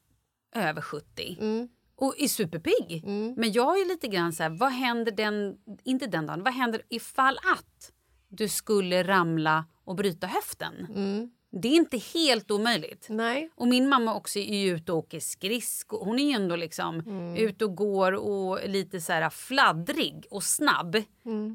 över 0.54 0.80
70 0.82 1.36
Mm. 1.40 1.68
och 1.96 2.14
är 2.18 2.28
superpigg. 2.28 3.02
Men 3.36 3.52
jag 3.52 3.80
är 3.80 3.88
lite 3.88 4.08
grann 4.08 4.32
så 4.32 4.42
här, 4.42 4.50
vad 4.50 4.72
händer 4.72 5.12
den, 5.12 5.54
inte 5.84 6.06
den 6.06 6.26
dagen, 6.26 6.42
vad 6.44 6.52
händer 6.54 6.82
ifall 6.90 7.36
att 7.36 7.92
du 8.28 8.48
skulle 8.48 9.02
ramla 9.02 9.64
och 9.84 9.94
bryta 9.96 10.26
höften? 10.26 10.86
Mm. 10.96 11.30
Det 11.50 11.68
är 11.68 11.72
inte 11.76 11.96
helt 12.14 12.50
omöjligt. 12.50 13.06
Nej. 13.10 13.50
Och 13.54 13.68
min 13.68 13.88
mamma 13.88 14.14
också 14.14 14.38
är 14.38 14.58
ju 14.58 14.74
ute 14.76 14.92
och 14.92 14.98
åker 14.98 15.20
skridskor. 15.20 16.04
Hon 16.04 16.18
är 16.18 16.24
ju 16.24 16.30
ändå 16.32 16.56
liksom 16.56 17.00
Mm. 17.00 17.36
ute 17.36 17.64
och 17.64 17.76
går 17.76 18.12
och 18.12 18.68
lite 18.68 19.00
så 19.00 19.12
här 19.12 19.30
fladdrig 19.30 20.26
och 20.30 20.42
snabb. 20.42 20.96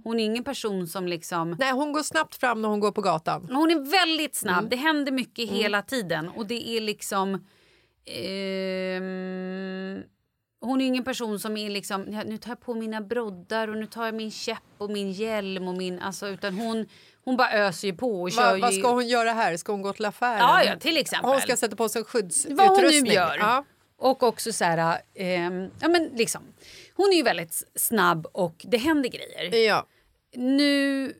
Hon 0.04 0.20
är 0.20 0.24
ingen 0.26 0.44
person 0.44 0.88
som 0.88 1.08
liksom... 1.08 1.56
Nej, 1.60 1.72
hon 1.72 1.94
går 1.94 2.04
snabbt 2.04 2.36
fram 2.36 2.62
när 2.62 2.70
hon 2.70 2.80
går 2.80 2.92
på 2.92 3.02
gatan. 3.02 3.50
Hon 3.52 3.72
är 3.72 3.92
väldigt 3.92 4.36
snabb. 4.36 4.58
Mm. 4.60 4.70
Det 4.70 4.76
händer 4.76 5.12
mycket 5.12 5.50
hela 5.50 5.82
tiden. 5.82 6.30
Och 6.30 6.46
det 6.46 6.70
är 6.70 6.82
liksom... 6.82 7.46
ehm, 8.06 10.04
hon 10.62 10.82
är 10.82 10.86
ingen 10.86 11.04
person 11.04 11.40
som 11.40 11.58
är 11.58 11.70
liksom... 11.70 12.06
"Ja, 12.14 12.24
Nu 12.24 12.38
tar 12.38 12.52
jag 12.52 12.60
på 12.62 12.74
mina 12.74 13.02
broddar 13.02 13.68
och 13.68 13.78
nu 13.78 13.86
tar 13.86 14.06
jag 14.06 14.16
min 14.16 14.32
käpp 14.32 14.64
och 14.78 14.90
min 14.90 15.12
hjälm. 15.12 15.68
Och 15.68 15.76
min, 15.78 16.00
alltså, 16.00 16.28
utan 16.28 16.54
hon, 16.54 16.86
hon 17.26 17.38
bara 17.38 17.52
öser 17.52 17.88
ju 17.88 17.94
på 17.96 18.22
och 18.22 18.32
kör 18.32 18.52
Va, 18.52 18.58
vad 18.62 18.74
ska 18.74 18.92
hon 18.92 19.08
göra 19.08 19.34
här? 19.34 19.58
Ska 19.58 19.72
hon 19.72 19.82
gå 19.82 19.94
till 19.94 20.06
affären? 20.06 20.40
Ja, 20.40 20.64
ja, 20.64 20.76
till 20.80 20.98
exempel. 20.98 21.32
Hon 21.32 21.42
ska 21.42 21.56
sätta 21.56 21.76
på 21.76 21.90
sig 21.90 22.04
skyddsutrustning. 22.04 22.58
Vad 22.58 22.68
hon 22.70 23.04
nu 23.04 23.14
gör. 23.14 23.38
Ja. 23.38 23.66
Och 23.98 24.24
också 24.24 24.54
så 24.54 24.64
här... 24.66 25.02
ehm, 25.16 25.70
ja, 25.82 25.88
men 25.88 26.04
liksom, 26.04 26.42
hon 26.94 27.10
är 27.12 27.16
ju 27.16 27.24
väldigt 27.24 27.64
snabb 27.76 28.28
och 28.32 28.66
det 28.68 28.78
händer 28.78 29.10
grejer. 29.10 29.68
Ja. 29.68 29.86
Nu 30.36 31.14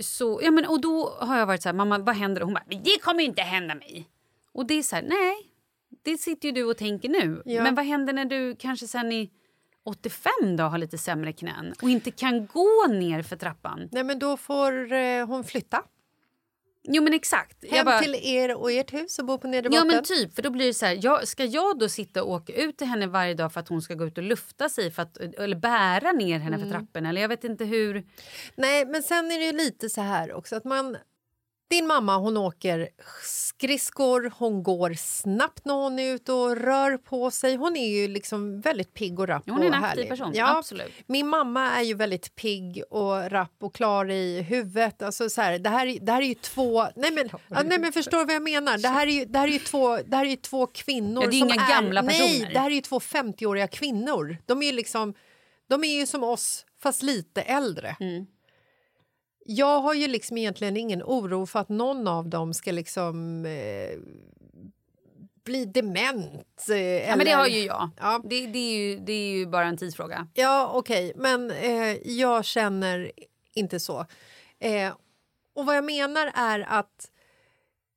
så... 0.00 0.40
Ja, 0.42 0.50
men, 0.50 0.66
och 0.66 0.80
då 0.80 1.16
har 1.20 1.38
jag 1.38 1.46
varit 1.46 1.62
så 1.62 1.68
här, 1.68 1.74
mamma 1.74 1.98
vad 1.98 2.16
händer? 2.16 2.40
Hon 2.40 2.54
bara, 2.54 2.64
det 2.68 2.98
kommer 3.02 3.22
inte 3.22 3.42
hända 3.42 3.74
mig. 3.74 4.08
Och 4.52 4.66
det 4.66 4.74
är 4.74 4.82
så 4.82 4.96
här, 4.96 5.02
nej. 5.02 5.34
Det 6.02 6.18
sitter 6.18 6.48
ju 6.48 6.52
du 6.52 6.64
och 6.64 6.76
tänker 6.76 7.08
nu. 7.08 7.42
Ja. 7.44 7.62
Men 7.62 7.74
vad 7.74 7.84
händer 7.84 8.12
när 8.12 8.24
du 8.24 8.56
kanske 8.58 8.86
sen 8.86 9.12
i 9.12 9.30
85 9.88 10.32
då 10.56 10.64
har 10.64 10.78
lite 10.78 10.98
sämre 10.98 11.32
knän 11.32 11.74
och 11.82 11.90
inte 11.90 12.10
kan 12.10 12.46
gå 12.46 12.86
ner 12.90 13.22
för 13.22 13.36
trappan? 13.36 13.88
Nej, 13.92 14.04
men 14.04 14.18
då 14.18 14.36
får 14.36 14.92
eh, 14.92 15.26
hon 15.26 15.44
flytta. 15.44 15.82
Jo 16.90 17.02
men 17.02 17.14
exakt. 17.14 17.70
Hem 17.70 17.84
bara- 17.84 17.98
till 18.00 18.14
er 18.22 18.54
och 18.56 18.72
ert 18.72 18.92
hus 18.92 19.18
och 19.18 19.24
bo 19.24 19.38
på 19.38 19.46
nedre 19.48 19.70
Ja 19.74 19.84
men 19.84 20.04
typ, 20.04 20.34
för 20.34 20.42
då 20.42 20.50
blir 20.50 20.66
det 20.66 20.74
så 20.74 20.86
här, 20.86 20.98
jag, 21.02 21.28
ska 21.28 21.44
jag 21.44 21.78
då 21.78 21.88
sitta 21.88 22.22
och 22.24 22.30
åka 22.30 22.52
ut 22.52 22.78
till 22.78 22.86
henne 22.86 23.06
varje 23.06 23.34
dag 23.34 23.52
för 23.52 23.60
att 23.60 23.68
hon 23.68 23.82
ska 23.82 23.94
gå 23.94 24.06
ut 24.06 24.18
och 24.18 24.24
lufta 24.24 24.68
sig 24.68 24.90
för 24.90 25.02
att, 25.02 25.16
eller 25.16 25.56
bära 25.56 26.12
ner 26.12 26.38
henne 26.38 26.56
Mm. 26.56 26.68
för 26.70 26.78
trappen 26.78 27.06
eller 27.06 27.20
jag 27.20 27.28
vet 27.28 27.44
inte 27.44 27.64
hur. 27.64 28.06
Nej, 28.54 28.86
men 28.86 29.02
sen 29.02 29.30
är 29.32 29.38
det 29.38 29.44
ju 29.44 29.52
lite 29.52 29.88
så 29.88 30.00
här 30.00 30.32
också 30.32 30.56
att 30.56 30.64
man... 30.64 30.96
Din 31.70 31.86
mamma 31.86 32.16
hon 32.16 32.36
åker 32.36 32.88
skridskor, 33.24 34.32
hon 34.38 34.62
går 34.62 34.94
snabbt 34.94 35.64
när 35.64 35.74
hon 35.74 35.98
är 35.98 36.14
ute 36.14 36.32
och 36.32 36.56
rör 36.56 36.96
på 36.96 37.30
sig. 37.30 37.56
Hon 37.56 37.76
är 37.76 37.88
ju 37.88 38.08
liksom 38.08 38.60
väldigt 38.60 38.94
pigg 38.94 39.20
och 39.20 39.28
rapp 39.28 39.42
Hon 39.50 39.62
är 39.62 39.66
en 39.66 39.72
och 39.72 39.74
aktiv 39.78 39.88
härlig. 39.88 40.08
person, 40.08 40.32
Ja, 40.34 40.56
absolut. 40.58 40.92
Min 41.06 41.28
mamma 41.28 41.70
är 41.72 41.82
ju 41.82 41.94
väldigt 41.94 42.34
pigg 42.34 42.82
och 42.90 43.30
rapp 43.30 43.52
och 43.62 43.74
klar 43.74 44.10
i 44.10 44.42
huvudet. 44.42 45.02
Alltså 45.02 45.30
så 45.30 45.40
här, 45.42 45.58
det, 45.58 45.70
här, 45.70 45.86
är- 45.86 46.00
det 46.00 46.12
här 46.12 46.22
är 46.22 46.26
ju 46.26 46.34
två... 46.34 46.86
Nej 46.96 47.10
men, 47.12 47.28
ja, 47.48 47.62
nej 47.62 47.78
men 47.78 47.92
förstår 47.92 48.18
du 48.18 48.24
vad 48.24 48.34
jag 48.34 48.42
menar? 48.42 48.78
Det 48.78 48.88
här 48.88 49.06
är 49.06 49.10
ju, 49.10 49.24
det 49.24 49.38
här 49.38 49.48
är 49.48 49.52
ju, 49.52 49.58
två, 49.58 49.96
det 49.96 50.16
här 50.16 50.24
är 50.24 50.30
ju 50.30 50.36
två 50.36 50.66
kvinnor 50.66 51.22
Ja, 51.24 51.30
det 51.30 51.36
är 51.36 51.40
som 51.40 51.48
inga 51.48 51.62
är... 51.64 51.68
gamla 51.70 52.02
Nej, 52.02 52.18
personer. 52.38 52.52
det 52.52 52.58
här 52.58 52.70
är 52.70 52.74
ju 52.74 52.80
två 52.80 52.98
50-åriga 52.98 53.68
kvinnor. 53.68 54.36
De 54.46 54.62
är 54.62 54.66
ju 54.66 54.72
liksom... 54.72 55.14
De 55.68 55.84
är 55.84 55.98
ju 56.00 56.06
som 56.06 56.22
oss, 56.24 56.64
fast 56.82 57.02
lite 57.02 57.42
äldre. 57.42 57.96
Mm. 58.00 58.26
Jag 59.50 59.80
har 59.80 59.94
ju 59.94 60.08
liksom 60.08 60.38
egentligen 60.38 60.76
ingen 60.76 61.02
oro 61.02 61.46
för 61.46 61.58
att 61.60 61.68
någon 61.68 62.08
av 62.08 62.28
dem 62.28 62.54
ska 62.54 62.72
liksom 62.72 63.46
eh, 63.46 63.98
bli 65.44 65.64
dement. 65.64 66.68
Eh, 66.70 66.76
Ja, 66.78 67.16
men 67.16 67.26
det 67.26 67.32
har 67.32 67.46
ju 67.46 67.64
jag. 67.64 67.90
Ja. 67.96 68.20
Det, 68.24 68.46
det, 68.46 68.58
är 68.58 68.78
ju, 68.78 68.98
det 68.98 69.12
är 69.12 69.30
ju 69.30 69.46
bara 69.46 69.64
en 69.66 69.76
tidsfråga. 69.76 70.28
Ja, 70.34 70.70
okej, 70.74 71.12
men 71.16 71.50
eh, 71.50 72.08
jag 72.08 72.44
känner 72.44 73.12
inte 73.54 73.80
så. 73.80 74.06
Eh, 74.58 74.92
och 75.54 75.66
vad 75.66 75.76
jag 75.76 75.84
menar 75.84 76.32
är 76.34 76.60
att 76.68 77.10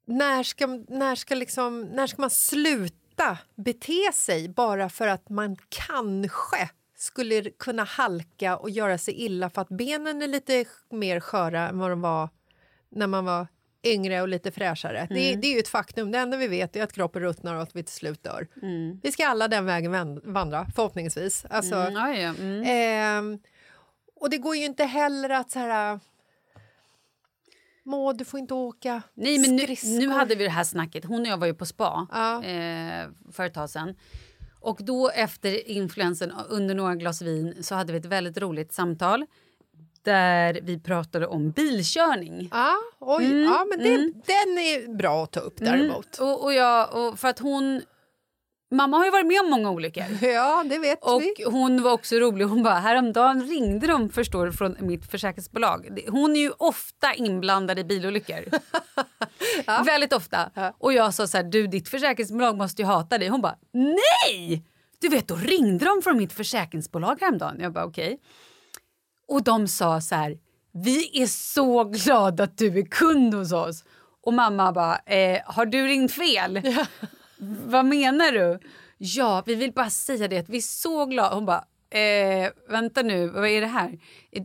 när 0.08 0.44
ska, 0.44 0.68
när, 0.88 1.16
ska 1.16 1.36
liksom, 1.36 1.82
när 1.82 2.08
ska 2.08 2.22
man 2.22 2.30
sluta 2.30 3.38
bete 3.56 4.12
sig 4.14 4.50
bara 4.50 4.90
för 4.90 5.08
att 5.08 5.30
man 5.30 5.58
kanske 5.70 6.70
skulle 7.02 7.50
kunna 7.50 7.84
halka 7.84 8.58
och 8.58 8.70
göra 8.70 8.98
sig 8.98 9.14
illa 9.14 9.50
för 9.50 9.62
att 9.62 9.70
benen 9.70 10.22
är 10.22 10.28
lite 10.28 10.66
mer 10.90 11.20
sköra 11.20 11.70
än 11.70 11.78
vad 11.80 11.90
de 11.90 12.02
var 12.02 12.30
när 12.90 13.08
man 13.08 13.26
var 13.26 13.48
yngre 13.84 14.22
och 14.22 14.28
lite 14.28 14.52
fräschare. 14.52 15.08
Det, 15.10 15.28
Mm. 15.30 15.42
det 15.42 15.48
är 15.48 15.54
ju 15.54 15.60
ett 15.60 15.68
faktum. 15.68 16.12
Det 16.12 16.18
enda 16.20 16.38
vi 16.38 16.48
vet 16.48 16.76
är 16.76 16.84
att 16.84 16.94
kroppen 16.94 17.22
ruttnar 17.22 17.56
och 17.56 17.62
att 17.62 17.76
vi 17.76 17.84
till 17.84 17.94
slut 17.94 18.24
dör. 18.24 18.48
Vi 19.04 19.12
ska 19.12 19.28
alla 19.28 19.48
den 19.48 19.66
vägen 19.66 20.22
vandra, 20.24 20.68
förhoppningsvis. 20.76 21.46
Alltså, 21.50 21.76
Mm, 21.76 22.36
mm. 22.40 22.64
Ehm, 22.68 23.40
och 24.16 24.30
det 24.30 24.38
går 24.38 24.56
ju 24.56 24.66
inte 24.66 24.84
heller 24.86 25.30
att 25.30 25.52
så 25.52 25.60
här... 25.60 26.00
Må, 27.84 28.14
du 28.14 28.26
får 28.26 28.40
inte 28.40 28.54
åka 28.54 29.02
Nej, 29.14 29.40
men 29.40 29.56
nu, 29.56 29.64
skridskor." 29.64 30.00
nu 30.00 30.08
hade 30.10 30.36
vi 30.36 30.44
det 30.44 30.50
här 30.50 30.64
snacket. 30.64 31.06
Hon 31.06 31.22
och 31.22 31.28
jag 31.28 31.38
var 31.38 31.48
ju 31.48 31.54
på 31.54 31.66
spa 31.66 32.08
Ja. 32.12 32.44
eh, 32.44 33.08
för 33.32 33.46
ett 33.46 33.54
tag 33.54 33.70
sedan. 33.70 33.96
Och 34.62 34.78
då 34.82 35.10
efter 35.10 35.70
influensen, 35.70 36.32
under 36.50 36.76
några 36.76 36.96
glas 36.96 37.22
vin, 37.22 37.64
så 37.64 37.76
hade 37.76 37.94
vi 37.94 38.00
ett 38.00 38.06
väldigt 38.06 38.38
roligt 38.38 38.74
samtal 38.74 39.26
där 40.04 40.60
vi 40.64 40.80
pratade 40.80 41.28
om 41.28 41.52
bilkörning. 41.52 42.50
Ja, 42.52 42.76
oj, 43.00 43.26
Mm, 43.26 43.44
ja, 43.44 43.66
men 43.70 43.80
det, 43.80 43.98
den 44.26 44.58
är 44.60 44.96
bra 44.98 45.24
att 45.24 45.32
ta 45.32 45.40
upp 45.40 45.56
däremot. 45.58 46.18
Och, 46.18 46.44
och 46.44 46.54
jag, 46.54 46.94
och 46.96 47.20
för 47.20 47.28
att 47.28 47.40
hon... 47.40 47.82
Mamma 48.74 48.98
har 48.98 49.06
ju 49.06 49.12
varit 49.12 49.26
med 49.28 49.40
om 49.42 49.50
många 49.50 49.72
olyckor. 49.72 50.04
Ja, 50.28 50.64
det 50.70 50.78
vet 50.78 51.04
Och 51.04 51.22
vi. 51.22 51.34
hon 51.46 51.84
var 51.84 51.92
också 51.92 52.16
rolig. 52.16 52.46
Hon 52.46 52.64
bara, 52.64 52.74
häromdagen 52.80 53.44
ringde 53.48 53.88
de 53.88 54.10
förstår 54.10 54.52
från 54.52 54.76
mitt 54.80 55.12
försäkringsbolag. 55.12 56.00
Hon 56.08 56.36
är 56.36 56.40
ju 56.40 56.52
ofta 56.58 57.14
inblandad 57.14 57.80
i 57.80 57.84
bilolyckor. 57.84 58.40
Väldigt 59.86 60.14
ofta. 60.14 60.52
Och 60.78 60.94
jag 60.94 61.14
sa 61.14 61.28
så 61.28 61.38
här, 61.38 61.44
du 61.44 61.68
ditt 61.68 61.90
försäkringsbolag 61.90 62.58
måste 62.58 62.82
ju 62.82 62.86
hata 62.86 63.18
dig. 63.18 63.28
Hon 63.28 63.42
bara, 63.42 63.56
nej! 63.74 64.66
Du 65.00 65.10
vet, 65.10 65.28
då 65.28 65.36
ringde 65.36 65.86
de 65.86 66.02
från 66.02 66.18
mitt 66.18 66.34
försäkringsbolag 66.34 67.18
häromdagen. 67.22 67.60
Jag 67.60 67.74
bara, 67.74 67.86
okej. 67.86 68.20
Och 69.28 69.44
de 69.44 69.68
sa 69.68 70.02
så 70.02 70.16
här, 70.16 70.38
vi 70.74 71.22
är 71.22 71.28
så 71.28 71.84
glada 71.84 72.44
att 72.44 72.58
du 72.58 72.80
är 72.80 72.86
kund 72.86 73.34
hos 73.34 73.52
oss. 73.52 73.84
Och 74.24 74.34
mamma 74.34 74.72
bara, 74.72 74.98
eh, 74.98 75.42
har 75.46 75.66
du 75.66 75.88
ringt 75.88 76.12
fel? 76.12 76.62
Vad 77.66 77.86
menar 77.86 78.32
du? 78.32 78.60
Ja, 78.98 79.44
vi 79.46 79.56
vill 79.56 79.74
bara 79.74 79.90
säga 79.90 80.28
det 80.28 80.38
att 80.38 80.50
vi 80.50 80.58
är 80.58 80.62
så 80.62 81.06
glada. 81.06 81.36
Hon 81.36 81.46
bara, 81.46 81.66
eh, 81.92 82.52
vänta 82.70 83.02
nu, 83.02 83.28
vad 83.28 83.48
är 83.50 83.62
det 83.62 83.68
här? 83.68 84.00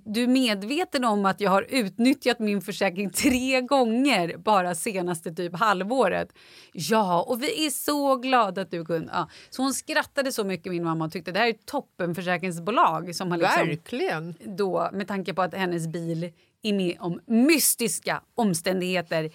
Du 0.04 0.22
är 0.22 0.26
medveten 0.26 1.04
om 1.04 1.24
att 1.26 1.40
jag 1.40 1.50
har 1.50 1.66
utnyttjat 1.68 2.38
min 2.38 2.60
försäkring 2.60 3.10
tre 3.10 3.60
gånger 3.60 4.36
bara 4.36 4.74
senaste 4.74 5.32
typ 5.34 5.56
halvåret? 5.56 6.28
Ja, 6.72 7.22
och 7.22 7.42
vi 7.42 7.66
är 7.66 7.70
så 7.70 8.16
glada 8.16 8.62
att 8.62 8.70
du 8.70 8.84
kunde. 8.84 9.10
Ja. 9.12 9.28
Så 9.50 9.62
hon 9.62 9.74
skrattade 9.74 10.32
så 10.32 10.44
mycket 10.44 10.72
min 10.72 10.84
mamma 10.84 11.04
och 11.04 11.12
tyckte 11.12 11.32
det 11.32 11.38
här 11.38 11.46
är 11.46 11.50
ett 11.50 11.66
toppenförsäkringsbolag 11.66 13.14
som 13.14 13.30
har 13.30 13.38
liksom 13.38 13.66
Verkligen. 13.66 14.34
då 14.56 14.90
med 14.92 15.08
tanke 15.08 15.34
på 15.34 15.42
att 15.42 15.54
hennes 15.54 15.86
bil 15.88 16.32
är 16.62 16.72
med 16.72 16.96
om 17.00 17.20
mystiska 17.26 18.22
omständigheter. 18.34 19.30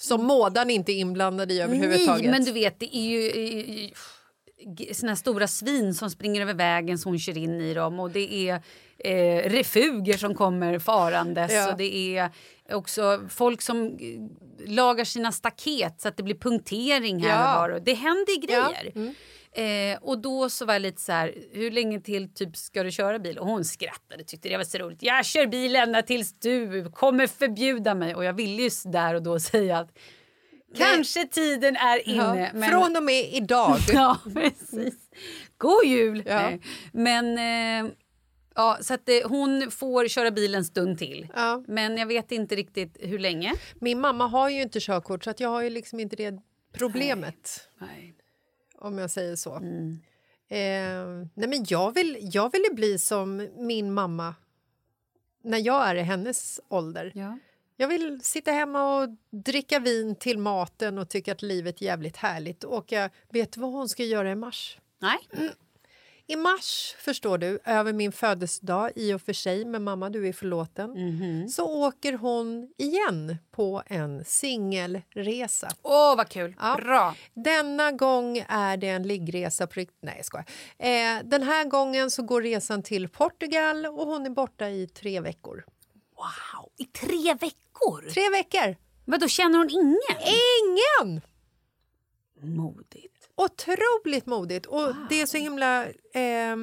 Som 0.00 0.24
mådan 0.24 0.70
inte 0.70 0.92
är 0.92 0.98
inblandad 0.98 1.52
i 1.52 1.60
överhuvudtaget. 1.60 2.22
Nej, 2.22 2.30
men 2.30 2.44
du 2.44 2.52
vet, 2.52 2.80
det 2.80 2.96
är 2.96 3.02
ju 3.10 3.28
eh, 3.28 3.66
g- 3.74 3.92
såna 4.92 5.16
stora 5.16 5.46
svin 5.46 5.94
som 5.94 6.10
springer 6.10 6.40
över 6.42 6.54
vägen 6.54 6.98
så 6.98 7.08
hon 7.08 7.18
kör 7.18 7.38
in 7.38 7.60
i 7.60 7.74
dem 7.74 8.00
och 8.00 8.10
det 8.10 8.48
är 8.48 8.62
eh, 8.98 9.50
refuger 9.50 10.16
som 10.16 10.34
kommer 10.34 10.78
farandes 10.78 11.52
Ja. 11.52 11.70
och 11.72 11.76
det 11.78 12.16
är 12.18 12.30
också 12.72 13.20
folk 13.28 13.62
som 13.62 13.86
eh, 13.86 14.70
lagar 14.72 15.04
sina 15.04 15.32
staket 15.32 16.00
så 16.00 16.08
att 16.08 16.16
det 16.16 16.22
blir 16.22 16.34
punktering 16.34 17.22
här 17.22 17.28
Ja. 17.44 17.54
och 17.54 17.60
var. 17.60 17.68
Och 17.70 17.82
det 17.82 17.94
händer 17.94 18.32
ju 18.32 18.54
Ja, 18.54 18.72
grejer. 18.82 19.14
Eh, 19.54 19.98
och 20.02 20.18
då 20.18 20.50
så 20.50 20.64
var 20.66 20.74
jag 20.74 20.82
lite 20.82 21.00
så 21.00 21.12
här, 21.12 21.34
hur 21.52 21.70
länge 21.70 22.00
till 22.00 22.34
typ 22.34 22.56
ska 22.56 22.82
du 22.82 22.90
köra 22.90 23.18
bil? 23.18 23.38
Och 23.38 23.46
hon 23.46 23.64
skrattade, 23.64 24.24
tyckte 24.24 24.48
det 24.48 24.56
var 24.56 24.64
så 24.64 24.78
roligt. 24.78 25.02
Jag 25.02 25.24
kör 25.24 25.46
bil 25.46 25.76
ända 25.76 26.02
tills 26.02 26.38
du 26.38 26.90
kommer 26.94 27.26
förbjuda 27.26 27.94
mig. 27.94 28.14
Och 28.14 28.24
jag 28.24 28.32
ville 28.32 28.62
ju 28.62 28.70
där 28.84 29.14
och 29.14 29.22
då 29.22 29.40
säga 29.52 29.78
att 29.78 29.98
kanske 30.74 31.26
tiden 31.26 31.76
är 31.76 32.02
Ja, 32.06 32.34
inne. 32.34 32.50
Men... 32.54 32.70
Från 32.70 32.96
och 32.96 33.02
med 33.02 33.32
idag. 33.32 33.78
Ja, 33.92 34.18
precis. 34.34 34.94
God 35.58 35.84
jul! 35.84 36.22
Ja. 36.26 36.42
Nej. 36.42 36.60
Men 36.92 37.38
eh, 37.86 37.92
ja, 38.54 38.78
så 38.80 38.94
att 38.94 39.08
eh, 39.08 39.14
hon 39.24 39.70
får 39.70 40.08
köra 40.08 40.30
bil 40.30 40.54
en 40.54 40.64
stund 40.64 40.98
till. 40.98 41.28
Ja. 41.34 41.64
Men 41.68 41.96
jag 41.96 42.06
vet 42.06 42.32
inte 42.32 42.56
riktigt 42.56 42.96
hur 43.00 43.18
länge. 43.18 43.52
Min 43.74 44.00
mamma 44.00 44.26
har 44.26 44.48
ju 44.48 44.62
inte 44.62 44.80
körkort 44.80 45.24
så 45.24 45.30
att 45.30 45.40
jag 45.40 45.48
har 45.48 45.62
ju 45.62 45.70
liksom 45.70 46.00
inte 46.00 46.16
det 46.16 46.38
problemet. 46.72 47.68
Nej. 47.78 48.14
om 48.78 48.98
jag 48.98 49.10
säger 49.10 49.36
så. 49.36 49.54
Mm. 49.56 49.98
Eh, 50.48 51.28
nej 51.34 51.48
men 51.48 51.64
jag, 51.68 51.94
vill, 51.94 52.18
jag 52.20 52.52
vill 52.52 52.62
ju 52.70 52.74
bli 52.74 52.98
som 52.98 53.48
min 53.56 53.92
mamma 53.92 54.34
när 55.44 55.58
jag 55.58 55.88
är 55.88 55.94
i 55.94 56.00
hennes 56.02 56.60
ålder. 56.68 57.12
Ja. 57.14 57.38
Jag 57.76 57.88
vill 57.88 58.20
sitta 58.22 58.50
hemma 58.52 58.96
och 59.02 59.08
dricka 59.30 59.78
vin 59.78 60.16
till 60.16 60.38
maten 60.38 60.98
och 60.98 61.08
tycka 61.08 61.32
att 61.32 61.42
livet 61.42 61.80
är 61.80 61.84
jävligt 61.86 62.16
härligt. 62.16 62.64
Och 62.64 62.92
jag 62.92 63.10
vet 63.30 63.56
vad 63.56 63.72
hon 63.72 63.88
ska 63.88 64.04
göra 64.04 64.30
i 64.32 64.34
mars? 64.34 64.78
Nej. 64.98 65.18
I 66.26 66.36
mars, 66.36 66.94
förstår 66.98 67.38
du, 67.38 67.58
över 67.64 67.92
min 67.92 68.12
födelsedag 68.12 68.90
i 68.96 69.12
och 69.14 69.22
för 69.22 69.32
sig, 69.32 69.64
men 69.64 69.84
mamma 69.84 70.10
du 70.10 70.28
är 70.28 70.32
förlåten, 70.32 70.90
Mhm. 70.90 71.48
så 71.48 71.86
åker 71.86 72.12
hon 72.12 72.72
igen 72.78 73.36
på 73.50 73.82
en 73.86 74.24
singelresa. 74.24 75.68
Åh, 75.82 76.16
vad 76.16 76.28
kul! 76.28 76.54
Ja. 76.60 76.76
Bra! 76.76 77.14
Denna 77.34 77.92
gång 77.92 78.38
är 78.48 78.76
det 78.76 78.88
en 78.88 79.02
liggresa 79.02 79.66
på 79.66 79.80
Nej, 80.00 80.14
jag 80.16 80.24
skojar. 80.26 80.46
Eh, 80.78 81.22
den 81.24 81.42
här 81.42 81.64
gången 81.64 82.10
så 82.10 82.22
går 82.22 82.42
resan 82.42 82.82
till 82.82 83.08
Portugal 83.08 83.86
och 83.86 84.06
hon 84.06 84.26
är 84.26 84.30
borta 84.30 84.68
i 84.68 84.86
tre 84.86 85.20
veckor. 85.20 85.64
Wow! 86.22 86.68
I 86.78 86.84
tre 86.84 87.34
veckor? 87.34 88.10
Tre 88.10 88.30
veckor! 88.30 88.76
Men 89.04 89.20
då 89.20 89.28
känner 89.28 89.58
hon 89.58 89.70
ingen? 89.70 90.34
Ingen! 90.62 91.20
Modigt. 92.56 93.28
Otroligt 93.34 94.26
modigt. 94.26 94.66
Och 94.66 94.94
det 95.08 95.20
är 95.20 95.26
så 95.26 95.36
himla... 95.36 95.86
Eh, 96.14 96.56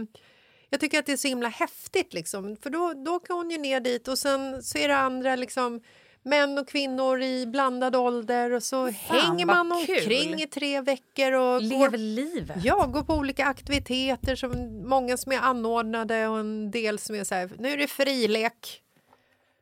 jag 0.69 0.79
tycker 0.79 0.99
att 0.99 1.05
det 1.05 1.11
är 1.11 1.17
så 1.17 1.27
himla 1.27 1.47
häftigt, 1.47 2.13
liksom. 2.13 2.55
för 2.55 2.69
då, 2.69 2.93
då 3.05 3.11
åker 3.15 3.33
hon 3.33 3.49
ju 3.49 3.57
ner 3.57 3.79
dit 3.79 4.07
och 4.07 4.17
sen 4.17 4.63
så 4.63 4.77
är 4.77 4.87
det 4.87 4.97
andra 4.97 5.35
liksom, 5.35 5.81
män 6.23 6.57
och 6.57 6.67
kvinnor 6.67 7.21
i 7.21 7.45
blandad 7.45 7.95
ålder 7.95 8.51
och 8.51 8.63
så 8.63 8.87
hänger 8.87 9.45
vad 9.45 9.65
man 9.65 9.85
kul. 9.85 9.95
omkring 9.95 10.41
i 10.41 10.47
tre 10.47 10.81
veckor 10.81 11.31
och 11.31 11.61
Lever 11.61 11.89
går, 11.89 11.97
livet. 11.97 12.57
ja, 12.63 12.85
går 12.85 13.03
på 13.03 13.13
olika 13.13 13.45
aktiviteter, 13.45 14.35
som 14.35 14.81
många 14.89 15.17
som 15.17 15.31
är 15.31 15.39
anordnade 15.39 16.27
och 16.27 16.39
en 16.39 16.71
del 16.71 16.99
som 16.99 17.15
är 17.15 17.23
så 17.23 17.35
här, 17.35 17.51
nu 17.59 17.69
är 17.69 17.77
det 17.77 17.87
frilek. 17.87 18.83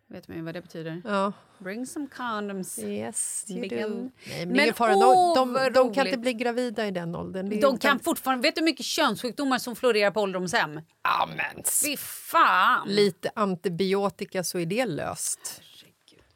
Vet 0.09 0.27
man 0.27 0.37
ju 0.37 0.43
vad 0.43 0.53
det 0.53 0.61
betyder? 0.61 1.01
Ja. 1.05 1.33
Bring 1.57 1.85
some 1.85 2.07
condoms. 2.07 2.79
Yes, 2.79 3.45
you 3.49 3.61
Vilken- 3.61 4.05
do. 4.05 4.11
Nej, 4.29 4.45
men, 4.45 4.73
fara. 4.73 4.93
De, 4.93 5.53
de, 5.53 5.69
de 5.73 5.93
kan 5.93 6.07
inte 6.07 6.19
bli 6.19 6.33
gravida 6.33 6.87
i 6.87 6.91
den 6.91 7.15
åldern. 7.15 7.49
De 7.49 7.55
inte- 7.55 7.87
kan 7.87 7.99
fortfarande... 7.99 8.41
Vet 8.47 8.55
du 8.55 8.61
hur 8.61 8.65
mycket 8.65 8.85
könssjukdomar 8.85 9.57
som 9.59 9.75
florerar 9.75 10.11
på 10.11 10.21
ålderdomshem? 10.21 10.81
Amen. 11.01 11.63
Fy 11.83 11.97
fan! 11.97 12.87
lite 12.87 13.31
antibiotika 13.35 14.43
så 14.43 14.59
är 14.59 14.65
det 14.65 14.85
löst. 14.85 15.61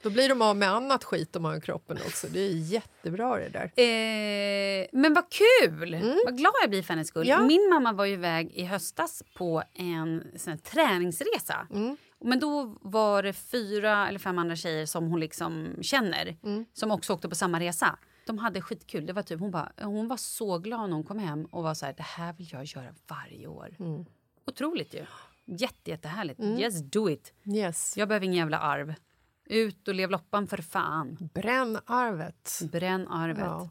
Då 0.03 0.09
blir 0.09 0.29
de 0.29 0.41
av 0.41 0.55
med 0.57 0.69
annat 0.69 1.03
skit 1.03 1.33
de 1.33 1.45
har 1.45 1.55
i 1.57 1.61
kroppen 1.61 1.97
också. 2.05 2.27
Det 2.27 2.39
är 2.39 2.49
jättebra 2.49 3.37
det 3.37 3.49
där. 3.49 3.63
Eh, 3.83 4.87
men 4.91 5.13
vad 5.13 5.25
kul! 5.29 6.15
Vad 6.25 6.37
glad 6.37 6.53
jag 6.61 6.69
blir 6.69 6.83
för 6.83 6.93
hennes 6.93 7.07
skull. 7.07 7.29
Mm. 7.29 7.41
Ja. 7.41 7.47
Min 7.47 7.69
mamma 7.69 7.93
var 7.93 8.05
ju 8.05 8.13
iväg 8.13 8.51
i 8.53 8.63
höstas 8.63 9.23
på 9.33 9.63
en 9.73 10.23
sån 10.37 10.51
här 10.53 10.57
träningsresa. 10.57 11.67
Mm. 11.71 11.97
Men 12.23 12.39
då 12.39 12.77
var 12.81 13.23
det 13.23 13.33
fyra 13.33 14.07
eller 14.07 14.19
fem 14.19 14.39
andra 14.39 14.55
tjejer 14.55 14.85
som 14.85 15.07
hon 15.07 15.19
liksom 15.19 15.75
känner 15.81 16.37
som 16.73 16.91
också 16.91 17.13
åkte 17.13 17.29
på 17.29 17.35
samma 17.35 17.59
resa. 17.59 17.99
De 18.25 18.37
hade 18.37 18.61
skitkul. 18.61 19.05
Det 19.05 19.13
var 19.13 19.21
typ, 19.21 19.39
hon, 19.39 19.51
bara, 19.51 19.71
hon 19.81 20.07
var 20.07 20.17
så 20.17 20.57
glad 20.57 20.89
när 20.89 20.95
hon 20.95 21.03
kom 21.03 21.19
hem 21.19 21.45
och 21.45 21.63
var 21.63 21.73
så 21.73 21.85
här, 21.85 21.93
det 21.93 22.03
här 22.03 22.33
vill 22.33 22.49
jag 22.51 22.63
göra 22.65 22.93
varje 23.07 23.47
år. 23.47 23.75
Otroligt 24.47 24.93
ju. 24.93 25.05
Jätte, 25.45 25.91
jättehärligt. 25.91 26.39
Yes, 26.39 26.81
do 26.81 27.09
it. 27.09 27.33
Yes. 27.45 27.97
Jag 27.97 28.07
behöver 28.07 28.25
ingen 28.25 28.37
jävla 28.37 28.59
arv. 28.59 28.93
Ut 29.45 29.87
och 29.87 29.95
lev 29.95 30.09
loppan 30.09 30.47
för 30.47 30.57
fan. 30.57 31.17
Bränn 31.33 31.79
arvet. 31.85 32.59
Bränn 32.71 33.07
arvet. 33.07 33.45
Ja. 33.45 33.69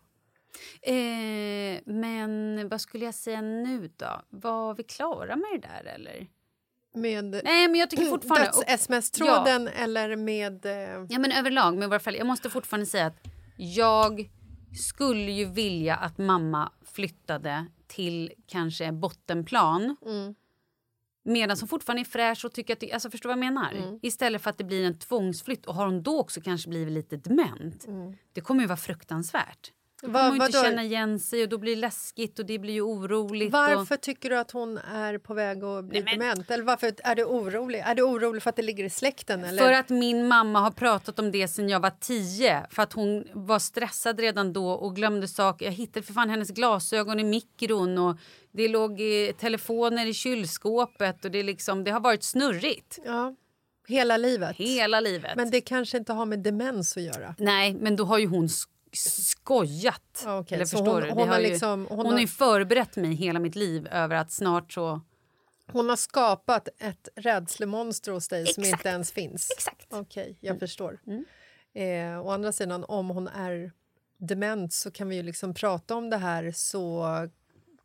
Eh, 0.92 1.80
men 1.84 2.68
vad 2.68 2.80
skulle 2.80 3.04
jag 3.04 3.14
säga 3.14 3.40
nu 3.40 3.90
då? 3.96 4.22
Var 4.30 4.74
vi 4.74 4.82
klara 4.82 5.36
med 5.36 5.48
det 5.52 5.68
där 5.68 5.84
eller? 5.94 6.26
Med 6.94 7.24
Nej 7.44 7.68
men 7.68 7.74
jag 7.80 7.90
tycker 7.90 8.04
fortfarande... 8.04 8.46
döds-sms-tråden 8.54 9.68
eller 9.68 10.16
med... 10.16 10.66
eh, 10.66 11.06
Ja 11.08 11.18
men 11.18 11.32
överlag, 11.32 11.76
varje 11.88 12.00
fall, 12.00 12.14
jag 12.16 12.26
måste 12.26 12.50
fortfarande 12.50 12.86
säga 12.86 13.06
att 13.06 13.16
jag 13.56 14.30
skulle 14.78 15.30
ju 15.32 15.44
vilja 15.44 15.96
att 15.96 16.18
mamma 16.18 16.72
flyttade 16.92 17.66
till 17.86 18.32
kanske 18.46 18.92
bottenplan. 18.92 19.96
Medan 21.24 21.56
hon 21.60 21.68
fortfarande 21.68 22.02
är 22.02 22.04
fräsch 22.04 22.44
och 22.44 22.52
tycker 22.52 22.72
att 22.72 22.80
det, 22.80 22.92
alltså 22.92 23.10
förstår 23.10 23.28
vad 23.28 23.32
jag 23.38 23.52
menar? 23.52 23.98
Istället 24.02 24.42
för 24.42 24.50
att 24.50 24.58
det 24.58 24.64
blir 24.64 24.84
en 24.86 24.98
tvångsflytt 24.98 25.66
och 25.66 25.74
har 25.74 25.86
hon 25.86 26.02
då 26.02 26.20
också 26.20 26.40
kanske 26.40 26.68
blivit 26.68 26.92
lite 26.94 27.16
dement. 27.16 27.86
Det 28.32 28.40
kommer 28.40 28.60
ju 28.62 28.66
vara 28.66 28.76
fruktansvärt. 28.76 29.72
Då 30.02 30.06
kommer 30.06 30.28
hon 30.30 30.42
inte 30.46 30.52
känna 30.52 30.84
igen 30.84 31.20
sig 31.20 31.42
och 31.42 31.48
då 31.48 31.58
blir 31.58 31.74
det 31.74 31.80
läskigt 31.80 32.38
och 32.38 32.46
det 32.46 32.58
blir 32.58 32.74
ju 32.74 32.80
oroligt. 32.80 33.52
Varför 33.52 33.94
Och... 33.94 34.00
tycker 34.00 34.30
du 34.30 34.38
att 34.38 34.50
hon 34.50 34.78
är 34.78 35.18
på 35.18 35.34
väg 35.34 35.64
att 35.64 35.84
bli 35.84 36.00
Nej, 36.00 36.16
men- 36.18 36.28
dement? 36.28 36.50
Eller 36.50 36.64
varför 36.64 36.92
är 37.04 37.14
du 37.14 37.24
orolig? 37.24 37.78
Är 37.78 37.94
du 37.94 38.02
orolig 38.02 38.42
för 38.42 38.50
att 38.50 38.56
det 38.56 38.62
ligger 38.62 38.84
i 38.84 38.90
släkten? 38.90 39.44
Eller? 39.44 39.62
För 39.62 39.72
att 39.72 39.88
min 39.88 40.28
mamma 40.28 40.60
har 40.60 40.70
pratat 40.70 41.18
om 41.18 41.30
det 41.30 41.48
sen 41.48 41.68
jag 41.68 41.80
var 41.80 41.92
tio. 42.00 42.66
För 42.70 42.82
att 42.82 42.92
hon 42.92 43.24
var 43.32 43.58
stressad 43.58 44.20
redan 44.20 44.52
då 44.52 44.70
och 44.70 44.96
glömde 44.96 45.28
saker. 45.28 45.64
Jag 45.64 45.72
hittade 45.72 46.06
för 46.06 46.12
fan 46.12 46.30
hennes 46.30 46.50
glasögon 46.50 47.20
i 47.20 47.24
mikron 47.24 47.98
och 47.98 48.16
det 48.52 48.68
låg 48.68 49.00
eh, 49.00 49.32
telefoner 49.38 50.06
i 50.06 50.14
kylskåpet 50.14 51.24
och 51.24 51.30
det, 51.30 51.42
liksom, 51.42 51.84
det 51.84 51.90
har 51.90 52.00
varit 52.00 52.22
snurrigt. 52.22 52.98
Ja, 53.04 53.34
hela 53.88 54.16
livet. 54.16 54.56
Hela 54.56 55.00
livet. 55.00 55.36
Men 55.36 55.50
det 55.50 55.60
kanske 55.60 55.98
inte 55.98 56.12
har 56.12 56.26
med 56.26 56.38
demens 56.38 56.96
att 56.96 57.02
göra. 57.02 57.34
Nej, 57.38 57.74
men 57.74 57.96
då 57.96 58.04
har 58.04 58.18
ju 58.18 58.26
hon 58.26 58.48
skojat. 58.92 60.22
Ja, 60.24 60.38
okej. 60.38 60.54
Eller 60.56 60.64
Så 60.64 60.76
förstår 60.76 60.92
hon- 60.92 61.02
du? 61.02 61.10
Hon 61.10 61.28
har 61.28 61.38
ju, 61.38 61.48
liksom- 61.48 61.86
hon 61.90 61.98
hon 61.98 62.12
har- 62.12 62.18
ju 62.20 62.26
förberett 62.26 62.96
mig 62.96 63.14
hela 63.14 63.38
mitt 63.40 63.54
liv 63.54 63.88
över 63.90 64.16
att 64.16 64.32
snart 64.32 64.72
så... 64.72 65.00
Hon 65.72 65.88
har 65.88 65.96
skapat 65.96 66.68
ett 66.78 67.08
rädslemonster 67.16 68.12
hos 68.12 68.28
dig 68.28 68.46
som 68.46 68.62
Exakt. 68.62 68.80
inte 68.80 68.88
ens 68.88 69.12
finns. 69.12 69.50
Exakt. 69.50 69.86
Okej, 69.92 70.36
jag 70.40 70.58
förstår. 70.58 71.00
Eh, 71.72 72.20
å 72.26 72.30
andra 72.30 72.52
sidan, 72.52 72.84
om 72.84 73.08
hon 73.10 73.28
är 73.28 73.72
dement 74.18 74.72
så 74.72 74.90
kan 74.90 75.08
vi 75.08 75.16
ju 75.16 75.22
liksom 75.22 75.54
prata 75.54 75.94
om 75.94 76.10
det 76.10 76.16
här 76.16 76.52
så 76.52 77.06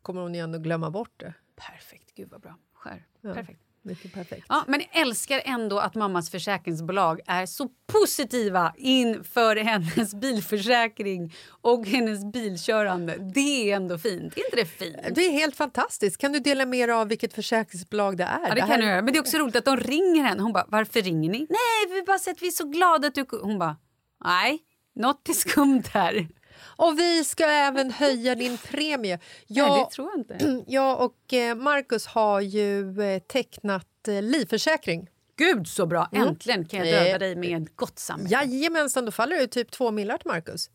kommer 0.02 0.22
hon 0.22 0.34
ju 0.34 0.40
ändå 0.40 0.58
glömma 0.58 0.90
bort 0.90 1.12
det. 1.20 1.34
Perfekt, 1.56 2.14
gud 2.14 2.28
vad 2.30 2.40
bra. 2.40 2.56
Skär. 2.74 3.06
Ja. 3.20 3.34
Perfekt. 3.34 3.60
Mycket 3.86 4.12
perfekt. 4.12 4.46
Ja, 4.48 4.64
men 4.66 4.80
jag 4.80 5.02
älskar 5.02 5.42
ändå 5.44 5.78
att 5.78 5.94
mammas 5.94 6.30
försäkringsbolag 6.30 7.20
är 7.26 7.46
så 7.46 7.68
positiva 7.86 8.74
inför 8.76 9.56
hennes 9.56 10.14
bilförsäkring 10.14 11.34
och 11.48 11.86
hennes 11.86 12.32
bilkörande. 12.32 13.16
Det 13.34 13.70
är 13.70 13.76
ändå 13.76 13.98
fint. 13.98 14.36
Är 14.36 14.44
inte 14.44 14.56
det 14.56 14.66
fint? 14.66 14.96
Det 15.14 15.26
är 15.26 15.32
helt 15.32 15.56
fantastiskt. 15.56 16.18
Kan 16.18 16.32
du 16.32 16.38
dela 16.40 16.66
mer 16.66 16.88
av 16.88 17.08
vilket 17.08 17.34
försäkringsbolag 17.34 18.16
det 18.16 18.24
är? 18.24 18.48
Ja, 18.48 18.54
det 18.54 18.60
kan 18.60 18.68
här... 18.70 18.78
jag 18.78 18.88
göra. 18.88 19.02
Men 19.02 19.12
det 19.12 19.18
är 19.18 19.20
också 19.20 19.38
roligt 19.38 19.56
att 19.56 19.64
de 19.64 19.76
ringer 19.76 20.22
henne. 20.22 20.42
Hon 20.42 20.52
bara, 20.52 20.66
varför 20.68 21.02
ringer 21.02 21.30
ni? 21.30 21.38
Nej, 21.38 21.94
vi 21.94 22.02
bara 22.02 22.18
sett 22.18 22.42
vi 22.42 22.46
är 22.46 22.50
så 22.50 22.64
glada 22.64 23.08
att 23.08 23.14
du... 23.14 23.26
Hon 23.42 23.58
bara, 23.58 23.76
nej, 24.24 24.58
något 24.94 25.28
är 25.28 25.32
skumt 25.32 25.84
här. 25.92 26.28
Och 26.76 26.98
vi 26.98 27.24
ska 27.24 27.44
även 27.44 27.90
höja 27.90 28.34
din 28.34 28.58
premie. 28.58 29.18
Jag, 29.46 29.68
Nej, 29.68 29.84
det 29.84 29.94
tror 29.94 30.10
jag 30.10 30.18
inte. 30.20 30.64
jag 30.72 31.00
och 31.04 31.32
eh, 31.32 31.54
Marcus 31.54 32.06
har 32.06 32.40
ju 32.40 33.02
eh, 33.02 33.18
tecknat 33.18 34.08
eh, 34.08 34.22
livförsäkring. 34.22 35.08
Gud 35.36 35.68
så 35.68 35.86
bra! 35.86 36.08
Äntligen 36.12 36.64
kan 36.64 36.78
jag 36.88 37.04
döda 37.04 37.18
dig 37.18 37.36
med 37.36 37.76
gott 37.76 37.98
samvete. 37.98 38.32
Jajamensan, 38.34 39.04
då 39.04 39.10
faller 39.12 39.36
det 39.36 39.46
typ 39.46 39.70
två 39.70 39.90
millar 39.90 40.18
till 40.18 40.30
Marcus. 40.30 40.70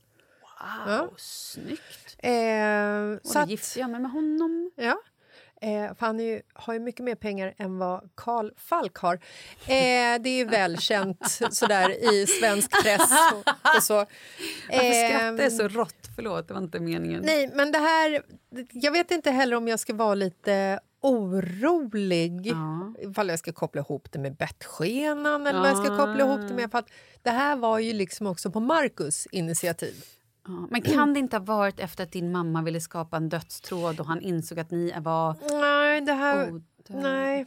Wow, 0.88 1.14
snyggt. 1.18 2.16
Eh, 2.18 2.32
Och 2.32 3.28
så 3.28 3.34
då 3.34 3.40
att, 3.40 3.50
gifter 3.50 3.80
jag 3.80 3.90
mig 3.90 4.00
med 4.00 4.12
honom. 4.12 4.72
ja. 4.76 5.02
Eh, 5.64 5.96
för 5.96 6.06
han 6.06 6.20
ju, 6.20 6.42
har 6.54 6.74
ju 6.74 6.80
mycket 6.80 7.06
mer 7.06 7.16
pengar 7.16 7.54
än 7.58 7.78
vad 7.78 8.10
Karl 8.16 8.52
Falk 8.58 8.98
har. 8.98 9.14
Eh, 9.14 10.22
det 10.22 10.30
är 10.30 10.46
välkänt 10.46 11.38
sådär 11.52 12.14
i 12.14 12.28
svensk 12.28 12.84
press 12.84 13.12
och, 13.34 13.76
och 13.78 13.84
så. 13.84 13.94
Varför 14.70 15.08
skrattar 15.08 15.44
jag 15.44 15.54
så 15.54 15.68
rått? 15.68 15.96
Förlåt, 16.16 16.48
det 16.48 16.54
var 16.54 16.62
inte 16.62 16.80
meningen. 16.80 17.24
Nej, 17.26 17.52
men 17.54 17.72
det 17.72 17.78
här... 17.78 18.22
Jag 18.72 18.92
vet 18.92 19.12
inte 19.12 19.32
heller 19.32 19.56
om 19.58 19.68
jag 19.68 19.80
ska 19.80 19.94
vara 19.94 20.16
lite 20.16 20.80
orolig 21.02 22.48
Ja. 22.48 22.94
ifall 23.00 23.30
jag 23.30 23.40
ska 23.40 23.54
koppla 23.54 23.82
ihop 23.82 24.12
det 24.12 24.20
med 24.20 24.36
bettskenan 24.36 25.48
eller 25.48 25.60
vad 25.60 25.70
jag 25.70 25.78
ska 25.86 25.98
koppla 25.98 26.20
ihop 26.20 26.42
det 26.48 26.54
med. 26.54 26.72
För 26.72 26.80
att 26.80 26.90
det 27.22 27.30
här 27.30 27.56
var 27.56 27.80
ju 27.80 27.94
liksom 27.94 28.28
också 28.28 28.52
på 28.52 28.60
Marcus 28.60 29.28
initiativ. 29.32 30.04
Ja, 30.48 30.68
men 30.70 30.82
kan 30.82 31.14
det 31.14 31.20
inte 31.20 31.38
ha 31.38 31.44
varit 31.44 31.80
efter 31.80 32.04
att 32.04 32.12
din 32.12 32.32
mamma 32.32 32.62
ville 32.62 32.82
skapa 32.82 33.18
en 33.18 33.30
dödstråd 33.30 34.00
och 34.00 34.06
han 34.06 34.22
insåg 34.22 34.60
att 34.60 34.72
ni 34.72 34.94
var 35.02 35.36
Nej, 35.62 36.02
det 36.02 36.14
här? 36.14 36.62
Nej. 36.90 37.46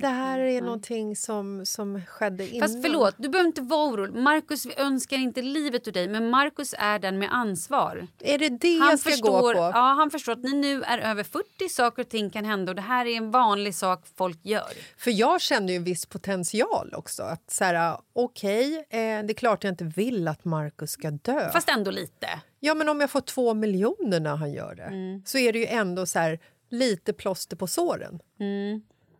Det 0.00 0.06
här 0.06 0.38
är 0.38 0.60
någonting 0.62 1.16
som, 1.16 1.66
som 1.66 2.02
skedde 2.06 2.48
innan. 2.48 2.68
Fast 2.68 2.82
förlåt, 2.82 3.14
du 3.18 3.28
behöver 3.28 3.46
inte 3.48 3.60
vara 3.62 3.90
orolig. 3.90 4.14
Marcus 4.22 4.66
vi 4.66 4.74
önskar 4.76 5.16
inte 5.16 5.42
livet 5.42 5.88
ur 5.88 5.92
dig, 5.92 6.08
men 6.08 6.30
Marcus 6.30 6.74
är 6.78 6.98
den 6.98 7.18
med 7.18 7.28
ansvar. 7.32 8.06
Är 8.20 8.38
det 8.38 8.48
det 8.48 8.78
Han 8.78 8.90
jag 8.90 8.98
ska 8.98 9.10
förstår, 9.10 9.40
gå 9.40 9.52
på? 9.52 9.58
ja, 9.58 9.94
han 9.98 10.10
förstår 10.10 10.32
att 10.32 10.42
ni 10.42 10.52
nu 10.52 10.82
är 10.82 10.98
över 10.98 11.22
40, 11.22 11.68
saker 11.70 12.02
och 12.02 12.08
ting 12.08 12.30
kan 12.30 12.44
hända 12.44 12.72
och 12.72 12.76
det 12.76 12.82
här 12.82 13.06
är 13.06 13.16
en 13.16 13.30
vanlig 13.30 13.74
sak 13.74 14.04
folk 14.16 14.38
gör. 14.42 14.72
För 14.98 15.10
jag 15.10 15.40
känner 15.40 15.68
ju 15.72 15.76
en 15.76 15.84
viss 15.84 16.06
potential 16.06 16.94
också. 16.96 17.22
Att 17.22 17.50
så 17.50 17.64
här, 17.64 17.98
okej, 18.12 18.76
eh, 18.90 18.98
det 18.98 19.00
är 19.32 19.34
klart 19.34 19.64
jag 19.64 19.72
inte 19.72 19.84
vill 19.84 20.28
att 20.28 20.44
Marcus 20.44 20.90
ska 20.90 21.10
dö. 21.10 21.50
Fast 21.52 21.68
ändå 21.68 21.90
lite. 21.90 22.28
Ja, 22.60 22.74
men 22.74 22.88
om 22.88 23.00
jag 23.00 23.10
får 23.10 23.20
två 23.20 23.54
miljoner 23.54 24.20
när 24.20 24.36
han 24.36 24.52
gör 24.52 24.74
det 24.74 24.82
Mm. 24.82 25.22
så 25.26 25.38
är 25.38 25.52
det 25.52 25.58
ju 25.58 25.66
ändå 25.66 26.06
så 26.06 26.18
här, 26.18 26.38
lite 26.68 27.12
plåster 27.12 27.56
på 27.56 27.66
såren. 27.66 28.20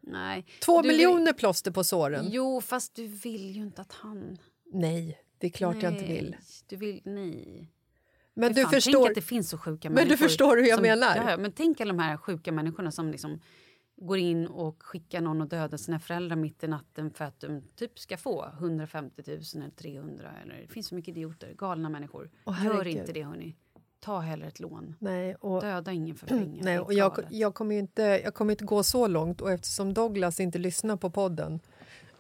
Nej. 0.00 0.46
Två 0.64 0.82
Du- 0.82 0.88
miljoner 0.88 1.32
plåster 1.32 1.70
på 1.70 1.84
såren? 1.84 2.26
Jo, 2.30 2.60
fast 2.60 2.94
du 2.94 3.06
vill 3.06 3.50
ju 3.50 3.62
inte 3.62 3.80
att 3.82 3.92
han... 3.92 4.38
Nej, 4.72 5.18
det 5.38 5.46
är 5.46 5.50
klart 5.50 5.82
jag 5.82 5.92
inte 5.92 6.04
vill. 6.04 6.30
Nej, 6.30 6.40
Du 6.66 6.76
vill... 6.76 7.00
Nej. 7.04 7.72
Men 8.34 8.52
du 8.52 8.62
fan, 8.62 8.70
Tänk 8.70 8.82
förstår... 8.84 9.08
att 9.08 9.14
det 9.14 9.22
finns 9.22 9.50
så 9.50 9.58
sjuka 9.58 9.88
Men 9.88 9.94
människor. 9.94 10.10
du 10.10 10.16
förstår 10.16 10.56
hur 10.56 10.64
jag 10.64 10.76
som, 10.76 10.82
menar. 10.82 11.16
Ja, 11.30 11.36
men 11.36 11.52
tänk 11.52 11.80
alla 11.80 11.92
de 11.92 11.98
här 12.02 12.16
sjuka 12.16 12.52
människorna 12.52 12.90
som 12.90 13.10
liksom 13.10 13.40
går 13.96 14.18
in 14.18 14.46
och 14.46 14.82
skickar 14.82 15.20
någon 15.20 15.40
och 15.40 15.48
dödar 15.48 15.78
sina 15.78 16.00
föräldrar 16.00 16.36
mitt 16.36 16.64
i 16.64 16.68
natten 16.68 17.10
för 17.10 17.24
att 17.24 17.40
de 17.40 17.62
typ 17.76 17.98
ska 17.98 18.16
få 18.16 18.46
150 18.58 19.22
000 19.26 19.38
eller 19.54 19.70
300. 19.70 20.30
Eller, 20.42 20.60
det 20.60 20.68
finns 20.72 20.86
så 20.88 20.94
mycket 20.94 21.16
idioter, 21.16 21.54
galna 21.58 21.88
människor. 21.88 22.30
Åh, 22.44 22.64
Gör 22.64 22.86
inte 22.86 23.12
det 23.12 23.22
hörni. 23.22 23.56
Ta 24.00 24.18
hellre 24.18 24.46
ett 24.48 24.60
lån. 24.60 24.94
Nej, 24.98 25.34
och, 25.34 25.60
Döda 25.62 25.92
ingen 25.92 26.16
för 26.16 26.26
pengar. 26.26 26.64
nej, 26.64 26.78
och 26.78 26.92
jag, 26.94 27.18
jag, 27.30 27.54
kommer 27.54 27.74
inte, 27.78 28.02
jag 28.24 28.34
kommer 28.34 28.52
inte 28.52 28.64
gå 28.64 28.82
så 28.82 29.06
långt 29.06 29.40
och 29.40 29.50
eftersom 29.52 29.94
Douglas 29.94 30.40
inte 30.40 30.58
lyssnar 30.58 30.96
på 30.96 31.10
podden 31.10 31.60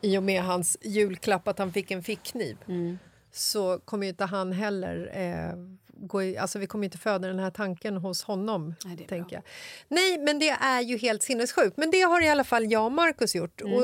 i 0.00 0.18
och 0.18 0.22
med 0.22 0.42
hans 0.42 0.76
julklapp 0.82 1.48
att 1.48 1.58
han 1.58 1.72
fick 1.72 1.90
en 1.90 2.02
fickkniv 2.02 2.56
Mm. 2.68 2.98
så 3.32 3.78
kommer 3.84 4.06
inte 4.06 4.24
han 4.24 4.52
heller 4.52 5.10
eh, 5.14 5.54
gå 6.00 6.22
i, 6.22 6.38
alltså 6.38 6.58
vi 6.58 6.66
kommer 6.66 6.84
inte 6.84 6.98
föda 6.98 7.28
den 7.28 7.38
här 7.38 7.50
tanken 7.50 7.96
hos 7.96 8.22
honom. 8.22 8.74
Nej, 8.84 9.06
tänker 9.08 9.36
jag. 9.36 9.42
Nej, 9.88 10.18
men 10.18 10.38
det 10.38 10.48
är 10.48 10.80
ju 10.80 10.96
helt 10.98 11.22
sinnessjukt. 11.22 11.76
Men 11.76 11.90
det 11.90 12.00
har 12.00 12.24
i 12.24 12.28
alla 12.28 12.44
fall 12.44 12.72
jag 12.72 12.84
och 12.84 12.92
Markus 12.92 13.34
gjort. 13.34 13.60
Mm. 13.60 13.74
Och, 13.74 13.82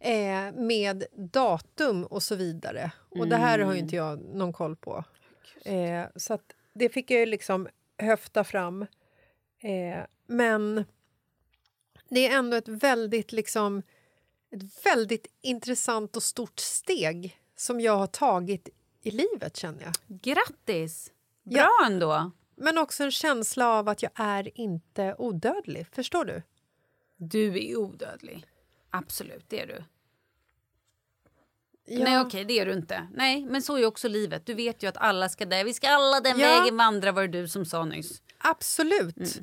eh, 0.00 0.52
med 0.52 1.04
datum 1.14 2.04
och 2.04 2.22
så 2.22 2.34
vidare. 2.34 2.92
Och 3.08 3.28
det 3.28 3.36
här 3.36 3.58
har 3.58 3.72
ju 3.72 3.78
inte 3.78 3.96
jag 3.96 4.20
någon 4.20 4.52
koll 4.52 4.76
på. 4.76 5.04
Eh, 5.64 6.04
så 6.16 6.38
det 6.74 6.88
fick 6.88 7.10
jag 7.10 7.20
ju 7.20 7.26
liksom 7.26 7.68
höfta 7.98 8.44
fram. 8.44 8.82
Eh, 9.60 10.04
men 10.26 10.84
det 12.08 12.26
är 12.26 12.38
ändå 12.38 12.56
ett 12.56 12.68
väldigt, 12.68 13.32
liksom, 13.32 13.82
ett 14.50 14.86
väldigt 14.86 15.26
intressant 15.42 16.16
och 16.16 16.22
stort 16.22 16.60
steg 16.60 17.40
som 17.56 17.80
jag 17.80 17.96
har 17.96 18.06
tagit 18.06 18.68
i 19.02 19.10
livet, 19.10 19.56
känner 19.56 19.82
jag. 19.82 19.94
Grattis! 20.20 21.12
Bra 21.42 21.68
Ja. 21.80 21.86
ändå. 21.86 22.30
Men 22.56 22.78
också 22.78 23.04
en 23.04 23.10
känsla 23.10 23.68
av 23.68 23.88
att 23.88 24.02
jag 24.02 24.12
är 24.14 24.60
inte 24.60 25.14
odödlig. 25.18 25.86
Förstår 25.92 26.24
du? 26.24 26.42
Du 27.16 27.68
är 27.70 27.76
odödlig. 27.76 28.46
Absolut, 28.98 29.44
det 29.48 29.60
är 29.60 29.66
du. 29.66 29.84
Ja. 31.88 32.04
Nej, 32.04 32.20
okej, 32.20 32.44
det 32.44 32.58
är 32.58 32.66
du 32.66 32.72
inte. 32.72 33.08
Nej, 33.14 33.44
men 33.44 33.62
så 33.62 33.76
är 33.76 33.86
också 33.86 34.08
livet. 34.08 34.46
Du 34.46 34.54
vet 34.54 34.82
ju 34.82 34.86
att 34.86 34.96
alla 34.96 35.28
ska 35.28 35.44
där. 35.46 35.64
Vi 35.64 35.74
ska 35.74 35.88
alla 35.88 36.20
den 36.20 36.38
Ja. 36.38 36.48
vägen 36.60 36.76
vandra, 36.76 37.12
var 37.12 37.22
det 37.22 37.40
du 37.40 37.48
som 37.48 37.64
sa 37.64 37.84
nyss. 37.84 38.22
Absolut. 38.38 39.40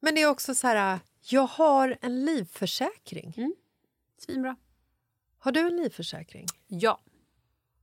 Men 0.00 0.14
det 0.14 0.22
är 0.22 0.28
också 0.30 0.54
så 0.54 0.66
här... 0.66 1.00
Jag 1.30 1.46
har 1.46 1.98
en 2.00 2.24
livförsäkring. 2.24 3.52
Svinbra. 4.18 4.56
Har 5.38 5.52
du 5.52 5.60
en 5.60 5.76
livförsäkring? 5.76 6.46
Ja. 6.66 7.00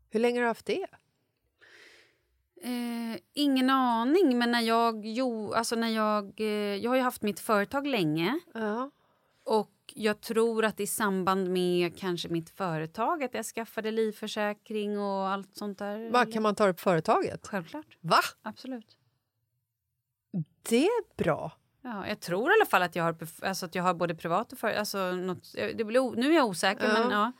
Hur 0.09 0.19
länge 0.19 0.39
har 0.39 0.41
du 0.41 0.47
haft 0.47 0.65
det? 0.65 0.87
Eh, 2.61 3.19
ingen 3.33 3.69
aning, 3.69 4.37
men 4.37 4.51
när 4.51 4.61
jag... 4.61 5.05
Jo, 5.05 5.53
alltså 5.53 5.75
när 5.75 5.89
jag, 5.89 6.39
eh, 6.39 6.45
jag 6.75 6.91
har 6.91 6.95
ju 6.95 7.01
haft 7.01 7.21
mitt 7.21 7.39
företag 7.39 7.87
länge. 7.87 8.39
Ja. 8.53 8.91
Och 9.43 9.71
jag 9.95 10.21
tror 10.21 10.65
att 10.65 10.79
i 10.79 10.87
samband 10.87 11.49
med 11.49 11.97
kanske 11.99 12.29
mitt 12.29 12.49
företag 12.49 13.23
att 13.23 13.33
jag 13.33 13.45
skaffade 13.45 13.91
livförsäkring 13.91 14.99
och 14.99 15.27
allt 15.29 15.55
sånt 15.55 15.79
där. 15.79 16.09
Vad 16.09 16.33
kan 16.33 16.43
man 16.43 16.55
ta 16.55 16.67
upp 16.67 16.79
företaget? 16.79 17.47
Självklart. 17.47 17.97
Va? 18.01 18.19
Absolut. 18.41 18.97
Det 20.69 20.85
är 20.85 21.17
bra. 21.23 21.51
Ja, 21.81 22.07
jag 22.07 22.19
tror 22.19 22.51
i 22.51 22.53
alla 22.59 22.65
fall 22.65 22.81
att 22.81 22.95
jag 22.95 23.03
har, 23.03 23.17
alltså 23.41 23.65
att 23.65 23.75
jag 23.75 23.83
har 23.83 23.93
både 23.93 24.15
privat 24.15 24.53
och 24.53 24.59
för, 24.59 24.67
alltså 24.73 25.11
något, 25.11 25.53
det 25.75 25.83
blir, 25.85 26.11
Nu 26.15 26.31
är 26.31 26.35
jag 26.35 26.45
osäker, 26.45 26.87
Ja. 26.87 26.93
men 26.93 27.11
ja. 27.11 27.31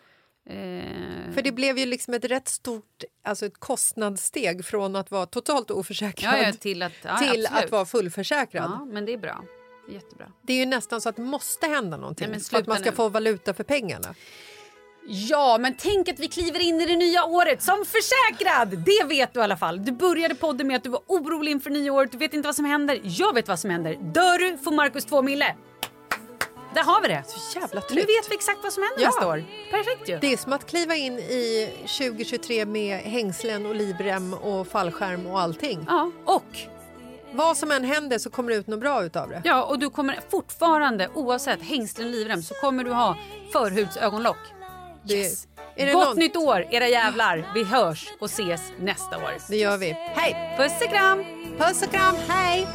Eh, 0.49 1.31
För 1.33 1.41
det 1.41 1.51
blev 1.51 1.77
ju 1.77 1.85
liksom 1.85 2.13
ett 2.13 2.25
rätt 2.25 2.47
stort 2.47 3.03
alltså 3.23 3.45
ett 3.45 3.59
kostnadssteg 3.59 4.65
från 4.65 4.95
att 4.95 5.11
vara 5.11 5.25
totalt 5.25 5.71
oförsäkrad 5.71 6.33
ja, 6.33 6.43
ja, 6.45 6.53
till 6.53 6.81
att, 6.81 6.93
till 7.19 7.47
att 7.51 7.71
vara 7.71 7.85
fullförsäkrad. 7.85 8.71
Ja, 8.71 8.85
men 8.85 9.05
det 9.05 9.13
är 9.13 9.17
bra. 9.17 9.43
Jättebra. 9.87 10.25
Det 10.41 10.53
är 10.53 10.57
ju 10.57 10.65
nästan 10.65 11.01
så 11.01 11.09
att 11.09 11.15
det 11.15 11.21
måste 11.21 11.67
hända 11.67 11.97
någonting 11.97 12.27
Nej, 12.31 12.39
för 12.39 12.57
att 12.57 12.67
man 12.67 12.77
ska 12.79 12.89
nu. 12.89 12.95
få 12.95 13.09
valuta 13.09 13.53
för 13.53 13.63
pengarna. 13.63 14.15
Ja, 15.07 15.57
men 15.59 15.75
tänk 15.77 16.09
att 16.09 16.19
vi 16.19 16.27
kliver 16.27 16.59
in 16.59 16.81
i 16.81 16.85
det 16.85 16.95
nya 16.95 17.25
året 17.25 17.63
som 17.63 17.85
försäkrad! 17.85 18.69
Det 18.85 19.03
vet 19.07 19.33
du 19.33 19.39
i 19.39 19.43
alla 19.43 19.57
fall. 19.57 19.85
Du 19.85 19.91
började 19.91 20.35
podden 20.35 20.67
med 20.67 20.75
att 20.77 20.83
du 20.83 20.89
var 20.89 21.01
orolig 21.07 21.51
inför 21.51 21.69
nyåret, 21.69 22.11
du 22.11 22.17
vet 22.17 22.33
inte 22.33 22.47
vad 22.47 22.55
som 22.55 22.65
händer. 22.65 22.99
Jag 23.03 23.33
vet 23.33 23.47
vad 23.47 23.59
som 23.59 23.69
händer. 23.69 23.93
Dör 24.01 24.39
du 24.39 24.57
får 24.57 24.71
Marcus 24.71 25.05
två 25.05 25.21
mille. 25.21 25.55
Där 26.73 26.83
har 26.83 27.01
vi 27.01 27.07
det. 27.07 27.23
Så 27.27 27.59
jävla 27.59 27.81
Nu 27.89 27.95
vet 28.01 28.31
vi 28.31 28.35
exakt 28.35 28.59
vad 28.63 28.73
som 28.73 28.83
händer 28.83 29.01
Ja. 29.03 29.07
nästa 29.09 29.27
år. 29.27 29.43
Perfekt 29.71 30.09
ju. 30.09 30.17
Det 30.19 30.33
är 30.33 30.37
som 30.37 30.53
att 30.53 30.65
kliva 30.69 30.95
in 30.95 31.13
i 31.19 31.69
2023 31.97 32.65
med 32.65 32.99
hängslen 32.99 33.65
och 33.65 33.75
livrem 33.75 34.33
och 34.33 34.67
fallskärm 34.67 35.27
och 35.27 35.41
allting. 35.41 35.85
Ja, 35.87 36.11
och 36.25 36.57
Vad 37.35 37.57
som 37.57 37.71
än 37.71 37.83
händer 37.83 38.17
så 38.17 38.29
kommer 38.29 38.51
det 38.51 38.55
ut 38.57 38.67
något 38.67 38.79
bra 38.79 39.03
utav 39.03 39.29
det. 39.29 39.41
Ja, 39.45 39.63
och 39.63 39.79
du 39.79 39.89
kommer 39.89 40.19
fortfarande, 40.31 41.09
oavsett 41.13 41.61
hängslen 41.61 42.11
livrem, 42.11 42.41
så 42.43 42.53
kommer 42.53 42.83
du 42.83 42.91
ha 42.91 43.17
förhudsögonlock. 43.51 44.37
Det, 45.03 45.13
Yes. 45.15 45.47
är 45.75 45.85
det, 45.85 45.91
Gott 45.91 46.07
någon, 46.07 46.17
nytt 46.17 46.35
år, 46.35 46.67
era 46.71 46.87
jävlar. 46.87 47.51
Vi 47.53 47.63
hörs 47.63 48.07
och 48.19 48.25
ses 48.25 48.61
nästa 48.79 49.17
år. 49.17 49.31
det 49.49 49.57
gör 49.57 49.77
vi. 49.77 49.91
Hej! 50.15 50.55
Puss 50.57 50.81
och 50.81 50.89
kram! 50.89 51.23
Puss 51.57 51.81
och 51.83 51.91
kram, 51.91 52.15
hej! 52.27 52.67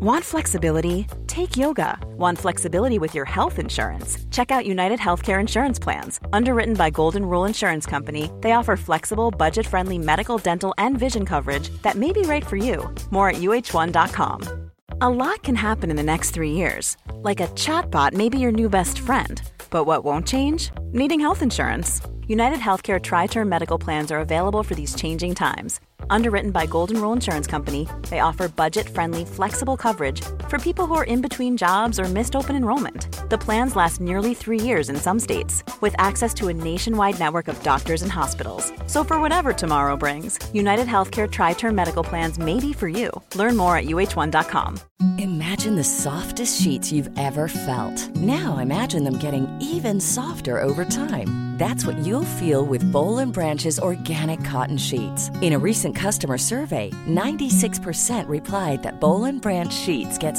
Want 0.00 0.24
flexibility? 0.24 1.06
Take 1.26 1.58
yoga. 1.58 1.98
Want 2.16 2.38
flexibility 2.38 2.98
with 2.98 3.14
your 3.14 3.26
health 3.26 3.58
insurance? 3.58 4.16
Check 4.30 4.50
out 4.50 4.64
United 4.64 4.98
Healthcare 4.98 5.38
Insurance 5.38 5.78
Plans. 5.78 6.18
Underwritten 6.32 6.72
by 6.72 6.88
Golden 6.88 7.26
Rule 7.26 7.44
Insurance 7.44 7.84
Company, 7.84 8.30
they 8.40 8.52
offer 8.52 8.78
flexible, 8.78 9.30
budget 9.30 9.66
friendly 9.66 9.98
medical, 9.98 10.38
dental, 10.38 10.72
and 10.78 10.98
vision 10.98 11.26
coverage 11.26 11.68
that 11.82 11.96
may 11.96 12.12
be 12.12 12.22
right 12.22 12.46
for 12.46 12.56
you. 12.56 12.88
More 13.10 13.28
at 13.28 13.42
uh1.com. 13.42 14.70
A 15.02 15.10
lot 15.10 15.42
can 15.42 15.54
happen 15.54 15.90
in 15.90 15.96
the 15.96 16.02
next 16.02 16.30
three 16.30 16.52
years. 16.52 16.96
Like 17.16 17.40
a 17.40 17.48
chatbot 17.48 18.14
may 18.14 18.30
be 18.30 18.38
your 18.38 18.52
new 18.52 18.70
best 18.70 19.00
friend. 19.00 19.42
But 19.68 19.84
what 19.84 20.02
won't 20.02 20.26
change? 20.26 20.70
Needing 20.92 21.20
health 21.20 21.42
insurance. 21.42 22.00
United 22.26 22.60
Healthcare 22.60 23.02
Tri 23.02 23.26
Term 23.26 23.50
Medical 23.50 23.78
Plans 23.78 24.10
are 24.10 24.20
available 24.20 24.62
for 24.62 24.74
these 24.74 24.94
changing 24.94 25.34
times. 25.34 25.78
Underwritten 26.10 26.50
by 26.50 26.66
Golden 26.66 27.00
Rule 27.00 27.14
Insurance 27.14 27.46
Company, 27.46 27.88
they 28.10 28.20
offer 28.20 28.48
budget 28.48 28.86
friendly, 28.88 29.24
flexible 29.24 29.76
coverage 29.76 30.20
for 30.50 30.58
people 30.58 30.86
who 30.86 30.94
are 30.94 31.04
in 31.04 31.20
between 31.20 31.56
jobs 31.56 31.98
or 31.98 32.04
missed 32.04 32.34
open 32.36 32.56
enrollment. 32.56 33.06
The 33.30 33.38
plans 33.38 33.76
last 33.76 34.00
nearly 34.00 34.34
three 34.34 34.60
years 34.60 34.90
in 34.90 34.96
some 34.96 35.20
states, 35.20 35.62
with 35.80 35.94
access 35.96 36.34
to 36.34 36.48
a 36.48 36.52
nationwide 36.52 37.18
network 37.20 37.46
of 37.46 37.62
doctors 37.62 38.02
and 38.02 38.10
hospitals. 38.10 38.72
So, 38.86 39.04
for 39.04 39.20
whatever 39.20 39.52
tomorrow 39.52 39.96
brings, 39.96 40.38
United 40.52 40.88
Healthcare 40.88 41.30
Tri 41.30 41.52
Term 41.52 41.74
Medical 41.74 42.02
Plans 42.02 42.38
may 42.38 42.58
be 42.58 42.72
for 42.72 42.88
you. 42.88 43.10
Learn 43.36 43.56
more 43.56 43.76
at 43.76 43.84
uh1.com. 43.84 44.80
Imagine 45.18 45.76
the 45.76 45.84
softest 45.84 46.60
sheets 46.60 46.92
you've 46.92 47.10
ever 47.16 47.48
felt. 47.48 48.16
Now 48.16 48.58
imagine 48.58 49.04
them 49.04 49.16
getting 49.16 49.48
even 49.62 50.00
softer 50.00 50.62
over 50.62 50.84
time. 50.84 51.50
That's 51.60 51.84
what 51.84 51.98
you'll 51.98 52.36
feel 52.40 52.64
with 52.64 52.90
Bowl 52.90 53.18
and 53.18 53.34
Branch's 53.34 53.78
organic 53.78 54.42
cotton 54.46 54.78
sheets. 54.78 55.28
In 55.42 55.52
a 55.52 55.58
recent 55.58 55.94
customer 55.94 56.38
survey, 56.38 56.90
96% 57.06 58.26
replied 58.28 58.82
that 58.82 58.98
Bowl 58.98 59.24
and 59.26 59.42
Branch 59.42 59.70
sheets 59.70 60.16
get 60.16 60.38